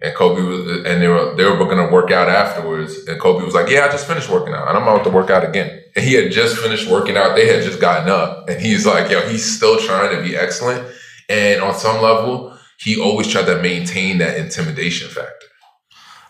And 0.00 0.14
Kobe 0.14 0.42
was, 0.42 0.84
and 0.86 1.02
they 1.02 1.08
were 1.08 1.34
they 1.34 1.44
were 1.44 1.56
gonna 1.56 1.90
work 1.90 2.10
out 2.10 2.28
afterwards. 2.28 3.06
And 3.08 3.20
Kobe 3.20 3.44
was 3.44 3.54
like, 3.54 3.68
"Yeah, 3.68 3.86
I 3.86 3.88
just 3.88 4.06
finished 4.06 4.30
working 4.30 4.54
out, 4.54 4.68
and 4.68 4.76
I'm 4.76 4.84
about 4.84 5.04
to 5.04 5.10
work 5.10 5.30
out 5.30 5.44
again." 5.44 5.82
And 5.96 6.04
he 6.04 6.14
had 6.14 6.30
just 6.30 6.56
finished 6.58 6.88
working 6.88 7.16
out. 7.16 7.34
They 7.34 7.46
had 7.48 7.64
just 7.64 7.80
gotten 7.80 8.08
up, 8.08 8.48
and 8.48 8.60
he's 8.60 8.86
like, 8.86 9.10
"Yo, 9.10 9.20
he's 9.28 9.56
still 9.56 9.78
trying 9.78 10.16
to 10.16 10.22
be 10.22 10.36
excellent." 10.36 10.86
And 11.28 11.60
on 11.60 11.74
some 11.74 12.00
level, 12.00 12.56
he 12.78 13.00
always 13.00 13.26
tried 13.26 13.46
to 13.46 13.60
maintain 13.60 14.18
that 14.18 14.36
intimidation 14.36 15.08
factor. 15.08 15.46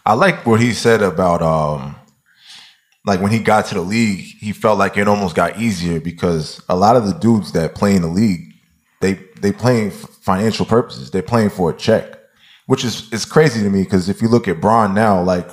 I 0.06 0.14
like 0.14 0.46
what 0.46 0.60
he 0.60 0.72
said 0.72 1.02
about 1.02 1.42
um 1.42 1.96
like 3.04 3.20
when 3.20 3.32
he 3.32 3.38
got 3.38 3.66
to 3.66 3.74
the 3.74 3.80
league, 3.80 4.20
he 4.38 4.52
felt 4.52 4.78
like 4.78 4.96
it 4.96 5.08
almost 5.08 5.34
got 5.34 5.58
easier 5.58 6.00
because 6.00 6.62
a 6.68 6.76
lot 6.76 6.96
of 6.96 7.06
the 7.06 7.14
dudes 7.14 7.52
that 7.52 7.74
play 7.74 7.96
in 7.96 8.02
the 8.02 8.08
league, 8.08 8.52
they 9.00 9.14
they 9.40 9.52
playing 9.52 9.90
for 9.90 10.06
financial 10.08 10.66
purposes. 10.66 11.10
They're 11.10 11.22
playing 11.22 11.50
for 11.50 11.70
a 11.70 11.76
check, 11.76 12.17
which 12.68 12.84
is 12.84 13.10
is 13.14 13.24
crazy 13.24 13.62
to 13.62 13.70
me 13.70 13.82
because 13.82 14.10
if 14.10 14.20
you 14.20 14.28
look 14.28 14.46
at 14.46 14.60
Bron 14.60 14.94
now, 14.94 15.22
like 15.22 15.48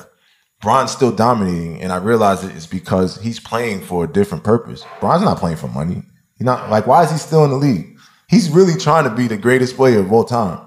Bron's 0.62 0.92
still 0.92 1.14
dominating, 1.14 1.82
and 1.82 1.94
I 1.94 1.96
realize 1.96 2.44
it 2.44 2.54
is 2.54 2.68
because 2.68 3.22
he's 3.22 3.40
playing 3.40 3.82
for 3.82 4.04
a 4.04 4.08
different 4.08 4.44
purpose. 4.44 4.84
Bron's 5.00 5.24
not 5.24 5.38
playing 5.38 5.56
for 5.56 5.70
money. 5.70 6.04
He's 6.38 6.46
not 6.46 6.70
like 6.70 6.86
why 6.88 7.04
is 7.06 7.12
he 7.12 7.18
still 7.18 7.46
in 7.46 7.52
the 7.52 7.56
league? 7.56 7.98
He's 8.28 8.50
really 8.50 8.78
trying 8.78 9.06
to 9.06 9.16
be 9.16 9.28
the 9.28 9.38
greatest 9.38 9.78
player 9.78 10.00
of 10.00 10.12
all 10.12 10.26
time. 10.26 10.60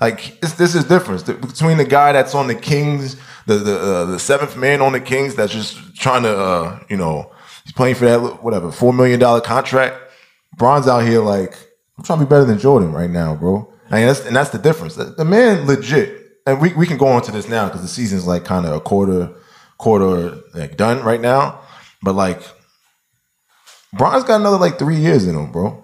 Like 0.00 0.40
this, 0.40 0.76
is 0.76 0.84
difference 0.84 1.24
between 1.24 1.78
the 1.78 1.84
guy 1.84 2.12
that's 2.12 2.32
on 2.32 2.46
the 2.46 2.54
Kings, 2.54 3.16
the 3.46 3.54
the 3.54 3.78
uh, 3.78 4.04
the 4.04 4.18
seventh 4.20 4.56
man 4.56 4.80
on 4.80 4.92
the 4.92 5.00
Kings 5.00 5.34
that's 5.34 5.52
just 5.52 5.96
trying 5.96 6.22
to, 6.22 6.38
uh, 6.38 6.80
you 6.88 6.96
know, 6.96 7.32
he's 7.64 7.72
playing 7.72 7.96
for 7.96 8.04
that 8.04 8.44
whatever 8.44 8.70
four 8.70 8.92
million 8.92 9.18
dollar 9.18 9.40
contract. 9.40 9.96
Bron's 10.56 10.86
out 10.86 11.00
here 11.00 11.20
like 11.20 11.58
I'm 11.96 12.04
trying 12.04 12.20
to 12.20 12.24
be 12.24 12.28
better 12.28 12.44
than 12.44 12.60
Jordan 12.60 12.92
right 12.92 13.10
now, 13.10 13.34
bro. 13.34 13.72
I 13.90 13.96
mean, 13.96 14.06
that's, 14.06 14.24
and 14.26 14.36
that's 14.36 14.50
the 14.50 14.58
difference. 14.58 14.96
The, 14.96 15.04
the 15.04 15.24
man 15.24 15.66
legit, 15.66 16.40
and 16.46 16.60
we, 16.60 16.72
we 16.74 16.86
can 16.86 16.98
go 16.98 17.06
on 17.08 17.22
to 17.22 17.32
this 17.32 17.48
now 17.48 17.66
because 17.66 17.82
the 17.82 17.88
season's 17.88 18.26
like 18.26 18.44
kind 18.44 18.66
of 18.66 18.72
a 18.72 18.80
quarter 18.80 19.34
quarter 19.78 20.38
like 20.54 20.76
done 20.76 21.02
right 21.02 21.20
now. 21.20 21.60
But 22.02 22.14
like, 22.14 22.42
Bron's 23.92 24.24
got 24.24 24.40
another 24.40 24.58
like 24.58 24.78
three 24.78 24.96
years 24.96 25.26
in 25.26 25.34
him, 25.34 25.50
bro, 25.50 25.82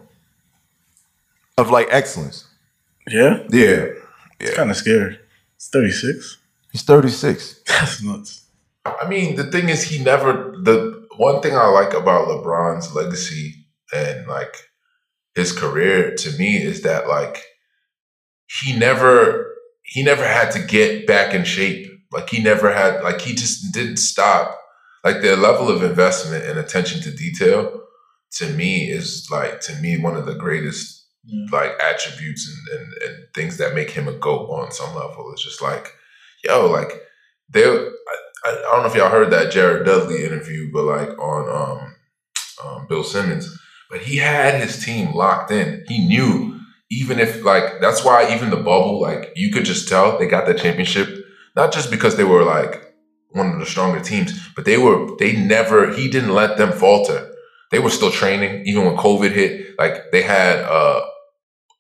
of 1.57 1.71
like 1.71 1.89
excellence. 1.91 2.47
Yeah, 3.09 3.43
Yeah, 3.51 3.87
it's 4.41 4.57
kind 4.57 4.71
of 4.71 4.77
scary. 4.77 5.19
It's 5.57 5.69
thirty 5.69 5.91
six. 5.91 6.39
he's 6.73 6.83
36. 6.83 7.63
That's 7.67 8.03
nuts. 8.03 8.47
I 8.85 9.09
mean, 9.09 9.37
the 9.37 9.45
thing 9.45 9.69
is, 9.69 9.85
he 9.85 10.03
never. 10.03 10.55
The 10.63 11.07
one 11.17 11.41
thing 11.41 11.57
I 11.57 11.67
like 11.67 11.95
about 11.95 12.29
LeBron's 12.29 12.95
legacy 12.95 13.67
and 13.95 14.27
like 14.27 14.55
his 15.35 15.53
career 15.53 16.15
to 16.15 16.39
me 16.39 16.57
is 16.57 16.83
that 16.83 17.09
like 17.09 17.43
he 18.47 18.77
never 18.77 19.55
he 19.83 20.03
never 20.03 20.27
had 20.27 20.51
to 20.53 20.61
get 20.61 21.07
back 21.07 21.35
in 21.35 21.45
shape. 21.45 21.91
Like 22.13 22.31
he 22.31 22.43
never 22.43 22.73
had 22.73 23.03
like 23.03 23.21
he 23.21 23.35
just 23.35 23.73
didn't 23.73 23.99
stop. 23.99 24.59
Like 25.03 25.21
the 25.21 25.37
level 25.37 25.69
of 25.69 25.83
investment 25.83 26.45
and 26.45 26.59
attention 26.59 27.03
to 27.03 27.11
detail 27.11 27.83
to 28.33 28.49
me 28.51 28.91
is 28.91 29.29
like 29.31 29.61
to 29.61 29.75
me 29.77 29.99
one 30.01 30.17
of 30.17 30.27
the 30.27 30.35
greatest 30.35 31.07
like 31.53 31.73
attributes 31.81 32.49
and, 32.49 32.79
and, 32.79 32.93
and 33.03 33.35
things 33.35 33.57
that 33.57 33.75
make 33.75 33.91
him 33.91 34.09
a 34.09 34.13
goat 34.13 34.49
on 34.51 34.71
some 34.73 34.95
level. 34.95 35.31
It's 35.33 35.45
just 35.45 35.63
like, 35.63 35.93
yo, 36.43 36.71
like 36.71 36.93
they 37.51 37.65
I, 37.65 37.91
I 38.45 38.51
I 38.51 38.73
don't 38.73 38.83
know 38.83 38.89
if 38.89 38.95
y'all 38.95 39.11
heard 39.11 39.31
that 39.33 39.53
Jared 39.53 39.87
Dudley 39.87 40.25
interview, 40.25 40.71
but 40.73 40.85
like 40.85 41.19
on 41.19 41.49
um, 41.49 41.95
um, 42.65 42.87
Bill 42.89 43.05
Simmons, 43.05 43.49
but 43.91 44.01
he 44.01 44.17
had 44.17 44.61
his 44.61 44.85
team 44.85 45.15
locked 45.15 45.51
in. 45.51 45.85
He 45.89 46.07
knew 46.07 46.54
even 46.91 47.19
if 47.19 47.45
like 47.45 47.81
that's 47.81 48.05
why 48.05 48.35
even 48.35 48.51
the 48.51 48.57
bubble, 48.57 49.01
like 49.01 49.33
you 49.37 49.53
could 49.53 49.65
just 49.65 49.89
tell 49.89 50.19
they 50.19 50.27
got 50.27 50.47
that 50.47 50.59
championship, 50.59 51.25
not 51.57 51.73
just 51.73 51.91
because 51.91 52.17
they 52.17 52.25
were 52.25 52.45
like 52.45 52.95
one 53.31 53.53
of 53.53 53.59
the 53.59 53.67
stronger 53.67 54.01
teams, 54.01 54.49
but 54.55 54.65
they 54.65 54.79
were 54.79 55.17
they 55.19 55.33
never 55.35 55.93
he 55.93 56.09
didn't 56.09 56.35
let 56.35 56.57
them 56.57 56.73
falter. 56.73 57.31
They 57.71 57.79
were 57.79 57.91
still 57.91 58.11
training 58.11 58.67
even 58.67 58.85
when 58.85 58.97
COVID 58.97 59.33
hit. 59.33 59.79
Like 59.79 60.13
they 60.13 60.23
had 60.23 60.61
uh 60.61 61.01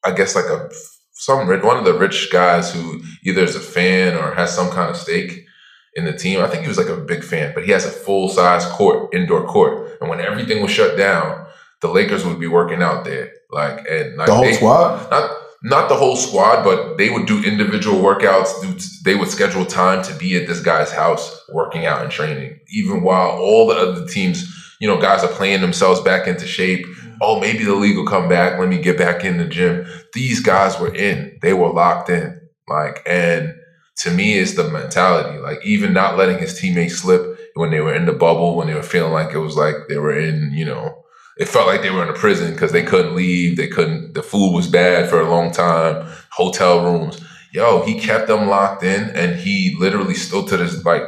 I 0.05 0.13
guess 0.13 0.35
like 0.35 0.47
a 0.47 0.69
some 1.13 1.49
rich, 1.49 1.63
one 1.63 1.77
of 1.77 1.85
the 1.85 1.95
rich 1.95 2.31
guys 2.33 2.75
who 2.75 3.01
either 3.25 3.43
is 3.43 3.57
a 3.57 3.61
fan 3.61 4.17
or 4.17 4.35
has 4.35 4.55
some 4.55 4.71
kind 4.71 4.91
of 4.91 4.97
stake 4.97 5.47
in 5.95 6.05
the 6.05 6.13
team. 6.13 6.41
I 6.41 6.49
think 6.49 6.63
he 6.63 6.69
was 6.69 6.79
like 6.79 6.89
a 6.89 6.97
big 6.97 7.23
fan, 7.23 7.53
but 7.55 7.65
he 7.65 7.71
has 7.71 7.87
a 7.87 7.91
full 7.91 8.29
size 8.29 8.67
court, 8.67 9.15
indoor 9.15 9.47
court. 9.47 9.97
And 10.01 10.11
when 10.11 10.21
everything 10.21 10.61
was 10.61 10.73
shut 10.73 10.99
down, 10.99 11.47
the 11.81 11.89
Lakers 11.89 12.25
would 12.25 12.41
be 12.41 12.49
working 12.49 12.83
out 12.83 13.05
there. 13.05 13.33
Like 13.55 13.87
and 13.89 14.17
like 14.17 14.27
The 14.27 14.35
whole 14.35 14.45
they- 14.45 14.53
squad? 14.55 15.11
Not 15.11 15.31
not 15.67 15.89
the 15.89 15.95
whole 15.97 16.17
squad, 16.17 16.63
but 16.63 16.99
they 16.99 17.09
would 17.09 17.25
do 17.25 17.43
individual 17.43 17.99
workouts. 18.03 18.51
Do, 18.61 18.69
they 19.05 19.15
would 19.19 19.31
schedule 19.31 19.65
time 19.65 20.03
to 20.03 20.15
be 20.17 20.37
at 20.37 20.47
this 20.47 20.61
guy's 20.61 20.93
house 20.93 21.41
working 21.51 21.87
out 21.87 22.03
and 22.03 22.11
training, 22.11 22.61
even 22.69 23.03
while 23.03 23.31
all 23.31 23.67
the 23.69 23.75
other 23.75 24.07
teams, 24.07 24.45
you 24.79 24.87
know, 24.87 25.01
guys 25.01 25.25
are 25.25 25.33
playing 25.33 25.63
themselves 25.63 26.01
back 26.03 26.27
into 26.29 26.47
shape. 26.47 26.85
Oh, 27.23 27.41
maybe 27.41 27.65
the 27.65 27.75
league 27.75 27.97
will 27.97 28.07
come 28.07 28.29
back. 28.29 28.59
Let 28.59 28.69
me 28.69 28.77
get 28.77 28.99
back 28.99 29.25
in 29.25 29.39
the 29.39 29.47
gym. 29.47 29.87
These 30.13 30.41
guys 30.41 30.79
were 30.79 30.95
in. 30.95 31.39
They 31.41 31.55
were 31.55 31.73
locked 31.73 32.11
in. 32.11 32.39
Like, 32.69 33.01
and 33.07 33.55
to 34.03 34.11
me, 34.11 34.39
it's 34.39 34.57
the 34.57 34.69
mentality. 34.69 35.39
Like, 35.39 35.65
even 35.65 35.95
not 35.95 36.19
letting 36.19 36.39
his 36.41 36.59
teammates 36.61 36.97
slip 36.97 37.39
when 37.55 37.71
they 37.71 37.81
were 37.81 37.95
in 37.95 38.05
the 38.05 38.13
bubble, 38.13 38.55
when 38.57 38.67
they 38.67 38.75
were 38.75 38.83
feeling 38.83 39.13
like 39.13 39.33
it 39.33 39.39
was 39.39 39.57
like 39.57 39.77
they 39.89 39.97
were 39.97 40.19
in, 40.19 40.53
you 40.53 40.67
know, 40.67 41.04
it 41.37 41.49
felt 41.49 41.67
like 41.67 41.83
they 41.83 41.91
were 41.91 42.03
in 42.03 42.09
a 42.09 42.19
prison 42.19 42.53
because 42.53 42.73
they 42.73 42.85
couldn't 42.85 43.17
leave. 43.17 43.57
They 43.57 43.69
couldn't. 43.69 44.15
The 44.15 44.23
food 44.23 44.53
was 44.53 44.69
bad 44.69 45.11
for 45.11 45.21
a 45.21 45.29
long 45.29 45.51
time. 45.51 46.09
Hotel 46.31 46.85
rooms. 46.85 47.21
Yo, 47.53 47.83
he 47.85 47.99
kept 47.99 48.27
them 48.27 48.49
locked 48.49 48.83
in, 48.83 49.11
and 49.11 49.37
he 49.37 49.77
literally 49.79 50.15
still 50.15 50.45
to 50.47 50.57
this 50.57 50.85
like 50.85 51.03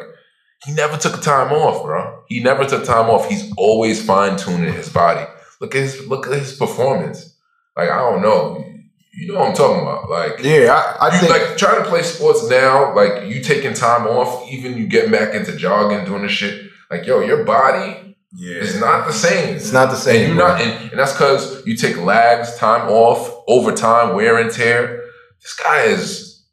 he 0.64 0.72
never 0.72 0.96
took 0.96 1.16
a 1.18 1.20
time 1.20 1.52
off, 1.52 1.84
bro. 1.84 2.22
He 2.28 2.40
never 2.40 2.64
took 2.64 2.84
time 2.84 3.08
off. 3.08 3.28
He's 3.28 3.52
always 3.56 4.04
fine 4.04 4.36
tuning 4.36 4.72
his 4.72 4.88
body. 4.88 5.26
Look 5.60 5.74
at 5.74 5.82
his 5.82 6.06
look 6.08 6.26
at 6.26 6.38
his 6.38 6.54
performance. 6.54 7.36
Like 7.76 7.90
I 7.90 7.98
don't 7.98 8.22
know. 8.22 8.64
You 9.14 9.32
know 9.32 9.40
what 9.40 9.48
I'm 9.48 9.54
talking 9.54 9.82
about. 9.82 10.10
Like 10.10 10.40
Yeah, 10.42 10.72
I, 11.00 11.06
I 11.08 11.18
think 11.18 11.30
like 11.30 11.56
trying 11.56 11.82
to 11.82 11.88
play 11.88 12.02
sports 12.02 12.48
now, 12.48 12.94
like 12.94 13.28
you 13.28 13.42
taking 13.42 13.74
time 13.74 14.06
off, 14.06 14.46
even 14.50 14.76
you 14.76 14.86
getting 14.86 15.10
back 15.10 15.34
into 15.34 15.56
jogging, 15.56 16.04
doing 16.04 16.22
this 16.22 16.32
shit. 16.32 16.70
Like, 16.90 17.06
yo, 17.06 17.20
your 17.20 17.44
body 17.44 18.05
yeah. 18.34 18.56
is 18.56 18.80
not 18.80 19.06
the 19.06 19.12
same. 19.12 19.56
It's 19.56 19.72
not 19.72 19.90
the 19.90 19.96
same, 19.96 20.30
And 20.30 20.34
you're 20.34 20.48
not, 20.48 20.60
and, 20.60 20.90
and 20.90 20.98
that's 20.98 21.12
because 21.12 21.66
you 21.66 21.76
take 21.76 21.96
lags, 21.98 22.56
time 22.56 22.88
off, 22.88 23.44
overtime, 23.46 24.14
wear 24.14 24.38
and 24.38 24.50
tear. 24.50 25.04
This 25.42 25.54
guy 25.54 25.82
is, 25.84 26.44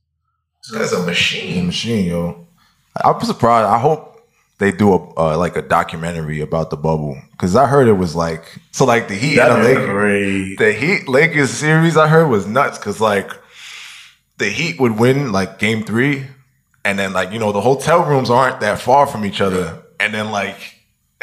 this 0.64 0.78
guy's 0.78 0.94
a 0.94 1.06
machine. 1.06 1.68
machine, 1.68 2.08
yo. 2.08 2.48
I'm 3.04 3.20
surprised. 3.22 3.68
I 3.68 3.80
hope 3.80 4.14
they 4.60 4.72
do 4.72 4.94
a 4.94 5.20
uh, 5.20 5.38
like 5.38 5.58
a 5.58 5.62
documentary 5.62 6.40
about 6.42 6.70
the 6.70 6.78
bubble 6.78 7.20
because 7.32 7.56
I 7.56 7.66
heard 7.66 7.88
it 7.88 7.94
was 7.94 8.16
like 8.16 8.46
so 8.72 8.86
like 8.86 9.08
the 9.08 9.16
Heat 9.16 9.40
and 9.40 9.64
the 9.64 9.68
Lakers. 9.68 10.58
The 10.58 10.74
Heat 10.74 11.08
Lakers 11.10 11.50
series 11.50 11.98
I 11.98 12.08
heard 12.08 12.28
was 12.28 12.46
nuts 12.46 12.78
because 12.78 13.02
like 13.02 13.32
the 14.38 14.50
Heat 14.50 14.80
would 14.80 15.00
win 15.00 15.32
like 15.32 15.60
game 15.60 15.84
three, 15.84 16.28
and 16.86 17.00
then 17.00 17.14
like 17.14 17.32
you 17.32 17.40
know 17.40 17.52
the 17.52 17.62
hotel 17.62 18.06
rooms 18.06 18.30
aren't 18.30 18.60
that 18.62 18.80
far 18.80 19.08
from 19.08 19.26
each 19.26 19.42
other, 19.42 19.84
and 20.00 20.14
then 20.14 20.32
like 20.32 20.58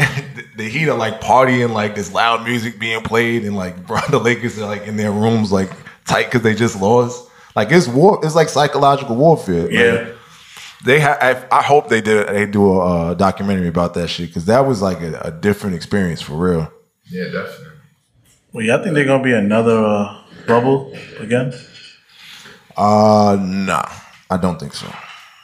the 0.61 0.69
Heat 0.69 0.89
are 0.89 0.97
like 0.97 1.21
partying 1.21 1.71
like 1.73 1.95
this 1.95 2.13
loud 2.13 2.45
music 2.45 2.79
being 2.79 3.01
played, 3.03 3.45
and 3.45 3.57
like 3.57 3.87
bro, 3.87 3.99
the 4.11 4.19
Lakers 4.19 4.59
are 4.59 4.67
like 4.67 4.87
in 4.87 4.97
their 4.97 5.11
rooms 5.11 5.51
like 5.51 5.71
tight 6.07 6.25
because 6.27 6.43
they 6.43 6.55
just 6.55 6.81
lost. 6.81 7.29
Like 7.57 7.71
it's 7.73 7.89
war. 7.89 8.21
It's 8.23 8.35
like 8.35 8.49
psychological 8.49 9.17
warfare. 9.17 9.63
Like, 9.63 9.73
Yeah. 9.73 10.09
they 10.85 11.01
have. 11.01 11.19
I, 11.51 11.59
I 11.59 11.63
hope 11.63 11.89
they 11.89 12.01
did. 12.01 12.29
They 12.29 12.47
do 12.47 12.73
a 12.73 12.79
uh, 13.11 13.15
documentary 13.15 13.69
about 13.69 13.95
that 13.95 14.09
shit 14.09 14.29
because 14.29 14.45
that 14.47 14.61
was 14.67 14.83
like 14.83 15.01
a, 15.01 15.19
a 15.25 15.31
different 15.31 15.77
experience 15.77 16.21
for 16.21 16.35
real. 16.35 16.71
Yeah, 17.11 17.25
definitely. 17.25 17.67
Well, 18.53 18.65
yeah, 18.67 18.77
I 18.77 18.83
think 18.83 18.95
they're 18.95 19.05
gonna 19.05 19.23
be 19.25 19.33
another 19.33 19.79
uh, 19.85 20.23
bubble 20.47 20.93
again. 21.19 21.53
Uh, 22.77 23.37
nah, 23.41 23.85
I 24.31 24.37
don't 24.37 24.59
think 24.61 24.75
so. 24.75 24.87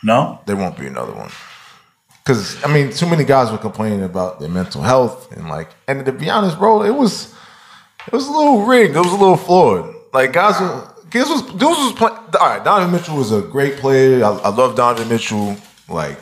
No, 0.02 0.40
There 0.46 0.57
won't 0.57 0.76
be 0.79 0.87
another 0.87 1.12
one. 1.12 1.31
Cause 2.26 2.62
I 2.64 2.72
mean, 2.72 2.90
too 2.90 3.06
many 3.06 3.22
guys 3.24 3.52
were 3.52 3.58
complaining 3.58 4.02
about 4.02 4.40
their 4.40 4.48
mental 4.48 4.82
health 4.82 5.30
and 5.30 5.48
like, 5.48 5.70
and 5.86 6.04
to 6.04 6.12
be 6.12 6.28
honest, 6.28 6.58
bro, 6.58 6.82
it 6.82 6.90
was, 6.90 7.32
it 8.06 8.12
was 8.12 8.26
a 8.26 8.32
little 8.32 8.66
rigged. 8.66 8.96
It 8.96 8.98
was 8.98 9.12
a 9.12 9.16
little 9.16 9.36
flawed. 9.36 9.94
Like 10.12 10.32
guys 10.32 10.58
guys 11.10 11.28
was, 11.28 11.42
dudes 11.42 11.62
was. 11.62 12.02
All 12.02 12.48
right, 12.48 12.64
Donovan 12.64 12.92
Mitchell 12.92 13.16
was 13.16 13.32
a 13.32 13.42
great 13.42 13.76
player. 13.76 14.24
I, 14.24 14.30
I 14.30 14.48
love 14.48 14.74
Donovan 14.76 15.08
Mitchell. 15.08 15.56
Like, 15.88 16.18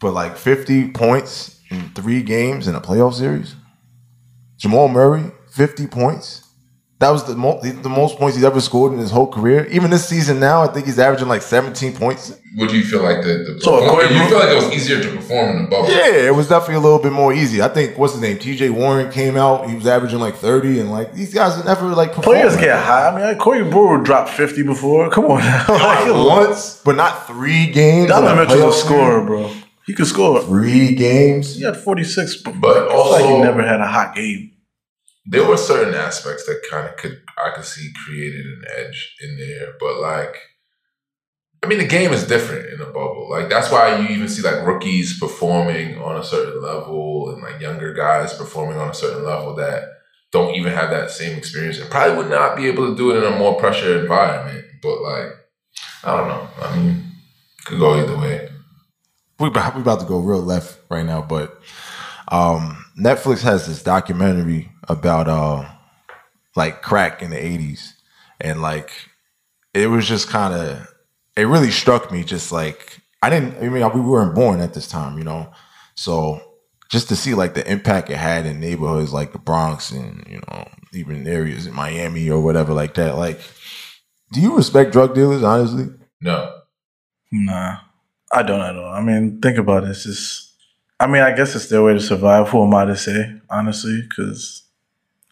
but 0.00 0.12
like 0.12 0.36
fifty 0.36 0.90
points 0.90 1.60
in 1.70 1.90
three 1.94 2.22
games 2.22 2.68
in 2.68 2.74
a 2.74 2.80
playoff 2.80 3.14
series. 3.14 3.54
Jamal 4.58 4.88
Murray, 4.88 5.30
fifty 5.50 5.86
points. 5.86 6.41
That 7.02 7.10
was 7.10 7.24
the, 7.24 7.34
mo- 7.34 7.58
the, 7.60 7.70
the 7.72 7.88
most 7.88 8.16
points 8.16 8.36
he's 8.36 8.44
ever 8.44 8.60
scored 8.60 8.92
in 8.92 8.98
his 9.00 9.10
whole 9.10 9.26
career. 9.26 9.66
Even 9.72 9.90
this 9.90 10.08
season 10.08 10.38
now, 10.38 10.62
I 10.62 10.68
think 10.68 10.86
he's 10.86 11.00
averaging 11.00 11.26
like 11.26 11.42
17 11.42 11.94
points. 11.96 12.38
Would 12.56 12.70
you 12.70 12.84
feel 12.84 13.02
like 13.02 13.24
the, 13.24 13.54
the 13.54 13.60
So, 13.60 13.88
Corey 13.90 14.04
you 14.04 14.28
feel 14.28 14.38
like 14.38 14.50
it 14.50 14.54
was 14.54 14.72
easier 14.72 15.02
to 15.02 15.10
perform 15.16 15.56
in 15.56 15.62
the 15.64 15.68
bubble? 15.68 15.90
Yeah, 15.90 16.28
it 16.28 16.34
was 16.36 16.48
definitely 16.48 16.76
a 16.76 16.80
little 16.80 17.00
bit 17.00 17.10
more 17.12 17.32
easy. 17.32 17.60
I 17.60 17.66
think 17.68 17.98
what's 17.98 18.12
his 18.12 18.22
name? 18.22 18.38
TJ 18.38 18.70
Warren 18.70 19.10
came 19.10 19.36
out. 19.36 19.68
He 19.68 19.74
was 19.74 19.86
averaging 19.88 20.20
like 20.20 20.36
30, 20.36 20.78
and 20.78 20.92
like 20.92 21.12
these 21.12 21.34
guys 21.34 21.62
never 21.64 21.88
like 21.88 22.10
performed 22.10 22.24
Players 22.38 22.54
get 22.54 22.66
that. 22.68 22.84
high. 22.86 23.08
I 23.08 23.14
mean, 23.16 23.24
like, 23.24 23.38
Corey 23.38 23.64
Brewer 23.68 23.98
dropped 24.00 24.30
50 24.30 24.62
before. 24.62 25.10
Come 25.10 25.24
on 25.24 25.40
now. 25.40 25.64
Like, 25.68 26.06
Like, 26.06 26.26
once, 26.48 26.80
but 26.84 26.94
not 26.94 27.26
three 27.26 27.66
games. 27.72 28.10
Donovan 28.10 28.38
a 28.38 28.48
Mitchell's 28.48 28.76
a 28.76 28.78
scorer, 28.78 29.24
bro. 29.24 29.50
He 29.86 29.92
could 29.94 30.06
score. 30.06 30.40
Three 30.42 30.94
games. 30.94 31.56
He 31.56 31.64
had 31.64 31.76
46, 31.76 32.42
but, 32.42 32.60
But 32.60 32.76
I 32.76 32.88
feel 32.92 33.10
like 33.10 33.24
he 33.24 33.38
never 33.42 33.66
had 33.66 33.80
a 33.80 33.86
hot 33.88 34.14
game. 34.14 34.51
There 35.24 35.46
were 35.46 35.56
certain 35.56 35.94
aspects 35.94 36.46
that 36.46 36.62
kind 36.70 36.88
of 36.88 36.96
could 36.96 37.22
I 37.42 37.50
could 37.54 37.64
see 37.64 37.92
created 38.04 38.44
an 38.46 38.64
edge 38.76 39.14
in 39.20 39.36
there, 39.36 39.74
but 39.78 40.00
like, 40.00 40.36
I 41.62 41.68
mean, 41.68 41.78
the 41.78 41.86
game 41.86 42.12
is 42.12 42.26
different 42.26 42.72
in 42.72 42.80
a 42.80 42.86
bubble. 42.86 43.28
Like 43.30 43.48
that's 43.48 43.70
why 43.70 43.98
you 43.98 44.08
even 44.08 44.28
see 44.28 44.42
like 44.42 44.66
rookies 44.66 45.18
performing 45.18 45.98
on 45.98 46.16
a 46.16 46.24
certain 46.24 46.60
level 46.60 47.30
and 47.32 47.42
like 47.42 47.60
younger 47.60 47.94
guys 47.94 48.34
performing 48.34 48.78
on 48.78 48.90
a 48.90 48.94
certain 48.94 49.24
level 49.24 49.54
that 49.56 49.84
don't 50.32 50.54
even 50.54 50.72
have 50.72 50.90
that 50.90 51.10
same 51.10 51.36
experience 51.36 51.78
and 51.78 51.90
probably 51.90 52.16
would 52.16 52.30
not 52.30 52.56
be 52.56 52.66
able 52.66 52.88
to 52.88 52.96
do 52.96 53.10
it 53.10 53.22
in 53.22 53.32
a 53.32 53.36
more 53.36 53.54
pressure 53.54 54.00
environment. 54.00 54.64
But 54.82 55.02
like, 55.02 55.28
I 56.02 56.16
don't 56.16 56.28
know. 56.28 56.48
I 56.60 56.76
mean, 56.76 57.04
could 57.64 57.78
go 57.78 57.94
either 57.94 58.16
way. 58.16 58.48
we 59.38 59.48
we 59.48 59.54
about 59.54 60.00
to 60.00 60.06
go 60.06 60.18
real 60.18 60.42
left 60.42 60.78
right 60.90 61.06
now, 61.06 61.22
but 61.22 61.60
um, 62.28 62.81
Netflix 62.98 63.42
has 63.42 63.66
this 63.66 63.82
documentary 63.82 64.70
about 64.88 65.28
uh, 65.28 65.68
like 66.56 66.82
crack 66.82 67.22
in 67.22 67.30
the 67.30 67.36
'80s, 67.36 67.92
and 68.40 68.62
like 68.62 68.90
it 69.74 69.86
was 69.88 70.06
just 70.06 70.28
kind 70.28 70.54
of 70.54 70.86
it 71.36 71.44
really 71.44 71.70
struck 71.70 72.12
me. 72.12 72.24
Just 72.24 72.52
like 72.52 73.00
I 73.22 73.30
didn't, 73.30 73.56
I 73.56 73.68
mean, 73.68 73.92
we 73.94 74.00
weren't 74.00 74.34
born 74.34 74.60
at 74.60 74.74
this 74.74 74.88
time, 74.88 75.16
you 75.16 75.24
know, 75.24 75.52
so 75.94 76.40
just 76.90 77.08
to 77.08 77.16
see 77.16 77.34
like 77.34 77.54
the 77.54 77.70
impact 77.70 78.10
it 78.10 78.16
had 78.16 78.44
in 78.44 78.60
neighborhoods 78.60 79.12
like 79.12 79.32
the 79.32 79.38
Bronx 79.38 79.90
and 79.90 80.26
you 80.28 80.40
know 80.48 80.68
even 80.92 81.26
areas 81.26 81.66
in 81.66 81.74
Miami 81.74 82.28
or 82.28 82.42
whatever 82.42 82.74
like 82.74 82.94
that. 82.94 83.16
Like, 83.16 83.40
do 84.32 84.40
you 84.40 84.56
respect 84.56 84.92
drug 84.92 85.14
dealers? 85.14 85.42
Honestly, 85.42 85.86
No. 86.20 86.58
Nah, 87.34 87.78
I 88.30 88.42
don't 88.42 88.60
at 88.60 88.76
all. 88.76 88.92
I 88.92 89.00
mean, 89.00 89.40
think 89.40 89.56
about 89.56 89.84
it. 89.84 89.90
It's 89.90 90.04
just, 90.04 90.51
I 91.02 91.08
mean, 91.08 91.22
I 91.22 91.34
guess 91.34 91.56
it's 91.56 91.66
their 91.68 91.82
way 91.82 91.94
to 91.94 92.00
survive. 92.00 92.50
Who 92.50 92.62
am 92.62 92.72
I 92.74 92.84
to 92.84 92.96
say, 92.96 93.34
honestly? 93.50 94.02
Because 94.02 94.62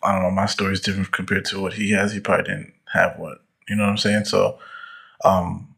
I 0.03 0.13
don't 0.13 0.23
know. 0.23 0.31
My 0.33 0.47
story's 0.47 0.81
different 0.81 1.13
compared 1.13 1.45
to 1.47 1.61
what 1.61 1.75
he 1.75 1.93
has. 1.93 2.13
He 2.13 2.19
probably 2.19 2.47
didn't 2.47 2.73
have 2.93 3.17
what, 3.19 3.39
you 3.69 3.77
know 3.77 3.85
what 3.85 3.91
I'm 3.91 3.97
saying? 3.99 4.25
So, 4.25 4.59
um, 5.25 5.73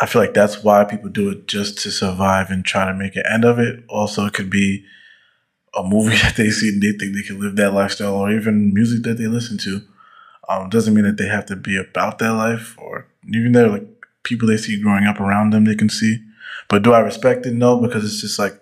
I 0.00 0.06
feel 0.06 0.22
like 0.22 0.32
that's 0.32 0.64
why 0.64 0.84
people 0.84 1.10
do 1.10 1.28
it 1.28 1.46
just 1.46 1.76
to 1.80 1.90
survive 1.90 2.48
and 2.48 2.64
try 2.64 2.86
to 2.86 2.94
make 2.94 3.16
an 3.16 3.24
end 3.30 3.44
of 3.44 3.58
it. 3.58 3.84
Also, 3.90 4.24
it 4.24 4.32
could 4.32 4.48
be 4.48 4.86
a 5.74 5.82
movie 5.82 6.16
that 6.22 6.36
they 6.36 6.48
see 6.48 6.70
and 6.70 6.80
they 6.80 6.92
think 6.92 7.14
they 7.14 7.22
can 7.22 7.38
live 7.38 7.56
that 7.56 7.74
lifestyle, 7.74 8.14
or 8.14 8.30
even 8.30 8.72
music 8.72 9.02
that 9.02 9.18
they 9.18 9.26
listen 9.26 9.58
to. 9.58 9.82
Um, 10.48 10.70
doesn't 10.70 10.94
mean 10.94 11.04
that 11.04 11.18
they 11.18 11.28
have 11.28 11.44
to 11.46 11.56
be 11.56 11.76
about 11.76 12.18
that 12.20 12.32
life, 12.32 12.76
or 12.78 13.06
even 13.28 13.52
though 13.52 13.66
like 13.66 14.06
people 14.22 14.48
they 14.48 14.56
see 14.56 14.80
growing 14.80 15.04
up 15.04 15.20
around 15.20 15.50
them, 15.50 15.66
they 15.66 15.74
can 15.74 15.90
see. 15.90 16.24
But 16.70 16.82
do 16.82 16.94
I 16.94 17.00
respect 17.00 17.44
it? 17.44 17.52
No, 17.52 17.78
because 17.78 18.06
it's 18.06 18.22
just 18.22 18.38
like 18.38 18.58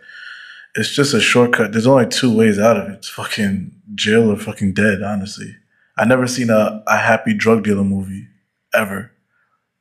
it's 0.77 0.91
just 0.91 1.15
a 1.15 1.21
shortcut. 1.21 1.73
There's 1.73 1.87
only 1.87 2.07
two 2.07 2.35
ways 2.37 2.59
out 2.59 2.77
of 2.77 2.89
it. 2.89 2.93
It's 2.95 3.09
fucking 3.09 3.73
jail 3.95 4.31
or 4.31 4.37
fucking 4.37 4.75
dead. 4.75 5.03
Honestly, 5.03 5.57
I 5.97 6.05
never 6.05 6.27
seen 6.27 6.51
a, 6.51 6.83
a 6.87 6.97
happy 6.97 7.35
drug 7.35 7.65
dealer 7.65 7.85
movie 7.85 8.29
ever. 8.75 9.11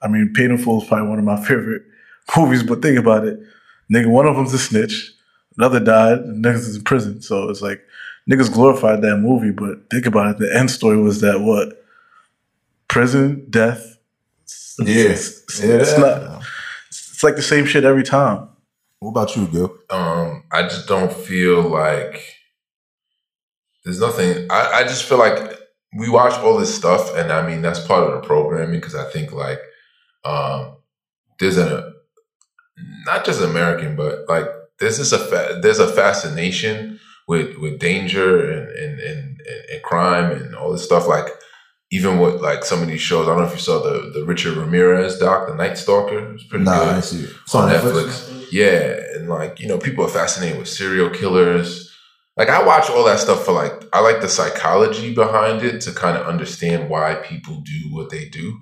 I 0.02 0.08
mean, 0.08 0.34
in 0.38 0.52
is 0.58 0.88
probably 0.88 1.08
one 1.10 1.20
of 1.20 1.26
my 1.26 1.42
favorite 1.46 1.84
movies. 2.38 2.64
But 2.64 2.82
think 2.82 2.98
about 3.00 3.26
it, 3.26 3.40
nigga. 3.94 4.08
One 4.08 4.26
of 4.28 4.36
them's 4.36 4.54
a 4.54 4.58
snitch. 4.60 5.12
Another 5.58 5.80
died. 5.80 6.20
And 6.20 6.44
niggas 6.44 6.68
is 6.68 6.76
in 6.78 6.84
prison. 6.84 7.22
So 7.22 7.50
it's 7.50 7.62
like 7.62 7.82
niggas 8.30 8.52
glorified 8.54 9.02
that 9.02 9.18
movie. 9.18 9.52
But 9.52 9.90
think 9.90 10.06
about 10.06 10.32
it. 10.32 10.38
The 10.40 10.56
end 10.58 10.70
story 10.72 10.98
was 11.02 11.22
that 11.22 11.40
what 11.42 11.84
prison, 12.88 13.46
death. 13.50 13.98
It's, 14.44 14.76
it's- 15.60 15.60
it's 15.82 15.98
not. 15.98 16.44
It's 16.90 17.24
like 17.24 17.36
the 17.38 17.42
same 17.42 17.66
shit 17.66 17.84
every 17.86 18.04
time. 18.04 18.50
What 19.06 19.12
about 19.12 19.36
you, 19.36 19.46
Gil? 19.46 19.78
Um, 19.92 20.46
I 20.52 20.64
just 20.64 20.88
don't 20.88 21.14
feel 21.14 21.62
like 21.62 22.20
there's 23.84 24.00
nothing. 24.00 24.48
I, 24.50 24.72
I 24.78 24.84
just 24.84 25.04
feel 25.04 25.20
like 25.20 25.60
we 25.96 26.10
watch 26.10 26.34
all 26.40 26.58
this 26.58 26.76
stuff, 26.76 27.16
and 27.16 27.32
I 27.32 27.48
mean 27.48 27.62
that's 27.62 27.86
part 27.86 28.04
of 28.04 28.20
the 28.20 28.28
programming 28.28 28.80
because 28.80 28.96
I 28.96 29.08
think 29.12 29.32
like 29.32 29.60
um, 30.24 30.78
there's 31.40 31.60
a 31.60 31.94
not 33.06 33.26
just 33.26 33.44
American, 33.44 33.96
but 33.96 34.28
like 34.28 34.48
there's 34.80 34.98
just 34.98 35.14
a 35.14 35.20
fa- 35.20 35.60
there's 35.62 35.78
a 35.78 35.88
fascination 35.88 37.00
with 37.28 37.58
with 37.58 37.78
danger 37.78 38.50
and 38.52 38.70
and, 38.72 39.00
and 39.00 39.42
and 39.72 39.84
crime 39.84 40.32
and 40.32 40.56
all 40.56 40.72
this 40.72 40.84
stuff. 40.84 41.08
Like 41.08 41.28
even 41.92 42.20
with 42.20 42.42
like 42.42 42.64
some 42.66 42.82
of 42.82 42.88
these 42.88 43.02
shows, 43.02 43.28
I 43.28 43.32
don't 43.32 43.40
know 43.42 43.48
if 43.48 43.54
you 43.54 43.60
saw 43.60 43.80
the 43.82 44.12
the 44.14 44.26
Richard 44.26 44.58
Ramirez 44.58 45.20
doc, 45.20 45.48
The 45.48 45.56
Night 45.56 45.78
Stalker. 45.78 46.30
It 46.30 46.34
was 46.34 46.44
pretty 46.44 46.66
Nah, 46.66 46.80
good 46.80 46.96
I 46.96 47.00
see 47.02 47.24
it. 47.24 47.30
It's 47.44 47.56
on 47.56 47.70
Netflix. 47.70 48.48
Yeah, 48.52 49.00
and 49.16 49.30
like 49.30 49.60
you 49.60 49.68
know, 49.68 49.78
people 49.78 50.06
are 50.06 50.10
fascinated 50.10 50.58
with 50.58 50.68
serial 50.68 51.10
killers. 51.10 51.92
Like 52.38 52.50
I 52.50 52.64
watch 52.64 52.90
all 52.90 53.06
that 53.06 53.20
stuff 53.20 53.46
for 53.46 53.54
like 53.54 53.72
I 53.94 54.02
like 54.02 54.22
the 54.22 54.28
psychology 54.30 55.14
behind 55.14 55.64
it 55.64 55.80
to 55.82 55.92
kind 55.92 56.18
of 56.18 56.26
understand 56.28 56.90
why 56.90 57.16
people 57.16 57.62
do 57.62 57.94
what 57.94 58.10
they 58.10 58.28
do. 58.30 58.58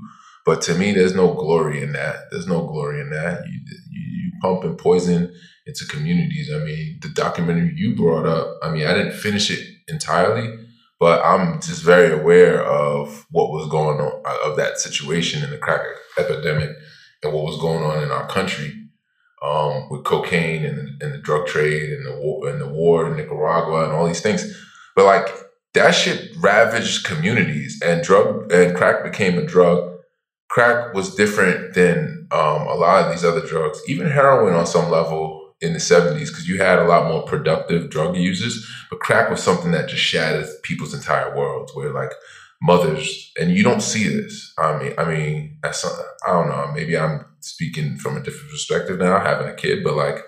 But 0.45 0.61
to 0.63 0.75
me, 0.75 0.91
there's 0.91 1.15
no 1.15 1.33
glory 1.33 1.81
in 1.81 1.93
that. 1.93 2.15
There's 2.31 2.47
no 2.47 2.67
glory 2.67 2.99
in 2.99 3.09
that. 3.11 3.45
You 3.47 3.59
you, 3.89 4.01
you 4.25 4.31
pumping 4.41 4.75
poison 4.75 5.33
into 5.65 5.85
communities. 5.87 6.51
I 6.53 6.59
mean, 6.59 6.99
the 7.01 7.09
documentary 7.09 7.71
you 7.75 7.95
brought 7.95 8.25
up. 8.25 8.57
I 8.61 8.69
mean, 8.69 8.85
I 8.85 8.93
didn't 8.93 9.13
finish 9.13 9.49
it 9.49 9.65
entirely, 9.87 10.53
but 11.03 11.21
I'm 11.25 11.59
just 11.59 11.83
very 11.83 12.17
aware 12.17 12.63
of 12.63 13.25
what 13.29 13.51
was 13.51 13.67
going 13.69 13.99
on 13.99 14.23
of 14.45 14.55
that 14.55 14.77
situation 14.77 15.43
in 15.43 15.49
the 15.49 15.57
crack 15.57 15.81
epidemic 16.17 16.69
and 17.21 17.33
what 17.33 17.43
was 17.43 17.59
going 17.59 17.83
on 17.83 18.01
in 18.01 18.09
our 18.09 18.25
country 18.29 18.73
um, 19.45 19.89
with 19.89 20.05
cocaine 20.05 20.63
and, 20.63 21.01
and 21.01 21.13
the 21.13 21.17
drug 21.17 21.45
trade 21.45 21.89
and 21.89 22.05
the 22.05 22.15
war 22.15 22.47
and 22.47 22.61
the 22.61 22.69
war 22.69 23.05
in 23.05 23.17
Nicaragua 23.17 23.83
and 23.83 23.91
all 23.91 24.07
these 24.07 24.21
things. 24.21 24.45
But 24.95 25.03
like 25.03 25.27
that 25.73 25.91
shit 25.91 26.37
ravaged 26.37 27.03
communities 27.03 27.81
and 27.83 28.01
drug 28.01 28.49
and 28.53 28.73
crack 28.73 29.03
became 29.03 29.37
a 29.37 29.45
drug. 29.45 29.97
Crack 30.49 30.93
was 30.93 31.15
different 31.15 31.73
than 31.73 32.29
um, 32.31 32.65
a 32.65 32.75
lot 32.75 33.03
of 33.03 33.11
these 33.11 33.25
other 33.25 33.45
drugs, 33.45 33.81
even 33.89 34.07
heroin 34.07 34.53
on 34.53 34.65
some 34.65 34.89
level 34.89 35.42
in 35.63 35.73
the 35.73 35.79
70s, 35.79 36.27
because 36.27 36.47
you 36.47 36.57
had 36.61 36.79
a 36.79 36.85
lot 36.85 37.07
more 37.07 37.23
productive 37.23 37.89
drug 37.89 38.15
users. 38.17 38.67
But 38.89 38.99
crack 38.99 39.29
was 39.29 39.41
something 39.41 39.71
that 39.71 39.89
just 39.89 40.03
shattered 40.03 40.47
people's 40.61 40.93
entire 40.93 41.35
worlds, 41.35 41.73
where 41.73 41.91
like 41.91 42.11
mothers, 42.61 43.31
and 43.39 43.51
you 43.51 43.63
don't 43.63 43.81
see 43.81 44.07
this. 44.07 44.53
I 44.57 44.77
mean, 44.77 44.93
I 44.97 45.05
mean, 45.05 45.59
I 45.63 45.71
don't 46.27 46.49
know. 46.49 46.71
Maybe 46.73 46.97
I'm 46.97 47.25
speaking 47.39 47.97
from 47.97 48.17
a 48.17 48.21
different 48.21 48.51
perspective 48.51 48.99
now, 48.99 49.19
having 49.19 49.47
a 49.47 49.55
kid, 49.55 49.83
but 49.83 49.95
like, 49.95 50.19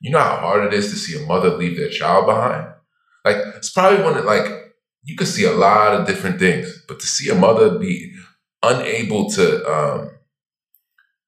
you 0.00 0.10
know 0.10 0.18
how 0.18 0.36
hard 0.36 0.64
it 0.64 0.74
is 0.74 0.90
to 0.90 0.96
see 0.96 1.22
a 1.22 1.26
mother 1.26 1.50
leave 1.50 1.76
their 1.76 1.90
child 1.90 2.26
behind. 2.26 2.72
Like, 3.24 3.36
it's 3.56 3.70
probably 3.70 4.02
one 4.02 4.14
that 4.14 4.24
like 4.24 4.74
you 5.04 5.16
could 5.16 5.28
see 5.28 5.44
a 5.44 5.52
lot 5.52 5.94
of 5.94 6.06
different 6.06 6.38
things, 6.38 6.82
but 6.88 7.00
to 7.00 7.06
see 7.06 7.30
a 7.30 7.34
mother 7.34 7.78
be 7.78 8.12
unable 8.62 9.30
to 9.30 9.64
um, 9.70 10.10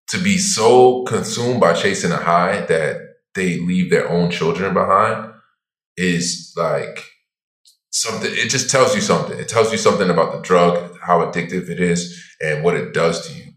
to 0.09 0.19
be 0.19 0.39
so 0.39 1.05
consumed 1.05 1.61
by 1.61 1.73
chasing 1.73 2.13
a 2.13 2.17
high 2.17 2.61
that 2.67 3.10
they 3.35 3.59
leave 3.59 3.91
their 3.91 4.09
own 4.09 4.31
children 4.31 4.74
behind 4.74 5.33
is 5.97 6.53
like 6.57 7.05
something 7.91 8.31
it 8.33 8.49
just 8.49 8.70
tells 8.70 8.95
you 8.95 9.01
something. 9.01 9.39
It 9.39 9.49
tells 9.49 9.72
you 9.72 9.78
something 9.78 10.11
about 10.11 10.33
the 10.33 10.41
drug 10.41 10.97
how 11.01 11.20
addictive 11.20 11.68
it 11.68 11.81
is 11.81 12.22
and 12.41 12.64
what 12.64 12.74
it 12.74 12.93
does 12.93 13.26
to 13.28 13.35
you. 13.35 13.53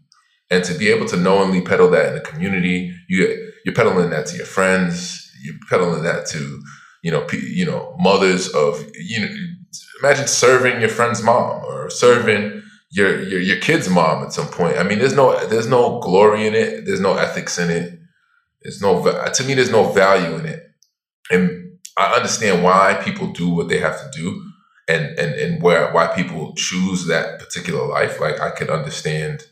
And 0.50 0.62
to 0.64 0.74
be 0.74 0.88
able 0.90 1.06
to 1.06 1.16
knowingly 1.16 1.62
peddle 1.62 1.90
that 1.90 2.08
in 2.08 2.14
the 2.14 2.20
community 2.20 2.94
you 3.08 3.52
you're 3.64 3.74
peddling 3.74 4.10
that 4.10 4.26
to 4.26 4.36
your 4.36 4.46
friends 4.46 5.30
you're 5.42 5.56
peddling 5.68 6.02
that 6.02 6.26
to 6.26 6.62
you 7.02 7.10
know 7.10 7.26
you 7.32 7.64
know 7.64 7.96
mothers 7.98 8.48
of 8.48 8.84
you 8.94 9.20
know 9.20 9.34
imagine 10.00 10.26
serving 10.26 10.80
your 10.80 10.90
friend's 10.90 11.22
mom 11.22 11.64
or 11.64 11.90
serving 11.90 12.62
your, 12.90 13.22
your 13.22 13.40
your 13.40 13.58
kid's 13.58 13.88
mom 13.88 14.22
at 14.22 14.32
some 14.32 14.46
point. 14.48 14.78
I 14.78 14.84
mean 14.84 14.98
there's 14.98 15.16
no 15.16 15.44
there's 15.46 15.66
no 15.66 15.98
glory 16.00 16.46
in 16.46 16.54
it. 16.54 16.84
There's 16.86 17.00
no 17.00 17.16
ethics 17.16 17.58
in 17.58 17.70
it 17.70 17.98
there's 18.64 18.80
no 18.80 19.02
to 19.02 19.44
me 19.44 19.54
there's 19.54 19.70
no 19.70 19.84
value 19.92 20.36
in 20.36 20.46
it 20.46 20.62
and 21.30 21.64
I 21.96 22.14
understand 22.14 22.64
why 22.64 23.00
people 23.04 23.28
do 23.28 23.48
what 23.48 23.68
they 23.68 23.78
have 23.78 23.98
to 24.00 24.18
do 24.18 24.50
and 24.88 25.18
and 25.18 25.34
and 25.34 25.62
where 25.62 25.92
why 25.92 26.08
people 26.08 26.54
choose 26.54 27.06
that 27.06 27.38
particular 27.38 27.86
life. 27.86 28.20
Like 28.20 28.40
I 28.40 28.50
can 28.50 28.68
understand 28.68 29.46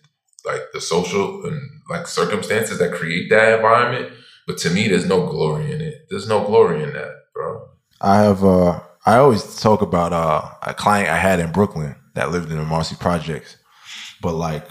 like 0.45 0.63
the 0.73 0.81
social 0.81 1.45
and 1.47 1.61
like 1.89 2.07
circumstances 2.07 2.79
that 2.79 2.93
create 2.93 3.31
that 3.31 3.57
environment. 3.57 4.13
But 4.47 4.59
to 4.59 4.71
me, 4.71 4.89
there's 4.89 5.07
no 5.07 5.27
glory 5.27 5.71
in 5.71 5.81
it. 5.81 6.07
There's 6.11 6.29
no 6.29 6.45
glory 6.45 6.83
in 6.83 6.93
that, 6.93 7.13
bro. 7.33 7.69
I 8.01 8.19
have 8.23 8.45
uh 8.45 8.81
I 9.07 9.17
always 9.17 9.57
talk 9.61 9.83
about 9.83 10.13
uh 10.13 10.49
a 10.63 10.75
client 10.75 11.11
I 11.11 11.19
had 11.19 11.39
in 11.39 11.53
Brooklyn 11.53 11.95
that 12.15 12.31
lived 12.31 12.51
in 12.51 12.59
the 12.59 12.65
Marcy 12.65 12.97
projects. 12.97 13.57
But 14.21 14.35
like 14.35 14.67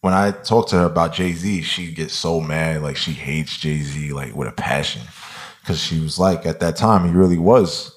when 0.00 0.14
I 0.14 0.30
talk 0.30 0.68
to 0.68 0.76
her 0.76 0.84
about 0.84 1.12
Jay 1.12 1.32
Z, 1.32 1.62
she 1.62 1.92
gets 1.92 2.14
so 2.14 2.40
mad. 2.40 2.82
Like 2.82 2.96
she 2.96 3.12
hates 3.12 3.56
Jay 3.56 3.78
Z 3.78 4.12
like 4.12 4.34
with 4.34 4.48
a 4.48 4.52
passion. 4.52 5.02
Cause 5.64 5.78
she 5.78 6.00
was 6.00 6.18
like, 6.18 6.46
at 6.46 6.60
that 6.60 6.76
time, 6.76 7.06
he 7.06 7.12
really 7.12 7.38
was 7.38 7.94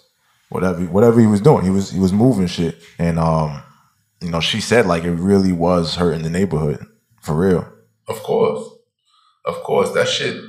whatever 0.49 0.81
whatever 0.85 1.19
he 1.19 1.27
was 1.27 1.41
doing. 1.41 1.63
He 1.63 1.69
was 1.71 1.91
he 1.91 1.99
was 1.99 2.13
moving 2.13 2.47
shit. 2.47 2.77
And 2.99 3.17
um, 3.17 3.63
you 4.21 4.29
know, 4.29 4.41
she 4.41 4.61
said 4.61 4.85
like 4.85 5.03
it 5.03 5.11
really 5.11 5.53
was 5.53 5.95
hurting 5.95 6.23
the 6.23 6.29
neighborhood. 6.29 6.85
For 7.21 7.33
real. 7.33 7.67
Of 8.07 8.21
course. 8.21 8.67
Of 9.45 9.63
course. 9.63 9.91
That 9.93 10.09
shit. 10.09 10.41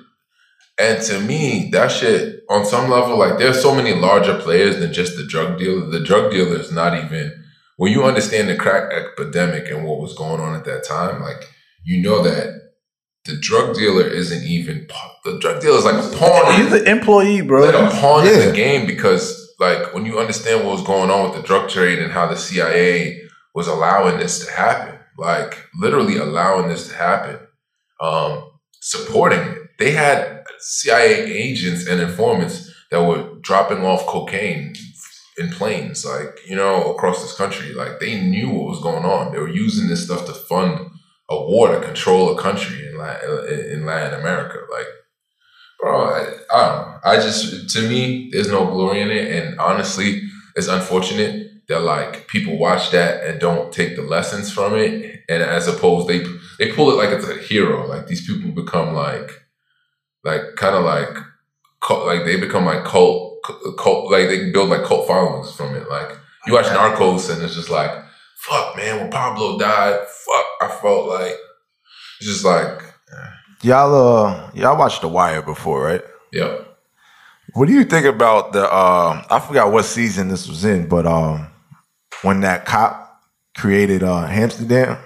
And 0.76 1.00
to 1.04 1.20
me, 1.20 1.70
that 1.70 1.92
shit, 1.92 2.42
on 2.50 2.66
some 2.66 2.90
level, 2.90 3.16
like 3.16 3.38
there's 3.38 3.62
so 3.62 3.72
many 3.72 3.94
larger 3.94 4.36
players 4.40 4.78
than 4.78 4.92
just 4.92 5.16
the 5.16 5.24
drug 5.24 5.56
dealer. 5.56 5.86
The 5.86 6.00
drug 6.00 6.32
dealer 6.32 6.58
is 6.58 6.72
not 6.72 6.96
even, 6.96 7.43
when 7.76 7.92
you 7.92 8.04
understand 8.04 8.48
the 8.48 8.56
crack 8.56 8.92
epidemic 8.92 9.70
and 9.70 9.84
what 9.84 10.00
was 10.00 10.14
going 10.14 10.40
on 10.40 10.54
at 10.54 10.64
that 10.64 10.84
time, 10.84 11.20
like, 11.20 11.48
you 11.82 12.02
know 12.02 12.22
that 12.22 12.72
the 13.24 13.36
drug 13.40 13.74
dealer 13.74 14.06
isn't 14.06 14.44
even, 14.44 14.86
the 15.24 15.38
drug 15.38 15.60
dealer 15.60 15.78
is 15.78 15.84
like 15.84 15.94
a 15.94 16.16
pawn. 16.16 16.60
He's 16.60 16.72
an 16.72 16.86
employee, 16.86 17.40
bro. 17.40 17.64
like 17.64 17.74
a 17.74 17.96
pawn 17.96 18.26
in 18.26 18.48
the 18.48 18.52
game 18.54 18.86
because 18.86 19.44
like 19.58 19.94
when 19.94 20.04
you 20.04 20.18
understand 20.18 20.64
what 20.64 20.72
was 20.72 20.86
going 20.86 21.10
on 21.10 21.30
with 21.30 21.40
the 21.40 21.46
drug 21.46 21.68
trade 21.68 21.98
and 21.98 22.12
how 22.12 22.26
the 22.26 22.36
CIA 22.36 23.20
was 23.54 23.66
allowing 23.66 24.18
this 24.18 24.44
to 24.44 24.52
happen, 24.52 24.98
like 25.18 25.66
literally 25.78 26.16
allowing 26.16 26.68
this 26.68 26.88
to 26.88 26.94
happen, 26.94 27.38
um, 28.00 28.50
supporting 28.80 29.40
it. 29.40 29.58
They 29.78 29.92
had 29.92 30.44
CIA 30.58 31.24
agents 31.32 31.86
and 31.86 32.00
informants 32.00 32.72
that 32.90 33.02
were 33.02 33.38
dropping 33.40 33.84
off 33.84 34.06
cocaine 34.06 34.74
in 35.38 35.50
planes, 35.50 36.04
like 36.04 36.40
you 36.46 36.56
know, 36.56 36.92
across 36.92 37.22
this 37.22 37.36
country. 37.36 37.72
Like 37.72 38.00
they 38.00 38.20
knew 38.20 38.50
what 38.50 38.68
was 38.68 38.82
going 38.82 39.04
on. 39.04 39.32
They 39.32 39.38
were 39.38 39.48
using 39.48 39.88
this 39.88 40.04
stuff 40.04 40.26
to 40.26 40.32
fund 40.32 40.90
a 41.30 41.36
war 41.36 41.68
to 41.68 41.80
control 41.80 42.36
a 42.36 42.40
country 42.40 42.86
in 42.86 42.98
Latin, 42.98 43.30
in 43.72 43.86
Latin 43.86 44.20
America. 44.20 44.58
Like 44.70 44.86
bro, 45.80 46.04
I, 46.04 46.26
I. 46.50 47.00
I 47.04 47.16
just 47.16 47.70
to 47.70 47.88
me, 47.88 48.30
there's 48.32 48.48
no 48.48 48.66
glory 48.66 49.00
in 49.00 49.10
it, 49.10 49.30
and 49.30 49.58
honestly, 49.60 50.22
it's 50.56 50.68
unfortunate 50.68 51.50
that 51.68 51.80
like 51.80 52.28
people 52.28 52.58
watch 52.58 52.90
that 52.90 53.24
and 53.24 53.40
don't 53.40 53.72
take 53.72 53.96
the 53.96 54.02
lessons 54.02 54.50
from 54.50 54.74
it, 54.74 55.20
and 55.28 55.42
as 55.42 55.68
opposed 55.68 56.08
they 56.08 56.24
they 56.58 56.72
pull 56.72 56.90
it 56.90 56.96
like 56.96 57.10
it's 57.10 57.28
a 57.28 57.36
hero. 57.36 57.86
Like 57.86 58.06
these 58.06 58.26
people 58.26 58.50
become 58.52 58.94
like 58.94 59.30
like 60.24 60.56
kind 60.56 60.74
of 60.76 60.84
like 60.84 61.16
like 61.90 62.24
they 62.24 62.40
become 62.40 62.64
like 62.64 62.84
cult 62.84 63.33
cult 63.78 64.10
like 64.10 64.28
they 64.28 64.38
can 64.38 64.52
build 64.52 64.70
like 64.70 64.84
cult 64.84 65.06
followings 65.06 65.52
from 65.54 65.74
it. 65.74 65.88
Like 65.88 66.10
you 66.46 66.52
watch 66.54 66.66
Narcos 66.66 67.32
and 67.32 67.42
it's 67.42 67.54
just 67.54 67.70
like 67.70 67.90
fuck 68.36 68.76
man 68.76 69.00
when 69.00 69.10
Pablo 69.10 69.58
died, 69.58 70.00
fuck 70.00 70.46
I 70.60 70.78
felt 70.80 71.08
like 71.08 71.34
it's 72.20 72.28
just 72.28 72.44
like 72.44 72.82
Y'all 73.62 73.94
uh 73.94 74.50
y'all 74.54 74.76
watched 74.78 75.00
The 75.00 75.08
Wire 75.08 75.40
before, 75.42 75.82
right? 75.84 76.02
yeah. 76.32 76.58
What 77.54 77.66
do 77.68 77.72
you 77.74 77.84
think 77.84 78.04
about 78.06 78.52
the 78.52 78.64
um 78.64 79.24
I 79.30 79.38
forgot 79.40 79.72
what 79.72 79.84
season 79.84 80.28
this 80.28 80.48
was 80.48 80.64
in, 80.64 80.88
but 80.88 81.06
um 81.06 81.48
when 82.22 82.40
that 82.40 82.64
cop 82.66 83.20
created 83.56 84.02
uh 84.02 84.26
Hamsterdam, 84.28 84.98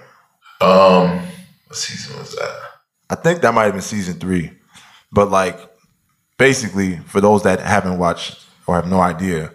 Um, 0.61 1.19
what 1.67 1.75
season 1.75 2.17
was 2.17 2.35
that? 2.35 2.59
I 3.09 3.15
think 3.15 3.41
that 3.41 3.53
might 3.53 3.65
have 3.65 3.73
been 3.73 3.81
season 3.81 4.15
three. 4.19 4.51
But 5.11 5.29
like 5.31 5.57
basically, 6.39 6.97
for 6.97 7.21
those 7.21 7.43
that 7.43 7.59
haven't 7.59 7.99
watched 7.99 8.43
or 8.65 8.73
have 8.73 8.89
no 8.89 8.99
idea, 8.99 9.53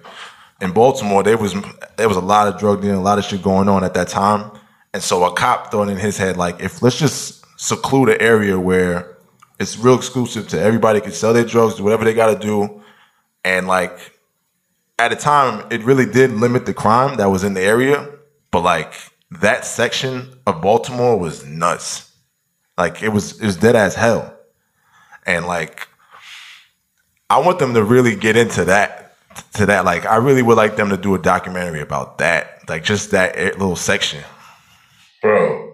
in 0.60 0.70
Baltimore 0.70 1.24
there 1.24 1.36
was 1.36 1.56
there 1.96 2.06
was 2.06 2.16
a 2.16 2.20
lot 2.20 2.46
of 2.46 2.60
drug 2.60 2.82
dealing, 2.82 2.98
a 2.98 3.02
lot 3.02 3.18
of 3.18 3.24
shit 3.24 3.42
going 3.42 3.68
on 3.68 3.82
at 3.82 3.94
that 3.94 4.06
time. 4.06 4.52
And 4.92 5.02
so 5.02 5.24
a 5.24 5.34
cop 5.34 5.72
thought 5.72 5.88
in 5.88 5.96
his 5.96 6.16
head, 6.16 6.36
like, 6.36 6.60
if 6.60 6.80
let's 6.80 6.96
just 6.96 7.44
seclude 7.58 8.10
an 8.10 8.20
area 8.20 8.60
where 8.60 9.16
it's 9.58 9.76
real 9.78 9.94
exclusive 9.94 10.48
to 10.48 10.60
everybody 10.60 11.00
can 11.00 11.12
sell 11.12 11.32
their 11.32 11.44
drugs, 11.44 11.76
do 11.76 11.84
whatever 11.84 12.04
they 12.04 12.14
gotta 12.14 12.38
do. 12.38 12.82
And 13.44 13.66
like 13.66 14.18
at 14.98 15.08
the 15.08 15.16
time, 15.16 15.66
it 15.70 15.82
really 15.82 16.06
did 16.06 16.32
limit 16.32 16.66
the 16.66 16.74
crime 16.74 17.16
that 17.16 17.26
was 17.26 17.44
in 17.44 17.54
the 17.54 17.60
area. 17.60 18.08
But 18.50 18.62
like 18.62 18.94
that 19.30 19.64
section 19.64 20.38
of 20.46 20.62
Baltimore 20.62 21.18
was 21.18 21.44
nuts. 21.44 22.12
Like 22.76 23.02
it 23.02 23.10
was 23.10 23.40
it 23.40 23.46
was 23.46 23.56
dead 23.56 23.76
as 23.76 23.94
hell. 23.94 24.36
And 25.26 25.46
like 25.46 25.88
I 27.34 27.38
want 27.38 27.58
them 27.58 27.74
to 27.74 27.82
really 27.82 28.16
get 28.16 28.36
into 28.36 28.64
that 28.66 29.16
to 29.54 29.66
that. 29.66 29.84
Like 29.84 30.06
I 30.06 30.16
really 30.16 30.42
would 30.42 30.56
like 30.56 30.76
them 30.76 30.90
to 30.90 30.96
do 30.96 31.14
a 31.14 31.18
documentary 31.18 31.80
about 31.80 32.18
that. 32.18 32.68
Like 32.68 32.84
just 32.84 33.10
that 33.10 33.36
little 33.58 33.76
section. 33.76 34.22
bro 35.20 35.64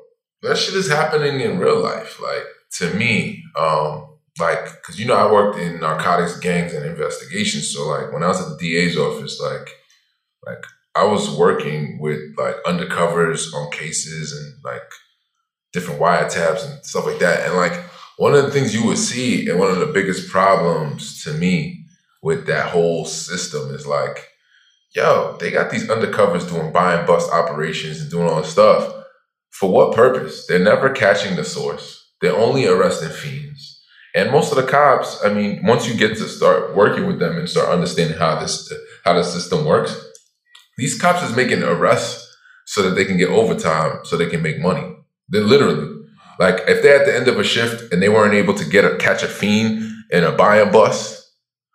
that 0.42 0.56
shit 0.56 0.74
is 0.74 0.88
happening 0.88 1.40
in 1.40 1.58
real 1.58 1.80
life 1.80 2.20
like 2.20 2.44
to 2.78 2.92
me 2.94 3.42
um 3.58 4.06
like 4.38 4.64
because 4.76 4.98
you 4.98 5.06
know 5.06 5.14
i 5.14 5.30
worked 5.30 5.58
in 5.58 5.80
narcotics 5.80 6.38
gangs 6.38 6.72
and 6.72 6.86
investigations 6.86 7.72
so 7.72 7.86
like 7.88 8.12
when 8.12 8.22
i 8.22 8.28
was 8.28 8.40
at 8.40 8.58
the 8.58 8.58
da's 8.58 8.96
office 8.96 9.40
like 9.40 9.68
like 10.46 10.64
i 10.94 11.04
was 11.04 11.30
working 11.36 11.98
with 12.00 12.20
like 12.38 12.56
undercovers 12.64 13.52
on 13.54 13.70
cases 13.70 14.32
and 14.32 14.64
like 14.64 14.88
different 15.72 16.00
wiretaps 16.00 16.64
and 16.68 16.84
stuff 16.84 17.06
like 17.06 17.18
that 17.18 17.46
and 17.46 17.56
like 17.56 17.78
one 18.20 18.34
of 18.34 18.44
the 18.44 18.50
things 18.50 18.74
you 18.74 18.84
would 18.86 18.98
see 18.98 19.48
and 19.48 19.58
one 19.58 19.70
of 19.70 19.78
the 19.78 19.86
biggest 19.86 20.28
problems 20.28 21.24
to 21.24 21.32
me 21.32 21.84
with 22.22 22.46
that 22.46 22.68
whole 22.68 23.04
system 23.04 23.74
is 23.74 23.86
like 23.86 24.28
yo 24.94 25.36
they 25.40 25.50
got 25.50 25.70
these 25.70 25.88
undercovers 25.88 26.48
doing 26.48 26.72
buy 26.72 26.94
and 26.94 27.06
bust 27.06 27.30
operations 27.32 28.00
and 28.00 28.10
doing 28.10 28.28
all 28.28 28.42
this 28.42 28.52
stuff 28.52 28.94
for 29.50 29.70
what 29.70 29.94
purpose? 29.94 30.46
They're 30.46 30.58
never 30.58 30.90
catching 30.90 31.36
the 31.36 31.44
source. 31.44 32.12
They're 32.20 32.36
only 32.36 32.66
arresting 32.66 33.10
fiends. 33.10 33.82
And 34.14 34.30
most 34.30 34.50
of 34.50 34.56
the 34.56 34.70
cops, 34.70 35.22
I 35.24 35.32
mean, 35.32 35.64
once 35.64 35.86
you 35.86 35.94
get 35.94 36.16
to 36.16 36.28
start 36.28 36.74
working 36.74 37.06
with 37.06 37.18
them 37.18 37.36
and 37.36 37.48
start 37.48 37.68
understanding 37.68 38.18
how 38.18 38.40
this 38.40 38.72
how 39.04 39.12
the 39.14 39.22
system 39.22 39.64
works, 39.64 39.94
these 40.78 41.00
cops 41.00 41.22
is 41.22 41.36
making 41.36 41.62
arrests 41.62 42.26
so 42.66 42.82
that 42.82 42.94
they 42.94 43.04
can 43.04 43.16
get 43.16 43.28
overtime, 43.28 44.00
so 44.04 44.16
they 44.16 44.28
can 44.28 44.42
make 44.42 44.60
money. 44.60 44.96
They're 45.28 45.42
literally 45.42 45.99
like 46.40 46.64
if 46.66 46.82
they're 46.82 46.98
at 47.00 47.06
the 47.06 47.14
end 47.16 47.28
of 47.28 47.38
a 47.38 47.44
shift 47.44 47.92
and 47.92 48.02
they 48.02 48.08
weren't 48.08 48.34
able 48.34 48.54
to 48.54 48.64
get 48.64 48.84
a 48.84 48.96
catch 48.96 49.22
a 49.22 49.28
fiend 49.28 49.88
in 50.10 50.24
a 50.24 50.32
buy 50.32 50.60
and 50.62 50.72
bust 50.72 51.30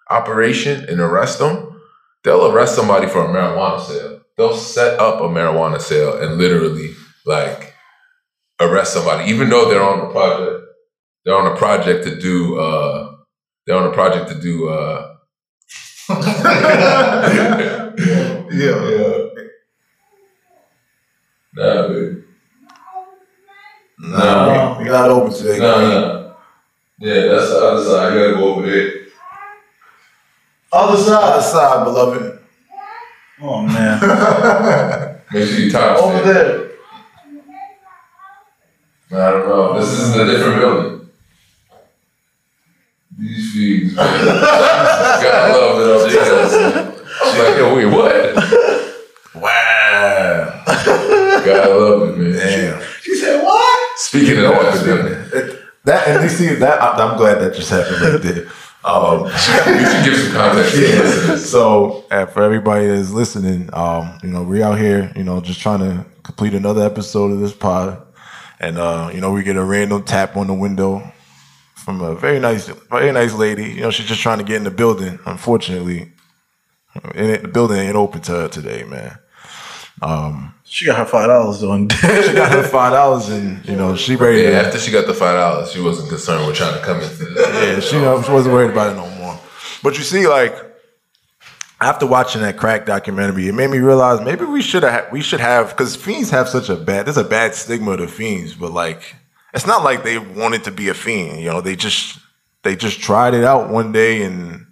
operation 0.09 0.85
and 0.89 0.99
arrest 0.99 1.39
them, 1.39 1.81
they'll 2.23 2.51
arrest 2.51 2.75
somebody 2.75 3.07
for 3.07 3.21
a 3.23 3.29
marijuana 3.29 3.81
sale. 3.81 4.21
They'll 4.37 4.57
set 4.57 4.99
up 4.99 5.21
a 5.21 5.29
marijuana 5.29 5.79
sale 5.81 6.17
and 6.17 6.37
literally 6.37 6.91
like 7.25 7.75
arrest 8.59 8.93
somebody, 8.93 9.31
even 9.31 9.49
though 9.49 9.69
they're 9.69 9.83
on 9.83 10.09
a 10.09 10.11
project. 10.11 10.63
They're 11.25 11.37
on 11.37 11.51
a 11.53 11.55
project 11.57 12.05
to 12.05 12.19
do. 12.19 12.59
uh 12.59 13.11
They're 13.65 13.77
on 13.77 13.87
a 13.87 13.93
project 13.93 14.29
to 14.29 14.39
do. 14.41 14.69
uh 14.69 15.11
Yeah. 18.51 18.89
yeah. 18.89 19.29
Nah, 21.55 21.87
dude. 21.87 22.24
Nah, 24.07 24.77
we, 24.77 24.83
we 24.85 24.89
not 24.89 25.09
open 25.09 25.33
today. 25.33 25.59
Nah, 25.59 25.81
nah. 25.81 26.33
Yeah, 26.99 27.21
that's 27.27 27.49
the 27.49 27.57
other 27.57 27.83
side. 27.83 28.13
You 28.13 28.19
gotta 28.19 28.33
go 28.37 28.53
over 28.55 28.69
there. 28.69 28.91
Other 30.71 30.97
side. 30.97 31.23
Other 31.23 31.41
side, 31.41 31.83
beloved. 31.85 32.39
Oh 33.41 33.61
man. 33.61 33.99
Make 35.33 35.47
sure 35.49 35.59
you 35.59 35.71
time 35.71 35.97
Over 35.97 36.19
stamp. 36.19 36.25
there. 36.25 36.61
I 39.27 39.31
don't 39.31 39.47
know. 39.49 39.79
This 39.79 39.89
is 39.91 40.15
a 40.15 40.25
different 40.25 40.59
building. 40.59 41.09
These 43.17 43.53
fiends, 43.53 43.95
man. 43.95 44.25
Gotta 44.25 45.53
love 45.57 45.79
it 45.81 45.87
up 45.91 46.51
there. 46.51 46.93
I'm 47.23 47.37
like, 47.39 47.57
yo, 47.57 47.75
wait, 47.75 47.85
what? 47.85 48.15
Wow. 49.35 50.63
Gotta 51.45 51.73
love 51.75 52.09
it, 52.09 52.17
man. 52.17 52.31
Damn. 52.33 52.81
She 53.01 53.15
said 53.15 53.41
what? 53.43 53.84
Speaking 53.97 54.37
of 54.37 54.43
that, 54.43 55.59
That 55.85 56.07
and 56.07 56.23
you 56.23 56.29
see 56.29 56.53
that 56.55 56.81
I'm 56.81 57.17
glad 57.17 57.39
that 57.39 57.53
just 57.53 57.69
happened 57.69 58.01
right 58.01 58.21
there. 58.21 58.47
Um, 58.83 59.23
we 59.23 59.31
should 59.31 60.05
give 60.05 60.15
some 60.15 60.33
context 60.33 60.75
listeners. 60.77 61.49
so 61.49 62.05
uh, 62.11 62.27
for 62.27 62.43
everybody 62.43 62.85
that's 62.85 63.09
listening, 63.09 63.69
um, 63.73 64.19
you 64.21 64.29
know, 64.29 64.43
we're 64.43 64.63
out 64.63 64.77
here, 64.77 65.11
you 65.15 65.23
know, 65.23 65.41
just 65.41 65.59
trying 65.59 65.79
to 65.79 66.05
complete 66.21 66.53
another 66.53 66.83
episode 66.83 67.31
of 67.31 67.39
this 67.39 67.53
pod. 67.53 68.01
And 68.59 68.77
uh, 68.77 69.09
you 69.13 69.21
know, 69.21 69.31
we 69.31 69.43
get 69.43 69.55
a 69.55 69.63
random 69.63 70.03
tap 70.03 70.37
on 70.37 70.47
the 70.47 70.53
window 70.53 71.11
from 71.75 72.01
a 72.01 72.15
very 72.15 72.39
nice, 72.39 72.67
very 72.67 73.11
nice 73.11 73.33
lady. 73.33 73.65
You 73.71 73.81
know, 73.81 73.91
she's 73.91 74.07
just 74.07 74.21
trying 74.21 74.37
to 74.37 74.43
get 74.43 74.57
in 74.57 74.63
the 74.63 74.71
building. 74.71 75.19
Unfortunately, 75.25 76.11
and 76.93 77.29
it, 77.29 77.41
the 77.41 77.47
building 77.47 77.77
ain't 77.77 77.95
open 77.95 78.21
to 78.21 78.31
her 78.33 78.47
today, 78.47 78.83
man. 78.83 79.17
Um, 80.01 80.53
she 80.63 80.85
got 80.85 80.97
her 80.97 81.05
five 81.05 81.27
dollars 81.27 81.63
on 81.63 81.89
She 81.89 82.33
got 82.33 82.51
her 82.51 82.63
five 82.63 82.91
dollars, 82.91 83.29
and 83.29 83.65
you 83.67 83.75
know, 83.75 83.95
she 83.95 84.15
ready. 84.15 84.41
Yeah, 84.41 84.61
to, 84.61 84.67
after 84.67 84.79
she 84.79 84.91
got 84.91 85.07
the 85.07 85.13
five 85.13 85.35
dollars, 85.35 85.71
she 85.71 85.81
wasn't 85.81 86.09
concerned 86.09 86.45
with 86.47 86.55
trying 86.55 86.79
to 86.79 86.85
come 86.85 87.01
into 87.01 87.25
this. 87.25 87.37
Yeah, 87.37 87.79
she, 87.79 87.95
know, 87.97 88.21
she 88.21 88.31
wasn't 88.31 88.53
worried 88.53 88.71
about 88.71 88.93
it 88.93 88.95
no 88.95 89.09
more. 89.17 89.39
But 89.83 89.97
you 89.97 90.03
see, 90.03 90.27
like, 90.27 90.55
after 91.81 92.05
watching 92.07 92.41
that 92.41 92.57
crack 92.57 92.85
documentary, 92.85 93.47
it 93.47 93.53
made 93.53 93.69
me 93.69 93.79
realize 93.79 94.21
maybe 94.21 94.45
we 94.45 94.61
should 94.61 94.83
have 94.83 95.11
we 95.11 95.21
should 95.21 95.39
have 95.39 95.69
because 95.69 95.95
fiends 95.95 96.29
have 96.31 96.49
such 96.49 96.69
a 96.69 96.75
bad 96.75 97.05
there's 97.05 97.17
a 97.17 97.23
bad 97.23 97.53
stigma 97.53 97.97
to 97.97 98.07
fiends, 98.07 98.53
but 98.55 98.71
like 98.71 99.15
it's 99.53 99.67
not 99.67 99.83
like 99.83 100.03
they 100.03 100.17
wanted 100.17 100.63
to 100.65 100.71
be 100.71 100.89
a 100.89 100.93
fiend. 100.93 101.39
You 101.39 101.49
know, 101.49 101.61
they 101.61 101.75
just 101.75 102.19
they 102.63 102.75
just 102.75 102.99
tried 102.99 103.33
it 103.33 103.43
out 103.43 103.69
one 103.69 103.91
day 103.91 104.23
and 104.23 104.64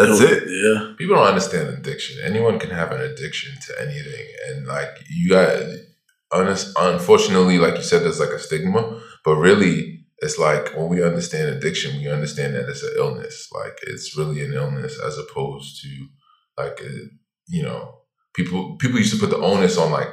that's 0.00 0.20
it. 0.20 0.44
Yeah. 0.48 0.94
people 0.98 1.16
don't 1.16 1.26
understand 1.26 1.68
addiction. 1.68 2.18
Anyone 2.24 2.58
can 2.58 2.70
have 2.70 2.92
an 2.92 3.00
addiction 3.00 3.54
to 3.66 3.82
anything, 3.82 4.26
and 4.48 4.66
like 4.66 4.88
you 5.10 5.30
got, 5.30 5.62
honest, 6.32 6.76
unfortunately, 6.78 7.58
like 7.58 7.76
you 7.76 7.82
said, 7.82 8.02
there's 8.02 8.20
like 8.20 8.30
a 8.30 8.38
stigma, 8.38 9.00
but 9.24 9.36
really, 9.36 10.04
it's 10.18 10.38
like 10.38 10.74
when 10.76 10.88
we 10.88 11.02
understand 11.02 11.48
addiction, 11.48 12.00
we 12.00 12.08
understand 12.08 12.54
that 12.54 12.68
it's 12.68 12.82
an 12.82 12.92
illness. 12.96 13.48
Like 13.52 13.78
it's 13.82 14.16
really 14.16 14.44
an 14.44 14.52
illness, 14.52 14.98
as 15.04 15.18
opposed 15.18 15.82
to 15.82 16.06
like 16.56 16.80
uh, 16.82 17.06
you 17.48 17.62
know, 17.62 18.00
people 18.34 18.76
people 18.76 18.98
used 18.98 19.14
to 19.14 19.20
put 19.20 19.30
the 19.30 19.44
onus 19.44 19.78
on 19.78 19.90
like 19.90 20.12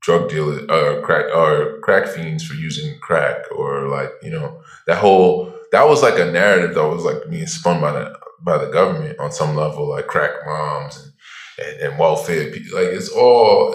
drug 0.00 0.28
dealers, 0.28 0.62
or 0.68 1.02
crack 1.02 1.26
or 1.34 1.78
crack 1.82 2.06
fiends 2.06 2.44
for 2.44 2.54
using 2.54 2.98
crack, 3.00 3.44
or 3.56 3.88
like 3.88 4.10
you 4.22 4.30
know 4.30 4.62
that 4.86 4.98
whole 4.98 5.52
that 5.72 5.88
was 5.88 6.02
like 6.02 6.18
a 6.18 6.30
narrative 6.30 6.74
that 6.74 6.88
was 6.88 7.04
like 7.04 7.30
being 7.30 7.46
spun 7.46 7.80
by 7.80 7.92
the 7.92 8.18
by 8.44 8.58
the 8.58 8.70
government 8.70 9.18
on 9.18 9.32
some 9.32 9.56
level, 9.56 9.88
like 9.88 10.06
crack 10.06 10.32
moms 10.46 10.96
and 10.96 11.12
and, 11.60 11.80
and 11.80 11.98
welfare 11.98 12.50
people. 12.50 12.78
Like 12.78 12.88
it's 12.88 13.08
all 13.08 13.74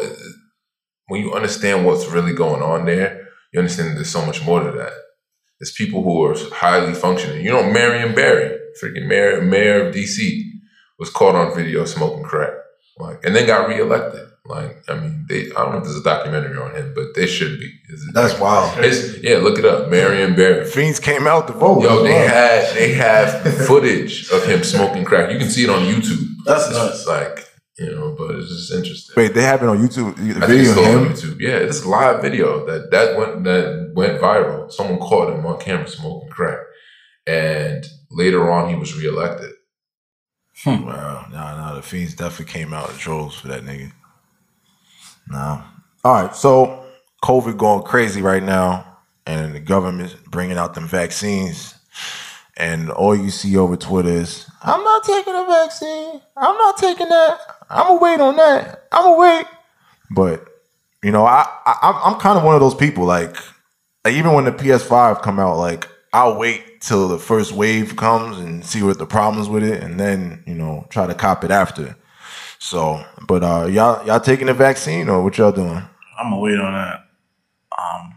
when 1.07 1.21
you 1.21 1.33
understand 1.33 1.85
what's 1.85 2.07
really 2.07 2.33
going 2.33 2.61
on 2.61 2.85
there, 2.85 3.27
you 3.53 3.59
understand 3.59 3.95
there's 3.95 4.09
so 4.09 4.25
much 4.25 4.43
more 4.43 4.61
to 4.61 4.71
that. 4.77 4.93
There's 5.59 5.71
people 5.71 6.03
who 6.03 6.23
are 6.23 6.35
highly 6.53 6.93
functioning. 6.93 7.45
You 7.45 7.51
know, 7.51 7.71
Marion 7.71 8.13
Barry, 8.13 8.57
freaking 8.81 9.07
mayor 9.07 9.41
mayor 9.41 9.87
of 9.87 9.95
DC, 9.95 10.43
was 10.99 11.09
caught 11.09 11.35
on 11.35 11.55
video 11.55 11.85
smoking 11.85 12.23
crack, 12.23 12.53
like, 12.97 13.23
and 13.23 13.35
then 13.35 13.47
got 13.47 13.69
reelected. 13.69 14.29
Like, 14.47 14.83
I 14.87 14.95
mean, 14.99 15.25
they 15.27 15.45
I 15.51 15.55
don't 15.63 15.71
know 15.71 15.77
if 15.79 15.83
there's 15.85 15.97
a 15.97 16.03
documentary 16.03 16.57
on 16.57 16.75
him, 16.75 16.93
but 16.93 17.15
they 17.15 17.25
should 17.25 17.59
be. 17.59 17.65
It's- 17.89 18.05
That's 18.13 18.39
wild. 18.39 18.77
it's, 18.83 19.17
yeah, 19.23 19.37
look 19.37 19.57
it 19.57 19.65
up, 19.65 19.89
Marion 19.89 20.35
Barry. 20.35 20.65
Fiends 20.65 20.99
came 20.99 21.25
out 21.25 21.47
to 21.47 21.53
vote. 21.53 21.81
Yo, 21.81 22.03
they 22.03 22.13
had 22.13 22.75
they 22.75 22.93
have 22.93 23.41
footage 23.65 24.29
of 24.31 24.45
him 24.45 24.63
smoking 24.63 25.03
crack. 25.03 25.31
You 25.31 25.39
can 25.39 25.49
see 25.49 25.63
it 25.63 25.69
on 25.69 25.81
YouTube. 25.83 26.23
That's 26.45 26.67
It's 26.67 26.75
nuts. 26.77 27.07
like 27.07 27.49
you 27.79 27.91
know, 27.93 28.15
but 28.17 28.35
it's 28.35 28.47
just 28.49 28.71
interesting. 28.71 29.15
Wait, 29.17 29.33
they 29.33 29.41
have 29.41 29.61
it 29.63 29.67
on 29.67 29.79
YouTube. 29.79 30.15
The 30.15 30.43
I 30.43 30.47
think 30.47 30.61
it's 30.61 30.69
video 30.69 30.71
still 30.73 30.95
of 30.95 31.07
on. 31.07 31.13
YouTube. 31.13 31.39
Yeah, 31.41 31.57
it's 31.57 31.83
a 31.83 31.89
live 31.89 32.21
video 32.21 32.65
that 32.67 32.91
that 32.91 33.17
went 33.17 33.43
that 33.45 33.93
went 33.95 34.21
viral. 34.21 34.71
Someone 34.71 34.99
caught 34.99 35.33
him 35.33 35.45
on 35.45 35.59
camera 35.59 35.87
smoking 35.87 36.29
crack, 36.29 36.59
and 37.25 37.83
later 38.11 38.51
on 38.51 38.69
he 38.69 38.75
was 38.75 38.95
reelected. 38.95 39.51
Hmm. 40.63 40.85
Wow, 40.85 41.27
nah, 41.31 41.55
nah, 41.57 41.75
the 41.75 41.81
fiends 41.81 42.13
definitely 42.13 42.51
came 42.53 42.73
out 42.73 42.89
in 42.91 42.95
droves 42.97 43.35
for 43.35 43.47
that 43.49 43.63
nigga. 43.63 43.91
Nah. 45.29 45.61
All 46.03 46.13
right, 46.23 46.35
so 46.35 46.85
COVID 47.23 47.57
going 47.57 47.83
crazy 47.83 48.21
right 48.21 48.43
now, 48.43 48.97
and 49.25 49.55
the 49.55 49.59
government 49.59 50.15
bringing 50.29 50.57
out 50.57 50.75
them 50.75 50.87
vaccines, 50.87 51.73
and 52.57 52.89
all 52.91 53.15
you 53.15 53.29
see 53.31 53.57
over 53.57 53.75
Twitter 53.75 54.09
is, 54.09 54.45
"I'm 54.61 54.83
not 54.83 55.03
taking 55.03 55.33
a 55.35 55.45
vaccine. 55.45 56.21
I'm 56.37 56.57
not 56.57 56.77
taking 56.77 57.09
that. 57.09 57.39
I'm 57.69 57.87
gonna 57.87 57.99
wait 57.99 58.19
on 58.21 58.35
that. 58.37 58.83
I'm 58.91 59.03
gonna 59.03 59.17
wait." 59.17 59.47
But 60.11 60.45
you 61.01 61.11
know, 61.11 61.25
I, 61.25 61.45
I 61.65 61.77
I'm- 61.81 62.01
I'm 62.03 62.19
kind 62.19 62.37
of 62.37 62.43
one 62.43 62.55
of 62.55 62.61
those 62.61 62.75
people. 62.75 63.05
Like, 63.05 63.35
like 64.03 64.13
even 64.13 64.33
when 64.33 64.45
the 64.45 64.51
PS5 64.51 65.21
come 65.21 65.39
out, 65.39 65.57
like 65.57 65.87
I'll 66.13 66.37
wait 66.37 66.81
till 66.81 67.07
the 67.07 67.17
first 67.19 67.51
wave 67.51 67.95
comes 67.95 68.37
and 68.37 68.63
see 68.63 68.83
what 68.83 68.99
the 68.99 69.05
problems 69.07 69.49
with 69.49 69.63
it, 69.63 69.81
and 69.83 69.99
then 69.99 70.43
you 70.45 70.53
know 70.53 70.85
try 70.89 71.07
to 71.07 71.15
cop 71.15 71.43
it 71.43 71.49
after. 71.51 71.95
So, 72.65 73.05
but 73.27 73.43
uh, 73.43 73.67
y'all 73.67 74.03
y'all 74.07 74.19
taking 74.19 74.47
the 74.47 74.53
vaccine 74.55 75.07
or 75.07 75.21
what 75.21 75.37
y'all 75.37 75.51
doing? 75.51 75.83
I'm 76.17 76.31
gonna 76.31 76.39
wait 76.39 76.59
on 76.59 76.73
that. 76.73 77.05
Um, 77.77 78.15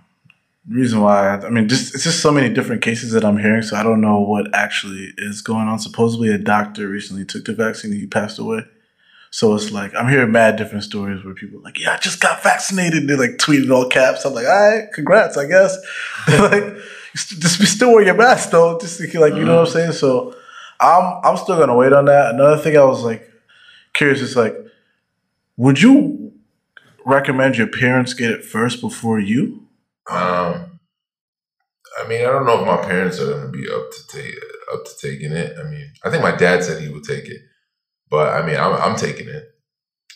reason 0.67 1.03
why, 1.03 1.37
I 1.37 1.51
mean, 1.51 1.69
just 1.69 1.95
it's 1.95 2.05
just 2.05 2.23
so 2.23 2.33
many 2.33 2.49
different 2.49 2.81
cases 2.81 3.13
that 3.13 3.27
I'm 3.27 3.37
hearing, 3.37 3.61
so 3.61 3.77
I 3.77 3.83
don't 3.83 4.01
know 4.01 4.21
what 4.21 4.47
actually 4.55 5.13
is 5.19 5.43
going 5.43 5.69
on. 5.69 5.79
Supposedly, 5.79 6.31
a 6.31 6.39
doctor 6.39 6.89
recently 6.89 7.27
took 7.27 7.45
the 7.45 7.53
vaccine 7.53 7.91
and 7.91 8.01
he 8.01 8.07
passed 8.07 8.39
away. 8.39 8.63
So 9.31 9.55
it's 9.55 9.71
like 9.71 9.95
I'm 9.95 10.09
hearing 10.09 10.33
mad 10.33 10.57
different 10.57 10.85
stories 10.85 11.23
where 11.23 11.35
people 11.35 11.61
are 11.61 11.65
like, 11.65 11.79
"Yeah, 11.79 11.93
I 11.93 11.99
just 11.99 12.19
got 12.19 12.43
vaccinated." 12.43 13.07
They're 13.07 13.19
like 13.19 13.37
tweeted 13.37 13.71
all 13.71 13.91
caps. 13.91 14.25
I'm 14.25 14.33
like, 14.33 14.47
"All 14.47 14.71
right, 14.71 14.91
congrats, 14.95 15.37
I 15.37 15.45
guess." 15.45 15.77
like, 16.27 16.75
just 17.15 17.61
be 17.61 17.67
still 17.67 17.93
wear 17.93 18.03
your 18.03 18.15
mask 18.15 18.49
though, 18.49 18.79
just 18.79 18.99
like 18.99 19.35
you 19.35 19.45
know 19.45 19.57
what 19.57 19.67
I'm 19.67 19.73
saying. 19.75 19.93
So 19.93 20.35
I'm 20.81 21.21
I'm 21.23 21.37
still 21.37 21.59
gonna 21.59 21.77
wait 21.77 21.93
on 21.93 22.07
that. 22.07 22.35
Another 22.35 22.57
thing 22.57 22.79
I 22.79 22.85
was 22.85 23.03
like 23.03 23.29
curious 23.99 24.21
is 24.21 24.37
like, 24.37 24.57
would 25.57 25.83
you 25.83 26.33
recommend 27.05 27.57
your 27.57 27.67
parents 27.67 28.15
get 28.15 28.31
it 28.31 28.45
first 28.45 28.81
before 28.81 29.19
you? 29.19 29.67
Um, 30.09 30.81
I 31.99 32.07
mean, 32.09 32.21
I 32.21 32.31
don't 32.31 32.47
know 32.47 32.61
if 32.61 32.67
my 32.67 32.89
parents 32.89 33.21
are 33.21 33.27
going 33.27 33.43
to 33.43 33.49
be 33.49 33.69
up 33.69 33.91
to 33.91 34.07
take 34.09 34.35
up 34.73 34.85
to 34.85 35.09
taking 35.09 35.33
it. 35.33 35.57
I 35.59 35.69
mean, 35.69 35.91
I 36.05 36.11
think 36.11 36.23
my 36.23 36.35
dad 36.35 36.63
said 36.63 36.81
he 36.81 36.89
would 36.89 37.05
take 37.05 37.27
it, 37.27 37.41
but 38.09 38.35
I 38.35 38.47
mean, 38.47 38.57
I'm 38.57 38.73
I'm 38.75 38.97
taking 38.97 39.29
it. 39.29 39.45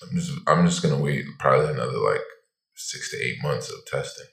I'm 0.02 0.16
just 0.16 0.32
I'm 0.46 0.66
just 0.66 0.82
to 0.82 0.96
wait 0.96 1.24
probably 1.38 1.70
another 1.70 1.98
like 1.98 2.22
six 2.76 3.10
to 3.10 3.16
eight 3.16 3.42
months 3.42 3.68
of 3.70 3.84
testing 3.86 4.26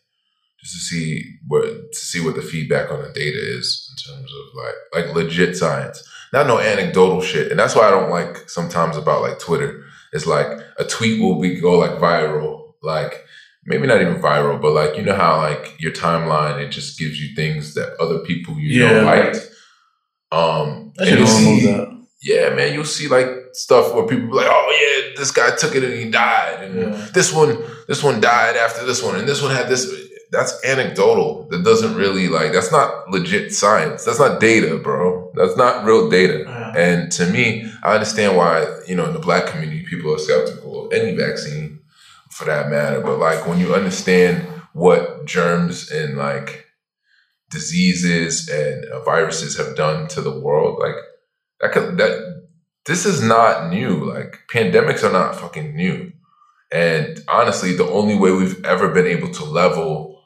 just 0.62 0.74
to 0.74 0.80
see 0.80 1.24
what 1.48 1.64
to 1.64 2.00
see 2.00 2.24
what 2.24 2.36
the 2.36 2.42
feedback 2.42 2.92
on 2.92 3.02
the 3.02 3.10
data 3.10 3.40
is 3.58 3.90
in 3.92 4.14
terms 4.14 4.32
of 4.32 4.64
like 4.64 5.06
like 5.06 5.16
legit 5.16 5.56
science, 5.56 6.04
not 6.34 6.48
no 6.48 6.60
anecdotal 6.60 7.22
shit. 7.22 7.52
And 7.52 7.60
that's 7.60 7.76
why 7.76 7.88
I 7.88 7.92
don't 7.92 8.10
like 8.10 8.50
sometimes 8.50 8.98
about 8.98 9.22
like 9.22 9.40
Twitter. 9.40 9.84
It's 10.14 10.26
like 10.26 10.48
a 10.78 10.84
tweet 10.86 11.22
will 11.22 11.40
be 11.40 11.60
go 11.60 11.78
like 11.78 11.92
viral, 12.00 12.74
like 12.82 13.26
maybe 13.66 13.86
not 13.88 14.02
even 14.02 14.22
viral, 14.22 14.62
but 14.62 14.72
like 14.72 14.98
you 14.98 15.04
know 15.04 15.16
how 15.16 15.38
like 15.38 15.76
your 15.80 15.92
timeline 15.92 16.60
it 16.60 16.70
just 16.70 16.98
gives 17.00 17.22
you 17.22 17.36
things 17.36 17.74
that 17.76 17.96
other 18.00 18.20
people 18.20 18.58
you 18.60 18.80
know 18.80 18.96
Yeah. 18.96 19.04
liked. 19.04 19.38
Um, 20.32 20.94
I 21.00 21.06
and 21.08 21.16
remove 21.16 21.30
see, 21.30 21.88
yeah, 22.22 22.50
man, 22.54 22.74
you'll 22.74 22.86
see 22.86 23.08
like 23.08 23.28
stuff 23.54 23.94
where 23.96 24.06
people 24.06 24.28
be 24.28 24.34
like, 24.34 24.48
oh 24.50 24.70
yeah, 25.10 25.16
this 25.18 25.32
guy 25.32 25.56
took 25.56 25.74
it 25.76 25.84
and 25.84 25.94
he 25.94 26.10
died, 26.12 26.64
and 26.64 26.76
Yeah. 26.94 27.08
this 27.14 27.34
one, 27.34 27.58
this 27.88 28.04
one 28.04 28.22
died 28.22 28.56
after 28.56 28.86
this 28.86 29.02
one, 29.02 29.16
and 29.18 29.28
this 29.28 29.42
one 29.42 29.56
had 29.56 29.68
this. 29.70 29.86
That's 30.32 30.64
anecdotal. 30.64 31.48
That 31.50 31.64
doesn't 31.64 31.96
really 31.96 32.28
like. 32.28 32.52
That's 32.52 32.72
not 32.72 33.10
legit 33.10 33.52
science. 33.52 34.06
That's 34.06 34.20
not 34.20 34.40
data, 34.40 34.78
bro. 34.78 35.32
That's 35.36 35.58
not 35.58 35.86
real 35.86 36.10
data. 36.10 36.44
Yeah. 36.46 36.74
And 36.78 37.12
to 37.14 37.26
me, 37.26 37.72
I 37.84 37.96
understand 37.96 38.38
why 38.38 38.68
you 38.88 38.96
know 38.96 39.06
in 39.06 39.14
the 39.14 39.20
black 39.20 39.48
community 39.48 39.86
people 39.86 40.14
are 40.14 40.20
skeptical 40.20 40.86
of 40.86 40.94
any 40.94 41.16
vaccine, 41.16 41.80
for 42.30 42.46
that 42.46 42.70
matter. 42.70 43.02
But 43.02 43.18
like 43.18 43.48
when 43.48 43.60
you 43.60 43.74
understand 43.74 44.48
what 44.74 45.26
germs 45.26 45.90
and 45.92 46.18
like 46.18 46.68
diseases 47.50 48.48
and 48.48 48.86
uh, 48.86 49.04
viruses 49.04 49.58
have 49.58 49.76
done 49.76 50.08
to 50.10 50.22
the 50.22 50.40
world, 50.40 50.80
like 50.80 50.96
that 51.62 51.72
could 51.72 51.98
that 51.98 52.44
this 52.86 53.06
is 53.06 53.22
not 53.24 53.70
new. 53.70 54.06
Like 54.06 54.42
pandemics 54.54 55.04
are 55.04 55.12
not 55.12 55.36
fucking 55.36 55.76
new. 55.76 56.12
And 56.72 57.20
honestly, 57.28 57.76
the 57.76 57.90
only 57.90 58.16
way 58.16 58.32
we've 58.32 58.64
ever 58.64 58.90
been 58.90 59.08
able 59.08 59.32
to 59.34 59.44
level 59.44 60.19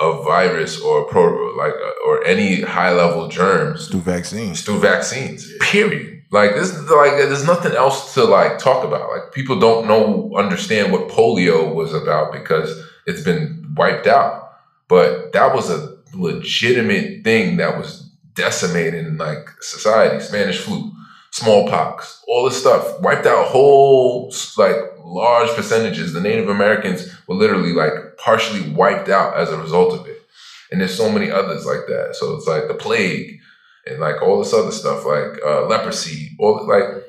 a 0.00 0.22
virus 0.22 0.80
or 0.80 1.04
pro 1.04 1.54
like 1.56 1.72
uh, 1.72 2.08
or 2.08 2.24
any 2.24 2.62
high 2.62 2.92
level 2.92 3.28
germs 3.28 3.88
through 3.88 4.00
vaccines. 4.00 4.62
through 4.62 4.80
vaccines. 4.80 5.50
Period. 5.60 6.22
Like 6.32 6.54
this, 6.54 6.72
like 6.90 7.12
there's 7.12 7.46
nothing 7.46 7.72
else 7.72 8.14
to 8.14 8.24
like 8.24 8.58
talk 8.58 8.84
about. 8.84 9.08
Like 9.10 9.32
people 9.32 9.58
don't 9.58 9.86
know, 9.86 10.32
understand 10.36 10.92
what 10.92 11.08
polio 11.08 11.72
was 11.72 11.94
about 11.94 12.32
because 12.32 12.82
it's 13.06 13.22
been 13.22 13.72
wiped 13.76 14.08
out. 14.08 14.50
But 14.88 15.32
that 15.32 15.54
was 15.54 15.70
a 15.70 15.96
legitimate 16.12 17.22
thing 17.22 17.56
that 17.58 17.78
was 17.78 18.10
decimating 18.34 19.16
like 19.16 19.48
society. 19.60 20.24
Spanish 20.24 20.58
flu, 20.58 20.90
smallpox, 21.30 22.24
all 22.26 22.44
this 22.44 22.60
stuff 22.60 23.00
wiped 23.00 23.26
out 23.26 23.46
whole 23.46 24.34
like 24.58 24.76
large 25.04 25.50
percentages. 25.50 26.12
The 26.12 26.20
Native 26.20 26.48
Americans 26.48 27.13
were 27.26 27.34
literally 27.34 27.72
like 27.72 28.16
partially 28.18 28.70
wiped 28.72 29.08
out 29.08 29.36
as 29.36 29.50
a 29.50 29.58
result 29.58 29.98
of 29.98 30.06
it. 30.06 30.22
And 30.70 30.80
there's 30.80 30.96
so 30.96 31.10
many 31.10 31.30
others 31.30 31.64
like 31.66 31.86
that. 31.86 32.16
So 32.16 32.34
it's 32.36 32.46
like 32.46 32.68
the 32.68 32.74
plague 32.74 33.38
and 33.86 34.00
like 34.00 34.22
all 34.22 34.38
this 34.38 34.52
other 34.52 34.72
stuff, 34.72 35.04
like 35.04 35.38
uh, 35.44 35.66
leprosy, 35.66 36.30
all 36.38 36.66
like 36.66 37.04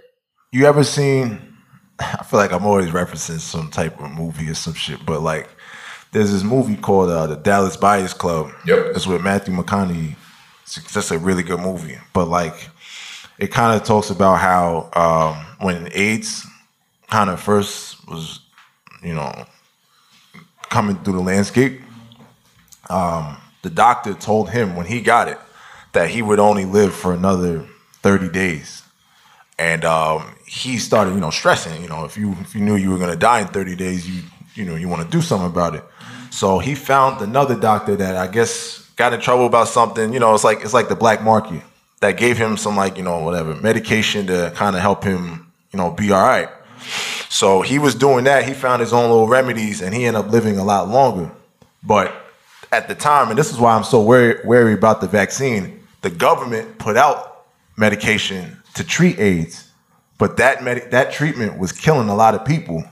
You 0.51 0.65
ever 0.65 0.83
seen? 0.83 1.55
I 1.99 2.23
feel 2.23 2.39
like 2.39 2.51
I'm 2.51 2.65
always 2.65 2.89
referencing 2.89 3.39
some 3.39 3.71
type 3.71 3.99
of 4.01 4.11
movie 4.11 4.49
or 4.49 4.53
some 4.53 4.73
shit, 4.73 5.05
but 5.05 5.21
like, 5.21 5.49
there's 6.11 6.31
this 6.31 6.43
movie 6.43 6.77
called 6.77 7.09
uh, 7.09 7.27
the 7.27 7.35
Dallas 7.35 7.77
Buyers 7.77 8.13
Club. 8.13 8.51
Yep. 8.65 8.95
It's 8.95 9.07
with 9.07 9.21
Matthew 9.21 9.53
McConaughey. 9.53 10.15
It's 10.63 10.75
just 10.93 11.11
a 11.11 11.17
really 11.17 11.43
good 11.43 11.59
movie, 11.59 11.97
but 12.13 12.27
like, 12.27 12.69
it 13.37 13.51
kind 13.51 13.79
of 13.79 13.85
talks 13.85 14.09
about 14.09 14.35
how 14.39 14.89
um, 14.93 15.65
when 15.65 15.89
AIDS 15.93 16.45
kind 17.09 17.29
of 17.29 17.41
first 17.41 18.07
was, 18.07 18.39
you 19.03 19.13
know, 19.13 19.45
coming 20.75 20.97
through 20.97 21.13
the 21.13 21.21
landscape, 21.21 21.79
um, 22.89 23.37
the 23.61 23.69
doctor 23.69 24.13
told 24.13 24.49
him 24.49 24.75
when 24.75 24.85
he 24.85 24.99
got 24.99 25.29
it 25.29 25.39
that 25.93 26.09
he 26.09 26.21
would 26.21 26.37
only 26.37 26.65
live 26.65 26.93
for 26.93 27.13
another 27.13 27.65
30 28.03 28.27
days 28.27 28.83
and 29.57 29.85
um, 29.85 30.35
he 30.45 30.77
started, 30.77 31.13
you 31.13 31.21
know, 31.21 31.29
stressing. 31.29 31.81
You 31.81 31.87
know, 31.87 32.03
if 32.03 32.17
you 32.17 32.33
if 32.41 32.53
you 32.53 32.59
knew 32.59 32.75
you 32.75 32.89
were 32.91 32.97
gonna 32.97 33.15
die 33.15 33.39
in 33.39 33.47
30 33.47 33.77
days, 33.77 34.05
you 34.05 34.21
you 34.53 34.65
know 34.65 34.75
you 34.75 34.89
want 34.89 35.01
to 35.01 35.07
do 35.09 35.21
something 35.21 35.47
about 35.47 35.75
it. 35.75 35.83
So 36.29 36.59
he 36.59 36.75
found 36.75 37.21
another 37.21 37.55
doctor 37.57 37.95
that 37.95 38.17
I 38.17 38.27
guess 38.27 38.79
got 38.97 39.13
in 39.13 39.21
trouble 39.21 39.45
about 39.45 39.69
something. 39.69 40.11
You 40.11 40.19
know, 40.19 40.33
it's 40.33 40.43
like 40.43 40.59
it's 40.59 40.73
like 40.73 40.89
the 40.89 40.95
black 40.95 41.23
market 41.23 41.61
that 42.01 42.17
gave 42.17 42.37
him 42.37 42.57
some 42.57 42.75
like 42.75 42.97
you 42.97 43.03
know 43.03 43.19
whatever 43.19 43.55
medication 43.55 44.27
to 44.27 44.51
kind 44.55 44.75
of 44.75 44.81
help 44.81 45.05
him 45.05 45.49
you 45.71 45.77
know 45.77 45.91
be 45.91 46.11
all 46.11 46.21
right. 46.21 46.49
So 47.29 47.61
he 47.61 47.79
was 47.79 47.95
doing 47.95 48.23
that. 48.25 48.45
He 48.45 48.53
found 48.53 48.81
his 48.81 48.93
own 48.93 49.09
little 49.09 49.27
remedies, 49.27 49.81
and 49.81 49.93
he 49.93 50.05
ended 50.05 50.25
up 50.25 50.31
living 50.31 50.57
a 50.57 50.63
lot 50.63 50.89
longer. 50.89 51.31
But 51.83 52.15
at 52.71 52.87
the 52.87 52.95
time, 52.95 53.29
and 53.29 53.37
this 53.37 53.51
is 53.51 53.59
why 53.59 53.75
I'm 53.75 53.83
so 53.83 54.01
wary, 54.01 54.39
wary 54.43 54.73
about 54.73 55.01
the 55.01 55.07
vaccine. 55.07 55.79
The 56.01 56.09
government 56.09 56.77
put 56.77 56.97
out 56.97 57.45
medication 57.77 58.57
to 58.75 58.83
treat 58.83 59.19
AIDS, 59.19 59.69
but 60.17 60.37
that 60.37 60.63
med- 60.63 60.91
that 60.91 61.11
treatment 61.11 61.57
was 61.57 61.71
killing 61.71 62.09
a 62.09 62.15
lot 62.15 62.35
of 62.35 62.45
people. 62.45 62.83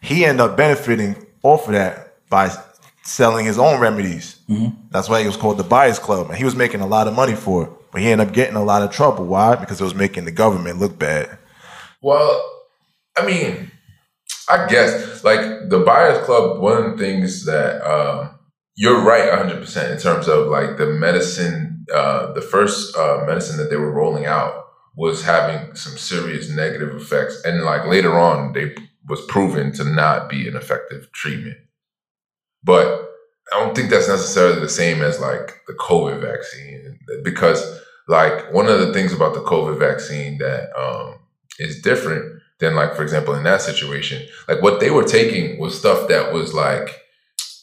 He 0.00 0.24
ended 0.24 0.40
up 0.40 0.56
benefiting 0.56 1.16
off 1.42 1.66
of 1.66 1.72
that 1.72 2.14
by 2.28 2.50
selling 3.02 3.46
his 3.46 3.58
own 3.58 3.80
remedies. 3.80 4.40
Mm-hmm. 4.48 4.76
That's 4.90 5.08
why 5.08 5.20
he 5.20 5.26
was 5.26 5.36
called 5.36 5.58
the 5.58 5.64
Buyers 5.64 5.98
Club, 5.98 6.28
and 6.28 6.36
he 6.36 6.44
was 6.44 6.56
making 6.56 6.80
a 6.80 6.86
lot 6.86 7.08
of 7.08 7.14
money 7.14 7.34
for 7.34 7.64
it. 7.64 7.70
But 7.92 8.00
he 8.00 8.08
ended 8.08 8.28
up 8.28 8.34
getting 8.34 8.56
a 8.56 8.64
lot 8.64 8.82
of 8.82 8.90
trouble. 8.90 9.26
Why? 9.26 9.54
Because 9.56 9.80
it 9.80 9.84
was 9.84 9.94
making 9.94 10.24
the 10.24 10.32
government 10.32 10.78
look 10.78 10.98
bad. 10.98 11.38
Well, 12.02 12.55
I 13.16 13.24
mean, 13.24 13.70
I 14.48 14.66
guess 14.66 15.24
like 15.24 15.68
the 15.68 15.80
Buyers 15.80 16.24
Club. 16.24 16.60
One 16.60 16.76
of 16.82 16.92
the 16.92 17.04
things 17.04 17.44
that 17.46 17.82
um, 17.82 18.38
you're 18.76 19.02
right, 19.02 19.28
100 19.30 19.60
percent 19.60 19.92
in 19.92 19.98
terms 19.98 20.28
of 20.28 20.48
like 20.48 20.76
the 20.76 20.86
medicine. 20.86 21.84
Uh, 21.94 22.32
the 22.32 22.42
first 22.42 22.96
uh, 22.96 23.24
medicine 23.26 23.56
that 23.58 23.70
they 23.70 23.76
were 23.76 23.92
rolling 23.92 24.26
out 24.26 24.64
was 24.96 25.22
having 25.24 25.72
some 25.76 25.96
serious 25.96 26.50
negative 26.50 26.94
effects, 26.96 27.42
and 27.44 27.62
like 27.62 27.86
later 27.86 28.18
on, 28.18 28.52
they 28.52 28.74
was 29.08 29.24
proven 29.26 29.72
to 29.72 29.84
not 29.84 30.28
be 30.28 30.48
an 30.48 30.56
effective 30.56 31.10
treatment. 31.12 31.58
But 32.64 33.08
I 33.54 33.60
don't 33.60 33.76
think 33.76 33.90
that's 33.90 34.08
necessarily 34.08 34.60
the 34.60 34.68
same 34.68 35.02
as 35.02 35.20
like 35.20 35.60
the 35.68 35.74
COVID 35.74 36.20
vaccine 36.20 36.98
because 37.22 37.80
like 38.08 38.52
one 38.52 38.66
of 38.66 38.80
the 38.80 38.92
things 38.92 39.12
about 39.12 39.34
the 39.34 39.40
COVID 39.40 39.78
vaccine 39.78 40.38
that 40.38 40.76
um, 40.76 41.14
is 41.58 41.80
different 41.82 42.35
than 42.60 42.74
like 42.74 42.94
for 42.94 43.02
example 43.02 43.34
in 43.34 43.44
that 43.44 43.62
situation. 43.62 44.26
Like 44.48 44.62
what 44.62 44.80
they 44.80 44.90
were 44.90 45.04
taking 45.04 45.58
was 45.58 45.78
stuff 45.78 46.08
that 46.08 46.32
was 46.32 46.54
like 46.54 47.02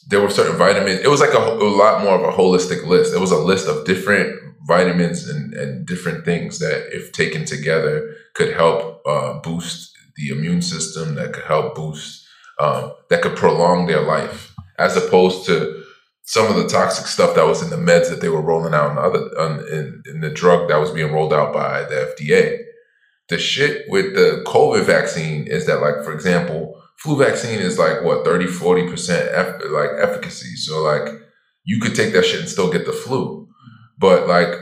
there 0.08 0.20
were 0.20 0.30
certain 0.30 0.56
vitamins. 0.56 1.00
It 1.00 1.08
was 1.08 1.20
like 1.20 1.34
a, 1.34 1.38
a 1.38 1.70
lot 1.70 2.02
more 2.02 2.14
of 2.14 2.22
a 2.22 2.36
holistic 2.36 2.86
list. 2.86 3.14
It 3.14 3.20
was 3.20 3.30
a 3.30 3.38
list 3.38 3.66
of 3.68 3.86
different 3.86 4.38
vitamins 4.66 5.28
and, 5.28 5.54
and 5.54 5.86
different 5.86 6.24
things 6.24 6.58
that 6.58 6.88
if 6.94 7.12
taken 7.12 7.44
together 7.44 8.14
could 8.34 8.54
help 8.54 9.02
uh, 9.06 9.38
boost 9.40 9.96
the 10.16 10.28
immune 10.28 10.62
system 10.62 11.14
that 11.16 11.32
could 11.32 11.44
help 11.44 11.74
boost 11.74 12.26
um, 12.60 12.92
that 13.10 13.20
could 13.22 13.36
prolong 13.36 13.86
their 13.86 14.00
life 14.00 14.54
as 14.78 14.96
opposed 14.96 15.44
to 15.46 15.82
some 16.22 16.46
of 16.46 16.56
the 16.56 16.68
toxic 16.68 17.06
stuff 17.06 17.34
that 17.34 17.46
was 17.46 17.62
in 17.62 17.70
the 17.70 17.76
meds 17.76 18.08
that 18.08 18.20
they 18.20 18.28
were 18.28 18.40
rolling 18.40 18.74
out 18.74 18.90
in 18.90 18.96
the 18.96 19.02
other 19.02 19.68
in, 19.70 20.02
in 20.06 20.20
the 20.20 20.30
drug 20.30 20.68
that 20.68 20.78
was 20.78 20.90
being 20.90 21.12
rolled 21.12 21.34
out 21.34 21.52
by 21.52 21.82
the 21.84 22.14
FDA. 22.16 22.58
The 23.28 23.38
shit 23.38 23.86
with 23.88 24.14
the 24.14 24.42
COVID 24.46 24.84
vaccine 24.84 25.46
is 25.46 25.66
that, 25.66 25.80
like, 25.80 26.04
for 26.04 26.12
example, 26.12 26.82
flu 26.98 27.18
vaccine 27.18 27.58
is 27.58 27.78
like 27.78 28.02
what 28.02 28.24
30, 28.24 28.46
40 28.46 28.88
percent 28.88 29.28
eff- 29.34 29.60
like 29.70 29.90
efficacy. 30.00 30.56
So 30.56 30.82
like 30.82 31.08
you 31.64 31.80
could 31.80 31.94
take 31.94 32.12
that 32.12 32.24
shit 32.24 32.40
and 32.40 32.48
still 32.48 32.72
get 32.72 32.86
the 32.86 32.92
flu. 32.92 33.48
But 33.98 34.26
like 34.26 34.54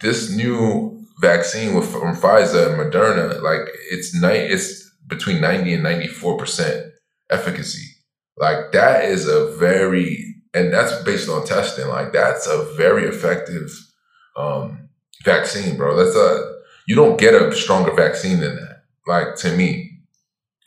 this 0.00 0.30
new 0.30 1.04
vaccine 1.20 1.74
with 1.74 1.90
from 1.90 2.16
Pfizer 2.16 2.68
and 2.68 2.92
Moderna, 2.92 3.42
like 3.42 3.68
it's 3.90 4.14
night 4.14 4.50
it's 4.50 4.88
between 5.06 5.40
90 5.40 5.74
and 5.74 5.82
94 5.82 6.36
percent 6.36 6.92
efficacy. 7.30 7.86
Like 8.36 8.72
that 8.72 9.04
is 9.04 9.26
a 9.26 9.56
very 9.56 10.34
and 10.54 10.72
that's 10.72 11.02
based 11.02 11.28
on 11.28 11.44
testing. 11.44 11.88
Like 11.88 12.12
that's 12.12 12.46
a 12.46 12.64
very 12.76 13.04
effective 13.04 13.70
um, 14.36 14.88
vaccine, 15.24 15.76
bro. 15.76 15.96
That's 15.96 16.16
a 16.16 16.57
you 16.88 16.96
don't 16.96 17.20
get 17.20 17.34
a 17.34 17.54
stronger 17.54 17.92
vaccine 17.94 18.40
than 18.40 18.56
that. 18.56 18.82
Like 19.06 19.36
to 19.36 19.54
me, 19.54 20.00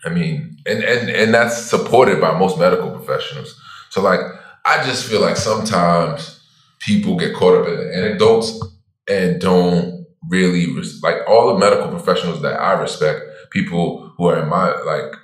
I 0.05 0.09
mean, 0.09 0.57
and 0.67 0.84
and 0.84 1.09
and 1.09 1.34
that's 1.34 1.57
supported 1.57 2.22
by 2.22 2.38
most 2.38 2.59
medical 2.59 2.91
professionals. 2.91 3.59
So 3.89 4.01
like, 4.01 4.22
I 4.65 4.84
just 4.86 5.09
feel 5.09 5.19
like 5.19 5.36
sometimes 5.36 6.39
people 6.80 7.17
get 7.17 7.36
caught 7.36 7.59
up 7.59 7.67
in 7.67 7.76
the 7.76 7.95
anecdotes 7.97 8.63
and 9.09 9.41
don't 9.41 10.05
really 10.30 10.67
like 11.01 11.17
all 11.28 11.53
the 11.53 11.59
medical 11.59 11.89
professionals 11.89 12.41
that 12.43 12.59
I 12.59 12.74
respect. 12.74 13.22
People 13.49 14.13
who 14.17 14.28
are 14.28 14.41
in 14.41 14.47
my 14.47 14.80
like 14.82 15.15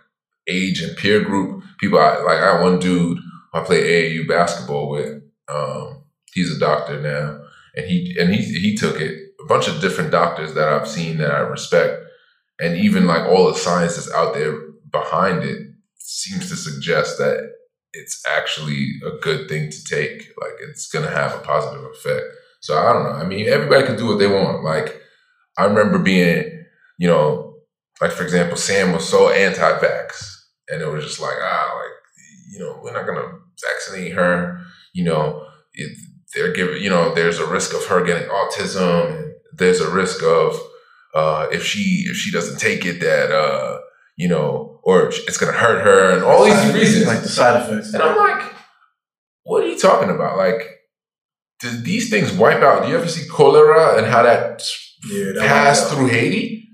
age 0.47 0.81
and 0.81 0.97
peer 0.97 1.23
group. 1.23 1.63
People 1.79 1.99
I 1.99 2.17
like. 2.23 2.39
I 2.39 2.61
one 2.61 2.79
dude 2.79 3.19
I 3.53 3.61
play 3.61 3.83
AAU 3.83 4.27
basketball 4.27 4.89
with. 4.89 5.21
Um, 5.47 6.03
he's 6.33 6.55
a 6.55 6.59
doctor 6.59 6.99
now, 6.99 7.39
and 7.75 7.85
he 7.85 8.15
and 8.19 8.33
he 8.33 8.41
he 8.41 8.75
took 8.75 8.99
it. 8.99 9.26
A 9.39 9.45
bunch 9.45 9.67
of 9.67 9.81
different 9.81 10.11
doctors 10.11 10.53
that 10.55 10.67
I've 10.67 10.87
seen 10.87 11.17
that 11.17 11.31
I 11.31 11.39
respect, 11.39 12.03
and 12.59 12.75
even 12.77 13.05
like 13.05 13.27
all 13.27 13.47
the 13.47 13.57
science 13.57 13.95
that's 13.95 14.11
out 14.11 14.33
there 14.33 14.59
behind 14.91 15.43
it 15.43 15.67
seems 15.97 16.49
to 16.49 16.55
suggest 16.55 17.17
that 17.17 17.51
it's 17.93 18.23
actually 18.27 18.93
a 19.05 19.17
good 19.21 19.47
thing 19.47 19.69
to 19.69 19.83
take. 19.83 20.31
Like 20.41 20.53
it's 20.69 20.87
gonna 20.89 21.09
have 21.09 21.35
a 21.35 21.39
positive 21.39 21.83
effect. 21.85 22.25
So 22.61 22.77
I 22.77 22.93
don't 22.93 23.03
know. 23.03 23.19
I 23.19 23.25
mean, 23.25 23.47
everybody 23.47 23.85
can 23.85 23.97
do 23.97 24.07
what 24.07 24.19
they 24.19 24.27
want. 24.27 24.63
Like 24.63 25.01
I 25.57 25.65
remember 25.65 25.99
being, 25.99 26.65
you 26.97 27.07
know, 27.07 27.55
like 28.01 28.11
for 28.11 28.23
example, 28.23 28.57
Sam 28.57 28.91
was 28.91 29.07
so 29.07 29.29
anti-vax, 29.29 30.35
and 30.69 30.81
it 30.81 30.87
was 30.87 31.03
just 31.03 31.19
like 31.19 31.37
ah, 31.41 31.73
like 31.75 31.91
you 32.53 32.59
know, 32.59 32.79
we're 32.81 32.93
not 32.93 33.05
gonna 33.05 33.39
vaccinate 33.61 34.13
her. 34.13 34.59
You 34.93 35.05
know, 35.05 35.45
it, 35.73 35.97
they're 36.37 36.53
giving, 36.53 36.81
you 36.81 36.89
know, 36.89 37.13
there's 37.13 37.39
a 37.39 37.47
risk 37.47 37.73
of 37.73 37.85
her 37.87 38.03
getting 38.03 38.29
autism. 38.29 39.15
And 39.15 39.33
there's 39.53 39.81
a 39.81 39.89
risk 39.89 40.23
of 40.23 40.59
uh, 41.15 41.47
if 41.51 41.63
she 41.65 42.05
if 42.07 42.15
she 42.15 42.31
doesn't 42.31 42.59
take 42.59 42.85
it 42.85 42.99
that 43.01 43.31
uh, 43.31 43.79
you 44.15 44.27
know, 44.27 44.79
or 44.83 45.07
it's 45.07 45.37
gonna 45.37 45.51
hurt 45.51 45.83
her, 45.83 46.11
and 46.11 46.23
all 46.23 46.45
these 46.45 46.73
reasons. 46.73 47.07
like 47.07 47.21
the 47.21 47.29
side 47.29 47.61
effects. 47.61 47.93
And 47.93 48.03
I'm 48.03 48.17
like, 48.17 48.53
what 49.43 49.63
are 49.63 49.67
you 49.67 49.77
talking 49.77 50.09
about? 50.09 50.37
Like, 50.37 50.61
do 51.59 51.69
these 51.69 52.09
things 52.09 52.31
wipe 52.31 52.61
out? 52.61 52.83
Do 52.83 52.89
you 52.89 52.97
ever 52.97 53.07
see 53.07 53.27
cholera 53.27 53.97
and 53.97 54.05
how 54.05 54.23
that 54.23 54.63
Yeah, 55.09 55.31
that 55.33 55.47
passed 55.47 55.91
through 55.91 56.07
Haiti? 56.07 56.67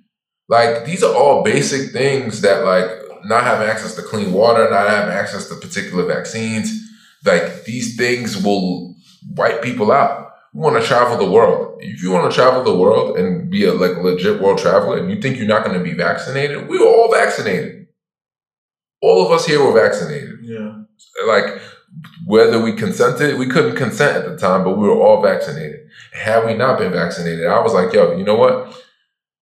Like, 0.50 0.86
these 0.86 1.04
are 1.04 1.16
all 1.16 1.42
basic 1.42 1.92
things 1.92 2.42
that, 2.42 2.66
like, 2.66 2.90
not 3.24 3.46
having 3.46 3.68
access 3.68 3.96
to 3.96 4.02
clean 4.02 4.34
water, 4.34 4.70
not 4.70 4.90
having 4.90 5.14
access 5.14 5.48
to 5.48 5.56
particular 5.56 6.06
vaccines, 6.06 6.70
like, 7.26 7.64
these 7.64 7.96
things 7.96 8.44
will 8.44 8.93
wipe 9.32 9.62
people 9.62 9.92
out. 9.92 10.32
You 10.54 10.60
want 10.62 10.80
to 10.82 10.88
travel 10.88 11.18
the 11.18 11.32
world. 11.32 11.80
If 11.82 12.04
you 12.04 12.12
want 12.12 12.30
to 12.32 12.36
travel 12.36 12.64
the 12.64 12.76
world 12.78 13.18
and 13.18 13.50
be 13.50 13.66
a 13.66 13.74
like 13.74 13.98
legit 13.98 14.42
world 14.42 14.60
traveler, 14.60 14.98
and 14.98 15.10
you 15.10 15.20
think 15.22 15.38
you're 15.38 15.48
not 15.48 15.66
going 15.66 15.78
to 15.78 15.84
be 15.84 15.94
vaccinated, 15.96 16.68
we 16.68 16.78
were 16.78 16.86
all 16.88 17.12
vaccinated. 17.12 17.88
All 19.02 19.26
of 19.26 19.32
us 19.32 19.46
here 19.46 19.64
were 19.64 19.74
vaccinated 19.74 20.40
Yeah. 20.44 20.76
like 21.28 21.60
whether 22.26 22.60
we 22.62 22.74
consented, 22.74 23.38
we 23.38 23.48
couldn't 23.48 23.76
consent 23.76 24.18
at 24.18 24.30
the 24.30 24.38
time, 24.38 24.64
but 24.64 24.78
we 24.78 24.88
were 24.88 25.00
all 25.00 25.22
vaccinated. 25.22 25.82
Had 26.14 26.46
we 26.46 26.54
not 26.56 26.80
been 26.80 26.92
vaccinated, 26.92 27.46
I 27.46 27.60
was 27.62 27.74
like, 27.74 27.94
yo, 27.94 28.16
you 28.18 28.24
know 28.24 28.36
what? 28.36 28.80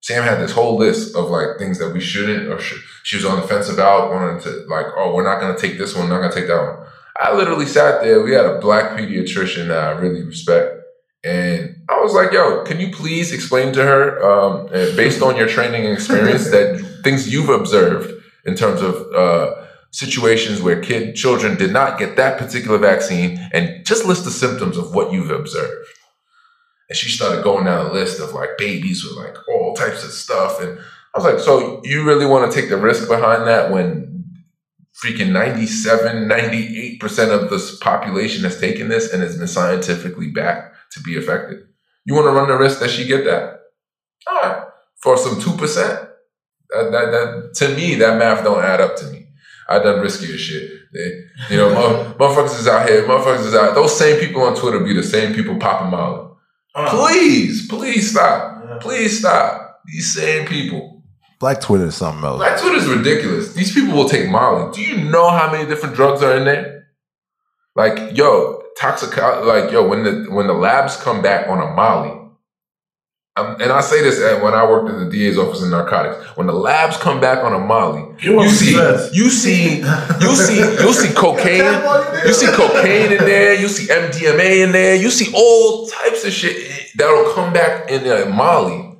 Sam 0.02 0.24
had 0.24 0.40
this 0.40 0.50
whole 0.52 0.76
list 0.76 1.14
of 1.14 1.30
like 1.30 1.58
things 1.58 1.78
that 1.78 1.92
we 1.94 2.00
shouldn't 2.00 2.48
or 2.52 2.58
should. 2.58 2.80
She 3.04 3.16
was 3.16 3.24
on 3.24 3.40
the 3.40 3.46
fence 3.46 3.68
about, 3.68 4.10
wanting 4.10 4.42
to 4.42 4.50
like, 4.68 4.86
oh, 4.96 5.14
we're 5.14 5.22
not 5.22 5.40
gonna 5.40 5.56
take 5.56 5.78
this 5.78 5.94
one, 5.94 6.08
not 6.08 6.20
gonna 6.20 6.34
take 6.34 6.48
that 6.48 6.60
one. 6.62 6.81
I 7.20 7.34
literally 7.34 7.66
sat 7.66 8.02
there. 8.02 8.22
We 8.22 8.32
had 8.32 8.46
a 8.46 8.58
black 8.58 8.98
pediatrician 8.98 9.68
that 9.68 9.78
I 9.78 9.90
really 9.92 10.22
respect, 10.22 10.76
and 11.24 11.82
I 11.88 12.00
was 12.00 12.14
like, 12.14 12.32
yo, 12.32 12.64
can 12.64 12.80
you 12.80 12.90
please 12.90 13.32
explain 13.32 13.72
to 13.74 13.84
her, 13.84 14.22
um, 14.24 14.66
based 14.96 15.22
on 15.22 15.36
your 15.36 15.48
training 15.48 15.84
and 15.84 15.92
experience, 15.92 16.50
that 16.50 17.00
things 17.04 17.32
you've 17.32 17.48
observed 17.48 18.22
in 18.44 18.54
terms 18.56 18.80
of 18.80 18.94
uh, 19.14 19.66
situations 19.92 20.62
where 20.62 20.80
kid 20.80 21.14
children 21.14 21.56
did 21.56 21.72
not 21.72 21.98
get 21.98 22.16
that 22.16 22.38
particular 22.38 22.78
vaccine 22.78 23.38
and 23.52 23.84
just 23.84 24.06
list 24.06 24.24
the 24.24 24.30
symptoms 24.30 24.76
of 24.78 24.94
what 24.94 25.12
you've 25.12 25.30
observed 25.30 25.86
and 26.88 26.96
she 26.96 27.08
started 27.08 27.42
going 27.42 27.64
down 27.64 27.86
a 27.86 27.92
list 27.92 28.20
of 28.20 28.32
like 28.32 28.50
babies 28.58 29.04
with 29.04 29.16
like 29.16 29.36
all 29.48 29.74
types 29.74 30.04
of 30.04 30.10
stuff 30.10 30.60
and 30.60 30.78
i 31.14 31.18
was 31.18 31.24
like 31.24 31.38
so 31.38 31.80
you 31.84 32.04
really 32.04 32.26
want 32.26 32.50
to 32.50 32.60
take 32.60 32.70
the 32.70 32.76
risk 32.76 33.08
behind 33.08 33.46
that 33.46 33.70
when 33.70 34.11
freaking 35.02 35.32
97 35.32 36.28
98% 36.28 37.30
of 37.30 37.50
this 37.50 37.78
population 37.78 38.44
has 38.44 38.60
taken 38.60 38.88
this 38.88 39.12
and 39.12 39.22
has 39.22 39.36
been 39.36 39.48
scientifically 39.48 40.30
backed 40.30 40.76
to 40.92 41.00
be 41.00 41.12
effective 41.12 41.66
you 42.04 42.14
want 42.14 42.26
to 42.26 42.30
run 42.30 42.48
the 42.48 42.56
risk 42.56 42.80
that 42.80 42.90
she 42.90 43.06
get 43.06 43.24
that 43.24 43.60
all 44.26 44.40
right 44.42 44.66
for 45.02 45.16
some 45.16 45.36
2% 45.36 45.58
that, 45.74 46.90
that, 46.90 47.10
that 47.10 47.50
to 47.54 47.74
me 47.74 47.94
that 47.96 48.18
math 48.18 48.44
don't 48.44 48.64
add 48.64 48.80
up 48.80 48.96
to 48.96 49.06
me 49.06 49.22
I 49.68 49.78
done 49.78 50.04
riskier 50.04 50.36
shit. 50.36 50.70
You 51.50 51.56
know, 51.56 52.14
motherfuckers 52.18 52.58
is 52.60 52.68
out 52.68 52.88
here. 52.88 53.04
Motherfuckers 53.04 53.46
is 53.46 53.54
out. 53.54 53.74
Those 53.74 53.96
same 53.96 54.20
people 54.20 54.42
on 54.42 54.54
Twitter 54.54 54.80
be 54.80 54.92
the 54.92 55.02
same 55.02 55.34
people 55.34 55.56
popping 55.56 55.90
Molly. 55.90 56.30
Uh, 56.74 56.90
Please, 56.90 57.68
please 57.68 58.10
stop. 58.10 58.80
Please 58.80 59.18
stop. 59.18 59.80
These 59.86 60.14
same 60.14 60.46
people. 60.46 60.91
Black 61.42 61.60
Twitter 61.60 61.86
is 61.86 61.96
something 61.96 62.24
else. 62.24 62.38
Black 62.38 62.60
Twitter's 62.60 62.86
ridiculous. 62.86 63.52
These 63.52 63.74
people 63.74 63.94
will 63.96 64.08
take 64.08 64.30
Molly. 64.30 64.70
Do 64.72 64.80
you 64.80 64.96
know 65.10 65.28
how 65.28 65.50
many 65.50 65.68
different 65.68 65.96
drugs 65.96 66.22
are 66.22 66.36
in 66.36 66.44
there? 66.44 66.86
Like, 67.74 68.16
yo, 68.16 68.62
toxic. 68.78 69.16
Like, 69.16 69.72
yo, 69.72 69.88
when 69.88 70.04
the 70.04 70.26
when 70.30 70.46
the 70.46 70.52
labs 70.52 70.96
come 71.02 71.20
back 71.20 71.48
on 71.48 71.58
a 71.58 71.74
Molly, 71.74 72.12
um, 73.34 73.56
and 73.60 73.72
I 73.72 73.80
say 73.80 74.02
this 74.02 74.20
when 74.40 74.54
I 74.54 74.62
worked 74.64 74.88
in 74.90 75.00
the 75.04 75.10
DA's 75.10 75.36
office 75.36 75.64
in 75.64 75.70
narcotics. 75.70 76.24
When 76.36 76.46
the 76.46 76.52
labs 76.52 76.96
come 76.98 77.20
back 77.20 77.42
on 77.42 77.52
a 77.52 77.58
Molly, 77.58 78.04
You 78.20 78.36
want 78.36 78.48
you 78.48 78.54
see, 78.54 78.72
success. 78.74 79.12
you 79.12 79.28
see, 79.28 79.78
you 80.20 80.36
see, 80.36 80.58
you 80.60 80.92
see 80.92 81.12
cocaine. 81.16 82.24
You 82.24 82.34
see 82.34 82.52
cocaine 82.52 83.10
in 83.10 83.18
there. 83.18 83.54
You 83.54 83.66
see 83.66 83.92
MDMA 83.92 84.62
in 84.64 84.70
there. 84.70 84.94
You 84.94 85.10
see 85.10 85.32
all 85.34 85.88
types 85.88 86.24
of 86.24 86.32
shit 86.32 86.92
that'll 86.94 87.32
come 87.34 87.52
back 87.52 87.90
in 87.90 88.06
a 88.06 88.26
Molly. 88.26 88.90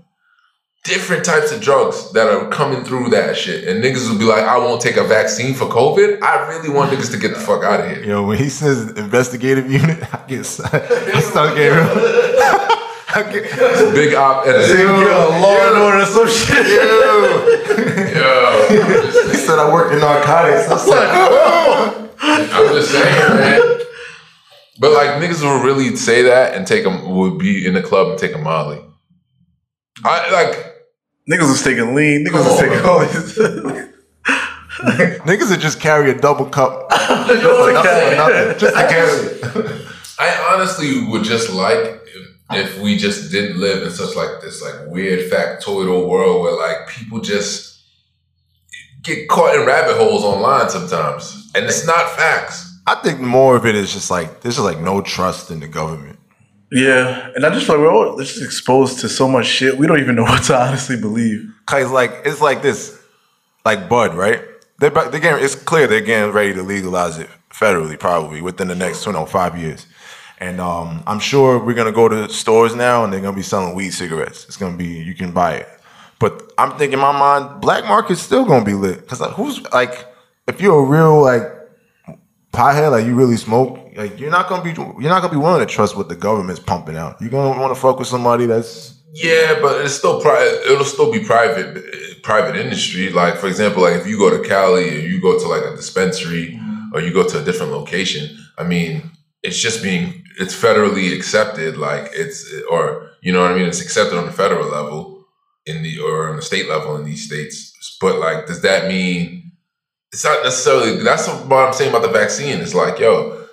Different 0.85 1.25
types 1.25 1.53
of 1.53 1.61
drugs 1.61 2.11
that 2.13 2.27
are 2.27 2.49
coming 2.49 2.83
through 2.83 3.11
that 3.11 3.37
shit, 3.37 3.69
and 3.69 3.85
niggas 3.85 4.11
will 4.11 4.19
be 4.19 4.25
like, 4.25 4.43
"I 4.43 4.59
won't 4.59 4.81
take 4.81 4.97
a 4.97 5.05
vaccine 5.05 5.55
for 5.55 5.67
COVID." 5.67 6.21
I 6.23 6.49
really 6.49 6.71
want 6.71 6.91
niggas 6.91 7.09
to 7.13 7.19
get 7.19 7.35
the 7.35 7.39
fuck 7.39 7.63
out 7.63 7.83
of 7.83 7.87
here. 7.89 8.03
Yo, 8.05 8.25
when 8.27 8.37
he 8.37 8.49
says 8.49 8.91
investigative 8.91 9.71
unit, 9.71 10.03
I 10.13 10.25
get 10.27 10.41
I 10.41 10.43
start 11.21 11.53
getting 11.57 11.79
real. 11.79 11.87
I 13.15 13.23
get, 13.31 13.45
Big 13.95 14.13
op 14.15 14.45
editor. 14.45 14.77
Yo, 14.77 14.89
law 14.89 15.57
and 15.69 15.79
order, 15.79 16.05
some 16.05 16.27
shit. 16.27 16.67
Yo, 16.67 17.47
he 19.31 19.37
said 19.37 19.61
I 19.61 19.71
work 19.73 19.93
in 19.93 20.01
narcotics. 20.01 20.67
I 20.69 20.73
was 20.73 20.89
like, 20.89 21.09
I'm 22.21 22.75
just 22.75 22.91
saying, 22.91 23.37
man. 23.37 23.61
But 24.81 24.91
like 24.95 25.11
niggas 25.23 25.43
will 25.45 25.61
really 25.63 25.95
say 25.95 26.23
that 26.23 26.55
and 26.55 26.67
take 26.67 26.83
them 26.83 27.09
would 27.15 27.39
be 27.39 27.65
in 27.67 27.75
the 27.75 27.83
club 27.83 28.09
and 28.09 28.19
take 28.19 28.35
a 28.35 28.39
Molly. 28.39 28.81
I 30.05 30.29
like 30.33 30.71
Niggas 31.31 31.49
was 31.49 31.63
taking 31.63 31.95
lean. 31.95 32.27
Niggas 32.27 32.45
was 32.45 32.59
taking 32.59 32.79
oh. 32.83 32.91
all 32.91 33.01
these. 33.01 33.39
niggas 35.23 35.51
would 35.51 35.61
just 35.61 35.81
carry 35.81 36.11
a 36.11 36.19
double 36.19 36.47
cup. 36.47 36.91
Just 37.27 37.43
Nothing, 37.43 37.75
like 37.75 37.85
that. 37.85 38.17
nothing, 38.17 38.59
just 38.59 38.75
to 38.75 38.89
carry. 38.89 39.87
I 40.19 40.53
honestly 40.53 41.05
would 41.07 41.25
just 41.25 41.51
like 41.51 41.79
if, 42.07 42.29
if 42.51 42.79
we 42.81 42.97
just 42.97 43.31
didn't 43.31 43.59
live 43.61 43.83
in 43.83 43.91
such 43.91 44.17
like 44.17 44.41
this 44.41 44.63
like 44.63 44.87
weird 44.89 45.31
factoidal 45.31 46.09
world 46.09 46.43
where 46.43 46.57
like 46.57 46.89
people 46.89 47.21
just 47.21 47.81
get 49.03 49.29
caught 49.29 49.55
in 49.55 49.67
rabbit 49.67 49.97
holes 49.97 50.25
online 50.25 50.69
sometimes, 50.69 51.51
and 51.55 51.65
it's 51.65 51.87
not 51.87 52.11
facts. 52.11 52.81
I 52.87 52.97
think 52.97 53.21
more 53.21 53.57
of 53.57 53.67
it 53.67 53.75
is 53.75 53.93
just 53.93 54.11
like 54.11 54.41
there's 54.41 54.57
just 54.57 54.65
like 54.65 54.81
no 54.81 55.01
trust 55.01 55.51
in 55.51 55.61
the 55.61 55.69
government. 55.69 56.19
Yeah, 56.73 57.31
and 57.35 57.45
I 57.45 57.51
just 57.51 57.67
feel 57.67 57.77
like 57.77 57.85
we're 57.85 57.93
all 57.93 58.17
just 58.17 58.43
exposed 58.43 59.01
to 59.01 59.09
so 59.11 59.29
much 59.29 59.45
shit. 59.45 59.77
We 59.77 59.87
don't 59.87 60.01
even 60.01 60.15
know 60.15 60.23
what 60.33 60.45
to 60.45 60.59
honestly 60.59 60.97
believe. 60.99 61.53
Cause 61.67 61.91
like 61.91 62.23
it's 62.25 62.41
like 62.41 62.63
this, 62.63 62.99
like 63.65 63.91
Bud, 63.91 64.15
right? 64.15 64.43
They're 64.79 64.91
they're 64.91 65.21
getting, 65.21 65.45
it's 65.45 65.55
clear 65.55 65.87
they're 65.87 66.01
getting 66.01 66.33
ready 66.33 66.55
to 66.55 66.63
legalize 66.63 67.19
it 67.19 67.29
federally, 67.51 67.99
probably 67.99 68.41
within 68.41 68.69
the 68.69 68.75
next 68.75 69.05
you 69.05 69.13
know 69.13 69.27
five 69.27 69.59
years. 69.59 69.87
And 70.39 70.61
um, 70.61 71.05
I'm 71.07 71.21
sure 71.21 71.63
we're 71.63 71.75
gonna 71.75 71.93
go 71.93 72.09
to 72.09 72.29
stores 72.31 72.75
now, 72.75 73.05
and 73.05 73.13
they're 73.13 73.21
gonna 73.21 73.37
be 73.37 73.43
selling 73.43 73.75
weed 73.75 73.91
cigarettes. 73.91 74.47
It's 74.47 74.57
gonna 74.57 74.77
be 74.77 74.87
you 74.87 75.15
can 75.15 75.31
buy 75.33 75.57
it. 75.57 75.69
But 76.19 76.53
I'm 76.57 76.71
thinking 76.79 76.95
in 76.95 77.01
my 77.01 77.13
mind, 77.13 77.61
black 77.61 77.85
market's 77.85 78.23
still 78.23 78.47
gonna 78.47 78.65
be 78.65 78.73
lit. 78.73 79.07
Cause 79.07 79.21
like, 79.21 79.33
who's 79.33 79.61
like, 79.73 80.07
if 80.49 80.61
you're 80.63 80.83
a 80.83 80.87
real 80.87 81.21
like 81.21 81.62
pothead, 82.53 82.91
like 82.91 83.07
you 83.07 83.15
really 83.15 83.37
smoke, 83.37 83.79
like 83.97 84.19
you're 84.21 84.31
not 84.31 84.49
gonna 84.49 84.63
be 84.63 84.71
you're 84.71 85.11
not 85.11 85.21
gonna 85.23 85.33
be 85.33 85.39
willing 85.39 85.67
to 85.67 85.73
trust 85.73 85.97
what 85.97 86.09
the 86.09 86.17
government's 86.17 86.61
pumping 86.61 86.97
out. 86.97 87.21
You're 87.21 87.31
gonna 87.31 87.61
want 87.61 87.75
to 87.75 87.81
fuck 87.81 87.99
with 87.99 88.09
somebody 88.09 88.47
that's 88.47 88.95
Yeah, 89.15 89.59
but 89.61 89.81
it's 89.85 89.95
still 89.95 90.21
private. 90.21 90.71
It'll 90.71 90.85
still 90.85 91.13
be 91.13 91.25
private, 91.25 92.23
private 92.23 92.57
industry. 92.57 93.11
Like 93.11 93.37
for 93.37 93.49
example, 93.49 93.83
like 93.83 93.97
if 93.97 94.07
you 94.07 94.19
go 94.19 94.31
to 94.31 94.47
Cali 94.49 94.89
or 94.89 95.01
you 95.01 95.21
go 95.21 95.39
to 95.39 95.49
like 95.49 95.65
a 95.65 95.77
dispensary 95.77 96.59
or 96.95 97.01
you 97.01 97.13
go 97.13 97.27
to 97.27 97.41
a 97.41 97.45
different 97.45 97.73
location. 97.73 98.39
I 98.59 98.65
mean, 98.65 99.11
it's 99.43 99.59
just 99.59 99.83
being 99.83 100.25
it's 100.39 100.55
federally 100.55 101.15
accepted. 101.17 101.77
Like 101.77 102.11
it's 102.13 102.51
or 102.71 103.11
you 103.23 103.33
know 103.33 103.43
what 103.43 103.53
I 103.53 103.55
mean. 103.55 103.67
It's 103.67 103.81
accepted 103.81 104.19
on 104.19 104.27
the 104.27 104.33
federal 104.33 104.69
level 104.69 105.27
in 105.67 105.83
the 105.83 105.99
or 106.01 106.29
on 106.29 106.37
the 106.37 106.43
state 106.43 106.69
level 106.69 106.97
in 106.97 107.05
these 107.05 107.27
states. 107.27 107.97
But 108.01 108.19
like, 108.19 108.47
does 108.47 108.63
that 108.63 108.89
mean 108.89 109.42
it's 110.13 110.25
not 110.25 110.45
necessarily? 110.45 111.03
That's 111.03 111.27
what 111.29 111.67
I'm 111.67 111.73
saying 111.73 111.91
about 111.91 112.03
the 112.03 112.09
vaccine. 112.09 112.61
It's 112.61 112.75
like, 112.75 112.99
yo, 112.99 113.47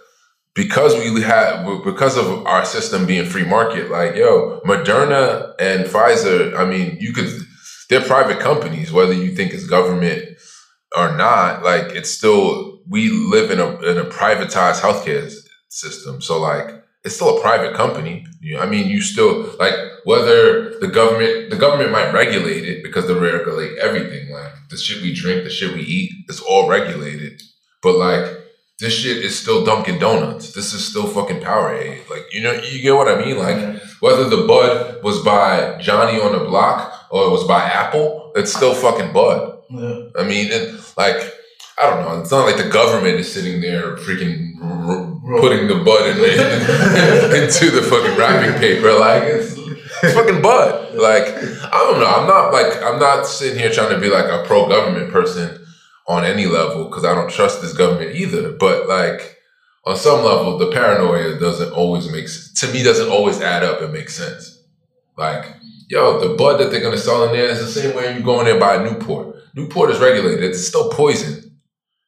because 0.56 0.96
we 0.96 1.22
have 1.22 1.84
because 1.84 2.18
of 2.18 2.46
our 2.46 2.66
system 2.66 3.06
being 3.06 3.26
free 3.26 3.46
market, 3.46 3.90
like 3.90 4.16
yo, 4.16 4.60
Moderna 4.66 5.54
and 5.60 5.86
Pfizer. 5.86 6.56
I 6.58 6.66
mean, 6.66 6.98
you 7.00 7.14
could 7.14 7.30
they're 7.90 8.02
private 8.02 8.40
companies, 8.40 8.92
whether 8.92 9.14
you 9.14 9.36
think 9.36 9.54
it's 9.54 9.66
government 9.66 10.38
or 10.96 11.16
not. 11.16 11.64
Like 11.64 11.96
it's 11.96 12.12
still 12.12 12.82
we 12.88 13.10
live 13.10 13.52
in 13.52 13.60
a 13.60 13.80
in 13.82 13.98
a 13.98 14.06
privatized 14.06 14.82
healthcare 14.82 15.34
system. 15.70 16.22
So 16.22 16.40
like 16.42 16.79
it's 17.04 17.16
still 17.16 17.38
a 17.38 17.42
private 17.42 17.76
company. 17.76 18.26
I 18.58 18.66
mean, 18.66 18.88
you 18.88 19.02
still 19.02 19.56
like 19.58 19.74
whether 20.04 20.78
the 20.80 20.88
government 20.88 21.50
the 21.50 21.56
government 21.56 21.92
might 21.92 22.12
regulate 22.12 22.68
it 22.68 22.84
because 22.84 23.08
they 23.08 23.14
regulate 23.14 23.78
everything. 23.78 24.32
Like 24.32 24.52
the 24.70 24.78
shit 24.78 25.02
we 25.02 25.14
drink, 25.14 25.44
the 25.44 25.50
shit 25.50 25.74
we 25.74 25.82
eat, 25.82 26.12
it's 26.28 26.42
all 26.42 26.68
regulated. 26.70 27.42
But 27.82 27.96
like 27.96 28.38
this 28.80 28.94
shit 28.94 29.18
is 29.18 29.38
still 29.38 29.66
Dunkin' 29.66 30.00
Donuts. 30.00 30.54
This 30.54 30.74
is 30.74 30.86
still 30.86 31.08
fucking 31.08 31.40
Powerade. 31.42 32.10
Like 32.10 32.26
you 32.34 32.42
know, 32.42 32.54
you 32.54 32.82
get 32.82 32.96
what 32.96 33.08
I 33.08 33.24
mean. 33.24 33.38
Like 33.38 33.82
whether 34.02 34.28
the 34.28 34.46
Bud 34.46 35.04
was 35.04 35.24
by 35.24 35.78
Johnny 35.80 36.20
on 36.20 36.34
the 36.34 36.46
Block 36.46 37.08
or 37.12 37.28
it 37.28 37.32
was 37.32 37.46
by 37.46 37.64
Apple, 37.64 38.32
it's 38.36 38.54
still 38.54 38.74
fucking 38.74 39.14
Bud. 39.14 39.58
Yeah. 39.70 40.10
I 40.18 40.24
mean, 40.24 40.48
it, 40.52 40.94
like 40.98 41.34
I 41.82 41.90
don't 41.90 42.06
know. 42.06 42.20
It's 42.20 42.32
not 42.32 42.46
like 42.46 42.58
the 42.58 42.70
government 42.70 43.16
is 43.16 43.32
sitting 43.32 43.62
there 43.62 43.96
freaking 43.96 45.09
putting 45.38 45.68
the 45.68 45.76
Bud 45.84 46.08
in, 46.08 46.18
into 47.44 47.70
the 47.70 47.82
fucking 47.84 48.18
wrapping 48.18 48.60
paper. 48.60 48.92
Like 48.94 49.24
it's, 49.24 49.56
it's 50.04 50.14
fucking 50.14 50.42
Bud. 50.42 50.96
Like 50.96 51.28
I 51.28 51.78
don't 51.84 52.00
know. 52.00 52.08
I'm 52.08 52.28
not 52.28 52.52
like 52.52 52.82
I'm 52.82 53.00
not 53.00 53.28
sitting 53.28 53.60
here 53.60 53.72
trying 53.72 53.94
to 53.94 54.00
be 54.00 54.10
like 54.10 54.26
a 54.26 54.44
pro 54.46 54.68
government 54.68 55.12
person 55.12 55.66
on 56.08 56.26
any 56.26 56.48
level 56.48 56.86
because 56.86 57.06
I 57.06 57.14
don't 57.14 57.30
trust 57.30 57.62
this 57.62 57.74
government 57.74 58.16
either. 58.16 58.52
But 58.54 58.88
like 58.88 59.38
on 59.86 59.96
some 59.96 60.24
level, 60.24 60.58
the 60.58 60.72
paranoia 60.72 61.40
doesn't 61.40 61.72
always 61.74 62.12
make 62.12 62.28
to 62.56 62.74
me 62.74 62.84
doesn't 62.84 63.10
always 63.10 63.42
add 63.42 63.64
up 63.64 63.82
and 63.82 63.94
make 63.94 64.10
sense. 64.10 64.64
Like 65.18 65.46
yo, 65.90 66.20
the 66.20 66.36
bud 66.36 66.60
that 66.60 66.72
they're 66.72 66.82
gonna 66.82 66.98
sell 66.98 67.26
in 67.26 67.34
there 67.34 67.50
is 67.50 67.60
the 67.60 67.82
same 67.82 67.96
way 67.96 68.18
you 68.18 68.24
go 68.24 68.40
in 68.40 68.46
there 68.46 68.54
and 68.54 68.60
buy 68.60 68.84
Newport. 68.84 69.36
Newport 69.56 69.92
is 69.92 70.00
regulated. 70.00 70.44
It's 70.44 70.68
still 70.68 70.90
poison. 70.90 71.49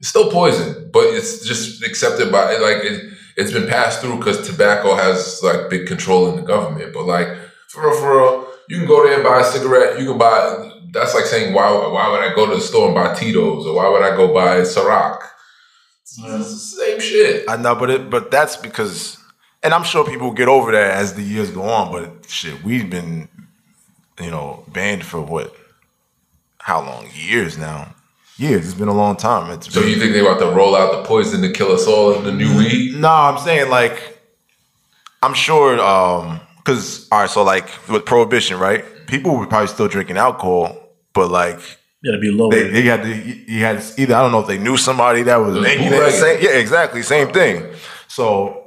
It's 0.01 0.09
still 0.09 0.31
poison, 0.31 0.89
but 0.91 1.03
it's 1.13 1.45
just 1.45 1.83
accepted 1.83 2.31
by 2.31 2.57
like 2.57 2.83
it, 2.83 3.13
it's 3.37 3.51
been 3.51 3.67
passed 3.67 4.01
through 4.01 4.17
because 4.17 4.47
tobacco 4.47 4.95
has 4.95 5.41
like 5.43 5.69
big 5.69 5.85
control 5.85 6.27
in 6.31 6.37
the 6.37 6.41
government. 6.41 6.91
But 6.91 7.05
like 7.05 7.27
for 7.69 7.87
real, 7.87 7.99
for 7.99 8.17
real, 8.17 8.47
you 8.67 8.77
can 8.79 8.87
go 8.87 9.03
there 9.03 9.13
and 9.13 9.23
buy 9.23 9.41
a 9.41 9.43
cigarette. 9.43 9.99
You 9.99 10.07
can 10.07 10.17
buy. 10.17 10.71
That's 10.91 11.13
like 11.13 11.25
saying 11.25 11.53
why 11.53 11.69
why 11.69 12.09
would 12.09 12.19
I 12.19 12.33
go 12.33 12.49
to 12.49 12.55
the 12.55 12.61
store 12.61 12.87
and 12.87 12.95
buy 12.95 13.13
Tito's 13.13 13.67
or 13.67 13.75
why 13.75 13.89
would 13.89 14.01
I 14.01 14.15
go 14.17 14.33
buy 14.33 14.61
Ciroc? 14.61 15.21
It's 16.03 16.17
the 16.17 16.43
same 16.43 16.99
shit. 16.99 17.47
I 17.47 17.55
know, 17.57 17.75
but 17.75 17.91
it, 17.91 18.09
but 18.09 18.31
that's 18.31 18.57
because, 18.57 19.17
and 19.63 19.71
I'm 19.71 19.83
sure 19.83 20.03
people 20.03 20.31
get 20.31 20.49
over 20.49 20.71
that 20.71 20.97
as 20.97 21.13
the 21.13 21.21
years 21.21 21.51
go 21.51 21.61
on. 21.61 21.91
But 21.91 22.27
shit, 22.27 22.63
we've 22.63 22.89
been, 22.89 23.29
you 24.19 24.31
know, 24.31 24.65
banned 24.67 25.05
for 25.05 25.21
what? 25.21 25.55
How 26.57 26.81
long? 26.81 27.07
Years 27.13 27.57
now. 27.57 27.93
Years. 28.41 28.65
It's 28.65 28.73
been 28.73 28.87
a 28.87 28.93
long 28.93 29.15
time. 29.17 29.51
It's 29.51 29.71
So 29.71 29.81
been, 29.81 29.89
you 29.91 29.95
think 29.99 30.13
they 30.13 30.19
about 30.21 30.39
to 30.39 30.47
roll 30.47 30.75
out 30.75 30.91
the 30.93 31.03
poison 31.07 31.41
to 31.43 31.51
kill 31.51 31.71
us 31.71 31.85
all 31.85 32.15
in 32.15 32.23
the 32.23 32.31
new 32.31 32.57
weed? 32.57 32.95
No, 32.95 33.07
I'm 33.09 33.37
saying 33.37 33.69
like, 33.69 34.17
I'm 35.21 35.33
sure, 35.35 35.79
um, 35.79 36.39
because 36.57 37.07
all 37.11 37.19
right, 37.21 37.29
so 37.29 37.43
like 37.43 37.67
with 37.87 38.05
prohibition, 38.05 38.57
right? 38.57 38.83
People 39.05 39.37
were 39.37 39.45
probably 39.45 39.67
still 39.67 39.87
drinking 39.87 40.17
alcohol, 40.17 40.75
but 41.13 41.29
like 41.29 41.59
You 42.01 42.11
gotta 42.11 42.19
be 42.21 42.31
low. 42.31 42.49
they, 42.49 42.69
they 42.69 42.81
had 42.81 43.03
to, 43.03 43.09
you 43.15 43.59
had 43.59 43.79
to, 43.81 44.01
either 44.01 44.15
I 44.15 44.21
don't 44.23 44.31
know 44.31 44.39
if 44.39 44.47
they 44.47 44.57
knew 44.57 44.75
somebody 44.77 45.21
that 45.23 45.37
was 45.37 45.55
It 45.55 45.59
was 45.59 45.67
making 45.67 45.87
it. 45.87 45.91
bootlegging. 45.91 46.19
Same, 46.19 46.41
yeah, 46.41 46.57
exactly, 46.57 47.01
same 47.03 47.31
thing. 47.31 47.73
So, 48.07 48.60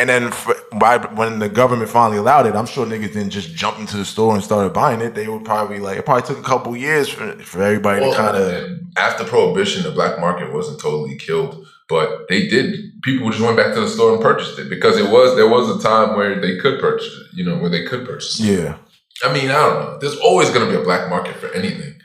and 0.00 0.08
then 0.08 0.24
f 0.28 0.48
by, 0.78 0.96
when 0.96 1.40
the 1.40 1.48
government 1.50 1.90
finally 1.90 2.16
allowed 2.16 2.46
it, 2.46 2.54
I'm 2.54 2.64
sure 2.64 2.86
niggas 2.86 3.12
didn't 3.12 3.30
just 3.30 3.54
jump 3.54 3.78
into 3.78 3.98
the 3.98 4.04
store 4.06 4.34
and 4.34 4.42
started 4.42 4.72
buying 4.72 5.02
it. 5.02 5.14
They 5.14 5.28
would 5.28 5.44
probably 5.44 5.78
like 5.78 5.98
it 5.98 6.06
probably 6.06 6.26
took 6.26 6.38
a 6.38 6.48
couple 6.48 6.74
years 6.74 7.06
for, 7.10 7.32
for 7.50 7.62
everybody 7.62 8.00
Well, 8.00 8.12
to 8.12 8.16
kind 8.16 8.36
of. 8.36 8.48
Uh, 8.48 8.76
after 8.96 9.24
prohibition, 9.24 9.82
the 9.82 9.90
black 9.90 10.18
market 10.18 10.54
wasn't 10.54 10.80
totally 10.80 11.16
killed, 11.16 11.66
but 11.86 12.26
they 12.30 12.48
did. 12.48 13.02
People 13.02 13.28
just 13.28 13.42
went 13.42 13.58
back 13.58 13.74
to 13.74 13.80
the 13.80 13.88
store 13.88 14.14
and 14.14 14.22
purchased 14.22 14.58
it 14.58 14.70
because 14.70 14.96
it 14.96 15.10
was 15.10 15.36
there 15.36 15.48
was 15.48 15.68
a 15.68 15.82
time 15.86 16.16
where 16.16 16.40
they 16.40 16.56
could 16.56 16.80
purchase 16.80 17.14
it. 17.14 17.36
You 17.36 17.44
know, 17.44 17.58
where 17.58 17.70
they 17.70 17.84
could 17.84 18.06
purchase 18.06 18.40
it. 18.40 18.46
Yeah, 18.46 18.78
I 19.22 19.32
mean, 19.34 19.50
I 19.50 19.60
don't 19.66 19.80
know. 19.80 19.98
There's 20.00 20.16
always 20.16 20.48
going 20.48 20.64
to 20.66 20.72
be 20.74 20.80
a 20.80 20.84
black 20.84 21.10
market 21.10 21.36
for 21.36 21.52
anything, 21.52 22.00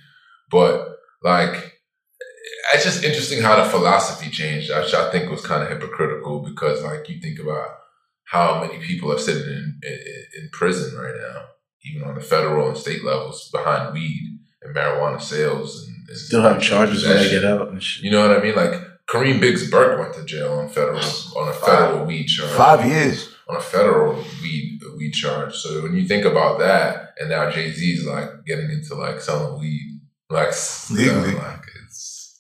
but 0.52 0.98
like. 1.24 1.72
It's 2.74 2.84
just 2.84 3.04
interesting 3.04 3.44
how 3.44 3.64
the 3.64 3.70
philosophy 3.70 4.30
changed, 4.32 4.72
which 4.76 4.94
I 4.96 5.12
think 5.12 5.30
was 5.30 5.46
kind 5.46 5.62
of 5.62 5.70
hypocritical 5.70 6.40
because, 6.40 6.82
like, 6.82 7.08
you 7.08 7.22
think 7.22 7.38
about 7.40 7.70
how 8.26 8.62
many 8.62 8.80
people 8.86 9.12
are 9.12 9.18
sitting 9.20 9.44
in, 9.44 9.80
in 9.84 10.00
in 10.42 10.50
prison 10.52 10.98
right 11.00 11.16
now, 11.16 11.42
even 11.86 12.08
on 12.08 12.16
the 12.16 12.22
federal 12.22 12.68
and 12.70 12.78
state 12.78 13.04
levels, 13.04 13.50
behind 13.52 13.94
weed, 13.94 14.40
and 14.62 14.76
marijuana 14.76 15.22
sales 15.22 15.86
and, 15.88 16.10
and 16.10 16.18
Still 16.18 16.42
have 16.42 16.62
charges 16.62 17.06
when 17.06 17.18
they 17.18 17.30
get 17.30 17.46
out. 17.46 17.72
You 18.02 18.12
know 18.12 18.28
what 18.28 18.38
I 18.38 18.42
mean? 18.42 18.56
Like 18.56 18.74
Kareem 19.08 19.40
Biggs 19.40 19.70
Burke 19.70 20.00
went 20.00 20.14
to 20.16 20.24
jail 20.26 20.54
on 20.54 20.70
federal 20.70 21.00
on 21.38 21.48
a 21.50 21.54
federal 21.54 22.06
weed 22.06 22.26
charge. 22.28 22.52
Five 22.52 22.86
years. 22.86 23.30
on 23.48 23.56
a 23.58 23.62
federal 23.62 24.16
weed 24.42 24.80
weed 24.98 25.12
charge. 25.12 25.56
So 25.56 25.82
when 25.84 25.96
you 25.96 26.08
think 26.08 26.26
about 26.26 26.58
that, 26.60 27.14
and 27.20 27.30
now 27.30 27.50
Jay 27.52 27.72
Z's 27.72 28.06
like 28.06 28.30
getting 28.46 28.70
into 28.72 28.96
like 28.96 29.20
selling 29.22 29.60
weed, 29.60 30.00
like 30.30 30.48
s- 30.50 30.92
you 30.92 31.06
know, 31.08 31.20
Legally. 31.22 31.36
Uh, 31.40 31.44
like 31.50 31.66
it's 31.86 32.40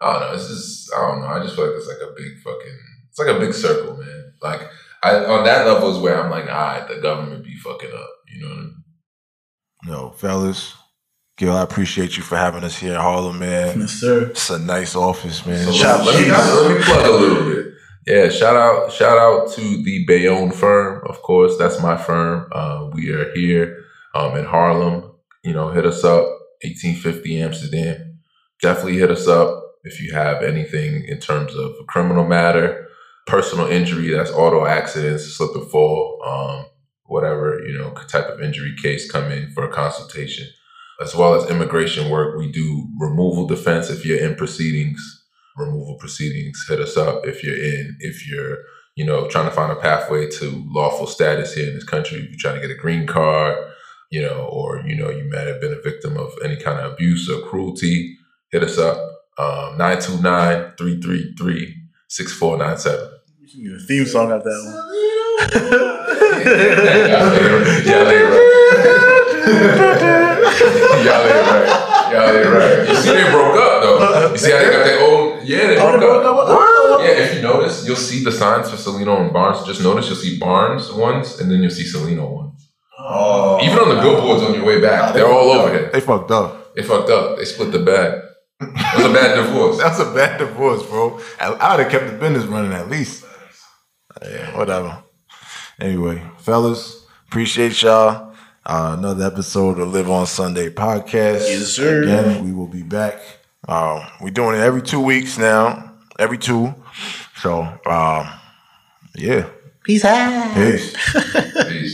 I 0.00 0.12
don't 0.12 0.20
know. 0.22 0.34
It's 0.34 0.48
just 0.48 0.94
I 0.94 1.00
don't 1.00 1.20
know. 1.20 1.26
I 1.26 1.42
just 1.42 1.56
feel 1.56 1.66
like 1.66 1.76
it's 1.76 1.88
like 1.88 2.08
a 2.08 2.12
big 2.16 2.38
fucking. 2.44 2.78
It's 3.10 3.18
like 3.18 3.28
a 3.36 3.38
big 3.40 3.54
circle, 3.54 3.96
man. 3.96 4.32
Like 4.42 4.60
I 5.04 5.24
on 5.24 5.44
that 5.44 5.66
level 5.66 5.90
is 5.94 5.98
where 5.98 6.22
I'm 6.22 6.30
like, 6.30 6.44
all 6.44 6.50
right, 6.50 6.88
the 6.88 7.00
government 7.00 7.44
be 7.44 7.56
fucking 7.56 7.90
up. 7.92 8.10
You 8.32 8.40
know 8.42 8.48
what 8.48 8.56
I 8.56 8.60
mean? 8.62 8.74
No, 9.86 10.10
fellas. 10.10 10.74
Gil, 11.36 11.52
I 11.52 11.62
appreciate 11.62 12.16
you 12.16 12.22
for 12.22 12.36
having 12.36 12.62
us 12.62 12.78
here 12.78 12.94
in 12.94 13.00
Harlem, 13.00 13.40
man. 13.40 13.80
Yes, 13.80 13.90
sir. 13.92 14.26
It's 14.30 14.50
a 14.50 14.58
nice 14.58 14.94
office, 14.94 15.44
man. 15.44 15.64
So 15.66 15.72
Shout- 15.72 16.06
let, 16.06 16.20
me, 16.22 16.30
let 16.30 16.78
me 16.78 16.84
plug 16.84 17.06
a 17.06 17.10
little 17.10 17.52
bit. 17.52 17.66
Yeah, 18.06 18.28
shout 18.28 18.54
out, 18.54 18.92
shout 18.92 19.18
out 19.18 19.50
to 19.52 19.82
the 19.82 20.04
Bayonne 20.06 20.52
firm. 20.52 21.02
Of 21.06 21.22
course, 21.22 21.56
that's 21.58 21.82
my 21.82 21.96
firm. 21.96 22.48
Uh, 22.52 22.90
we 22.92 23.10
are 23.10 23.32
here 23.34 23.84
um, 24.14 24.36
in 24.36 24.44
Harlem. 24.44 25.10
You 25.42 25.54
know, 25.54 25.70
hit 25.70 25.86
us 25.86 26.04
up, 26.04 26.24
1850 26.62 27.42
Amsterdam. 27.42 28.18
Definitely 28.62 28.98
hit 28.98 29.10
us 29.10 29.26
up 29.26 29.60
if 29.84 30.00
you 30.00 30.12
have 30.14 30.42
anything 30.42 31.04
in 31.04 31.18
terms 31.18 31.54
of 31.54 31.72
a 31.80 31.84
criminal 31.84 32.24
matter, 32.24 32.83
personal 33.26 33.66
injury 33.66 34.10
that's 34.10 34.30
auto 34.30 34.66
accidents, 34.66 35.36
slip 35.36 35.54
and 35.54 35.70
fall, 35.70 36.20
um, 36.26 36.66
whatever 37.04 37.60
you 37.66 37.76
know 37.76 37.92
type 38.08 38.28
of 38.28 38.40
injury 38.40 38.74
case 38.80 39.10
come 39.10 39.30
in 39.30 39.50
for 39.52 39.64
a 39.64 39.72
consultation, 39.72 40.46
as 41.00 41.14
well 41.14 41.34
as 41.34 41.50
immigration 41.50 42.10
work. 42.10 42.36
We 42.36 42.50
do 42.50 42.88
removal 42.98 43.46
defense 43.46 43.90
if 43.90 44.04
you're 44.04 44.18
in 44.18 44.36
proceedings. 44.36 45.00
Removal 45.56 45.96
proceedings. 46.00 46.64
Hit 46.68 46.80
us 46.80 46.96
up 46.96 47.24
if 47.26 47.44
you're 47.44 47.56
in. 47.56 47.96
If 48.00 48.28
you're 48.28 48.58
you 48.96 49.04
know 49.04 49.28
trying 49.28 49.48
to 49.48 49.54
find 49.54 49.72
a 49.72 49.76
pathway 49.76 50.28
to 50.28 50.64
lawful 50.68 51.06
status 51.06 51.54
here 51.54 51.68
in 51.68 51.74
this 51.74 51.84
country. 51.84 52.18
If 52.18 52.30
you're 52.30 52.38
trying 52.38 52.60
to 52.60 52.66
get 52.66 52.76
a 52.76 52.80
green 52.80 53.06
card. 53.06 53.56
You 54.10 54.22
know, 54.22 54.48
or 54.52 54.80
you 54.86 54.94
know, 54.94 55.10
you 55.10 55.28
might 55.28 55.48
have 55.48 55.60
been 55.60 55.72
a 55.72 55.80
victim 55.82 56.16
of 56.16 56.32
any 56.44 56.54
kind 56.56 56.78
of 56.78 56.92
abuse 56.92 57.28
or 57.28 57.40
cruelty. 57.48 58.16
Hit 58.52 58.62
us 58.62 58.78
up, 58.78 58.96
um, 59.38 59.76
929 59.76 60.74
333 60.78 61.74
6497. 62.08 63.13
You 63.52 63.76
a 63.76 63.78
theme 63.78 64.06
song 64.06 64.32
out 64.32 64.42
that 64.44 64.50
one. 64.64 64.74
Y'all 67.84 68.08
ain't 68.08 68.30
right. 68.30 68.44
Y'all 71.04 71.26
ain't 71.26 71.46
right. 71.48 72.10
Y'all 72.12 72.36
ain't 72.36 72.50
right. 72.50 72.88
You 72.88 72.94
see, 72.96 73.12
they 73.12 73.30
broke 73.30 73.56
up 73.56 73.82
though. 73.82 74.30
You 74.32 74.38
see 74.38 74.50
how 74.50 74.58
they 74.58 74.70
got 74.70 74.84
their 74.84 75.00
old. 75.00 75.44
Yeah, 75.44 75.58
oh, 75.80 75.92
they 75.92 75.98
broke 75.98 76.24
up. 76.24 77.00
Yeah, 77.00 77.10
if 77.10 77.34
you 77.36 77.42
notice, 77.42 77.86
you'll 77.86 77.96
see 77.96 78.24
the 78.24 78.32
signs 78.32 78.70
for 78.70 78.76
Cellino 78.76 79.20
and 79.20 79.32
Barnes. 79.32 79.64
Just 79.66 79.82
notice 79.82 80.06
you'll 80.08 80.16
see 80.16 80.38
Barnes 80.38 80.90
ones, 80.92 81.38
and 81.40 81.50
then 81.50 81.60
you'll 81.60 81.70
see 81.70 81.84
Cellino 81.84 82.30
ones. 82.30 82.70
Oh, 82.98 83.60
Even 83.62 83.78
on 83.78 83.88
the 83.94 84.00
billboards 84.00 84.42
on 84.42 84.54
your 84.54 84.64
way 84.64 84.80
back, 84.80 85.12
they're 85.12 85.26
all 85.30 85.50
over 85.50 85.70
there. 85.70 85.90
They 85.90 86.00
fucked 86.00 86.30
up. 86.30 86.74
They 86.74 86.82
fucked 86.82 87.10
up. 87.10 87.36
They 87.36 87.44
split 87.44 87.72
the 87.72 87.80
bag. 87.80 88.20
That's 88.60 89.04
a 89.04 89.12
bad 89.12 89.34
divorce. 89.36 89.78
That's 89.82 89.98
a 89.98 90.06
bad 90.14 90.38
divorce, 90.38 90.82
bro. 90.84 91.20
I 91.38 91.76
would 91.76 91.82
have 91.84 91.90
kept 91.92 92.06
the 92.06 92.12
business 92.16 92.44
running 92.46 92.72
at 92.72 92.88
least. 92.88 93.24
Yeah, 94.22 94.56
whatever. 94.56 95.02
Anyway, 95.80 96.22
fellas, 96.38 97.06
appreciate 97.28 97.80
y'all. 97.82 98.32
Uh, 98.66 98.94
another 98.98 99.26
episode 99.26 99.78
of 99.78 99.92
Live 99.92 100.08
on 100.08 100.26
Sunday 100.26 100.70
podcast. 100.70 101.40
Yes, 101.40 101.68
sir. 101.68 102.02
Again, 102.02 102.44
we 102.44 102.52
will 102.52 102.66
be 102.66 102.82
back. 102.82 103.20
Um, 103.68 104.00
we're 104.20 104.30
doing 104.30 104.56
it 104.56 104.62
every 104.62 104.82
two 104.82 105.00
weeks 105.00 105.36
now. 105.36 105.92
Every 106.18 106.38
two. 106.38 106.74
So, 107.36 107.62
um, 107.62 108.30
yeah. 109.14 109.46
Peace 109.82 110.04
out. 110.04 110.54
Peace. 110.54 110.96
Peace. 111.68 111.93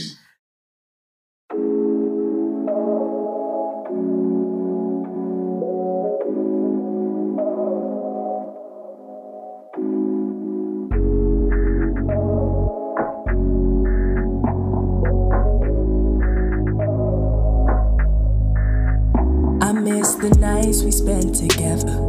Nights 20.71 20.83
we 20.83 20.91
spent 20.91 21.35
together. 21.35 22.07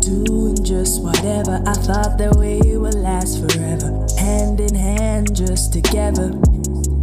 Doing 0.00 0.64
just 0.64 1.02
whatever. 1.02 1.62
I 1.66 1.74
thought 1.74 2.16
that 2.16 2.34
we 2.36 2.78
would 2.78 2.94
last 2.94 3.40
forever. 3.40 4.06
Hand 4.18 4.58
in 4.58 4.74
hand, 4.74 5.36
just 5.36 5.74
together. 5.74 6.30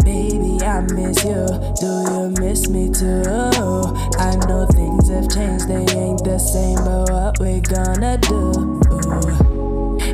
Baby, 0.03 0.57
I 0.65 0.81
miss 0.95 1.23
you. 1.23 1.45
Do 1.79 1.91
you 2.09 2.33
miss 2.41 2.69
me 2.69 2.89
too? 2.89 3.21
I 4.17 4.35
know 4.47 4.65
things 4.73 5.09
have 5.09 5.29
changed, 5.29 5.67
they 5.67 5.85
ain't 5.95 6.23
the 6.23 6.39
same, 6.39 6.77
but 6.77 7.11
what 7.11 7.39
we 7.39 7.61
gonna 7.61 8.17
do? 8.17 8.81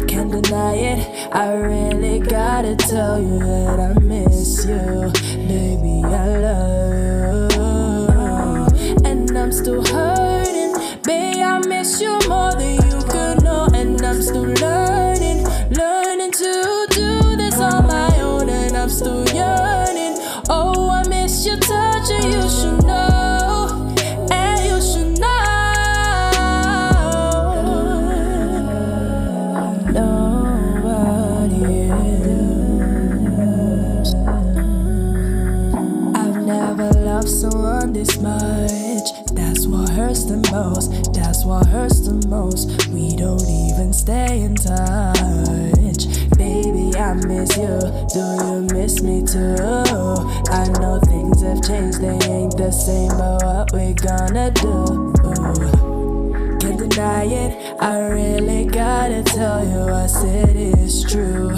Can't 0.08 0.32
deny 0.32 0.76
it. 0.76 1.34
I 1.34 1.54
really 1.54 2.20
gotta 2.20 2.76
tell 2.76 3.22
you 3.22 3.40
that 3.40 3.80
I 3.80 3.94
miss 4.00 4.66
you. 4.66 5.12
Baby, 5.48 6.04
I 6.04 6.28
love 6.46 7.52
you. 7.56 9.10
And 9.10 9.38
I'm 9.38 9.52
still 9.54 9.82
hurting. 9.86 10.23
You 12.04 12.20
more 12.28 12.51
than 12.51 12.76
you 12.76 13.01
could 13.08 13.41
know. 13.43 13.68
And 13.74 14.01
I'm 14.01 14.22
still 14.22 14.43
learning, 14.43 15.45
learning 15.70 16.32
to 16.34 16.88
do 16.89 17.36
this 17.38 17.58
on 17.60 17.88
my 17.88 18.20
own. 18.20 18.49
And 18.49 18.76
I'm 18.76 18.89
still 18.89 19.24
yearning. 19.30 20.18
Oh, 20.49 20.89
I 20.89 21.08
miss 21.08 21.45
your 21.45 21.56
touch, 21.58 22.10
and 22.12 22.34
you 22.34 22.41
should 22.49 22.84
know. 22.86 23.95
And 24.32 24.66
you 24.66 24.82
should 24.82 25.18
know. 25.18 25.30
Nobody 29.93 31.89
else. 31.89 34.14
I've 36.16 36.41
never 36.43 36.89
loved 36.99 37.30
someone 37.30 37.93
this 37.93 38.20
much. 38.20 39.14
That's 39.32 39.66
what 39.68 39.89
hurts 39.89 40.26
the 40.26 40.38
most. 40.51 41.12
What 41.46 41.66
hurts 41.68 42.00
the 42.00 42.26
most. 42.30 42.88
We 42.88 43.18
don't 43.18 43.46
even 43.46 43.91
stay 43.91 44.41
in 44.41 44.56
touch. 44.56 46.08
Baby, 46.38 46.96
I 46.98 47.14
miss 47.28 47.58
you. 47.58 47.80
Do 48.14 48.24
you 48.46 48.68
miss 48.72 49.02
me 49.04 49.24
too? 49.24 49.58
I 50.50 50.70
know 50.80 51.02
things 51.04 51.41
have 51.41 51.62
changed. 51.62 52.00
They 52.00 52.18
ain't 52.32 52.56
the 52.56 52.72
same, 52.72 53.10
but 53.10 53.44
what 53.44 53.74
we 53.74 53.94
gonna 53.94 54.52
do? 54.52 55.12
Can't 56.62 56.89
deny 56.89 57.26
it. 57.26 57.76
I 57.82 58.08
really 58.08 58.66
gotta 58.66 59.22
tell 59.24 59.66
you, 59.68 59.94
I 59.94 60.08
said 60.08 60.56
it's 60.56 61.04
true. 61.12 61.50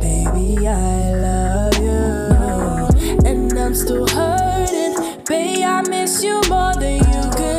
Baby, 0.00 0.68
I 0.68 1.14
love 1.14 1.76
you. 1.82 3.26
And 3.26 3.58
I'm 3.58 3.74
still 3.74 4.06
hurting. 4.06 5.24
Baby, 5.24 5.64
I 5.64 5.82
miss 5.88 6.22
you 6.22 6.40
more 6.48 6.74
than 6.74 6.98
you 6.98 7.30
could 7.36 7.57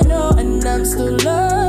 And 0.82 1.28
I'm 1.28 1.69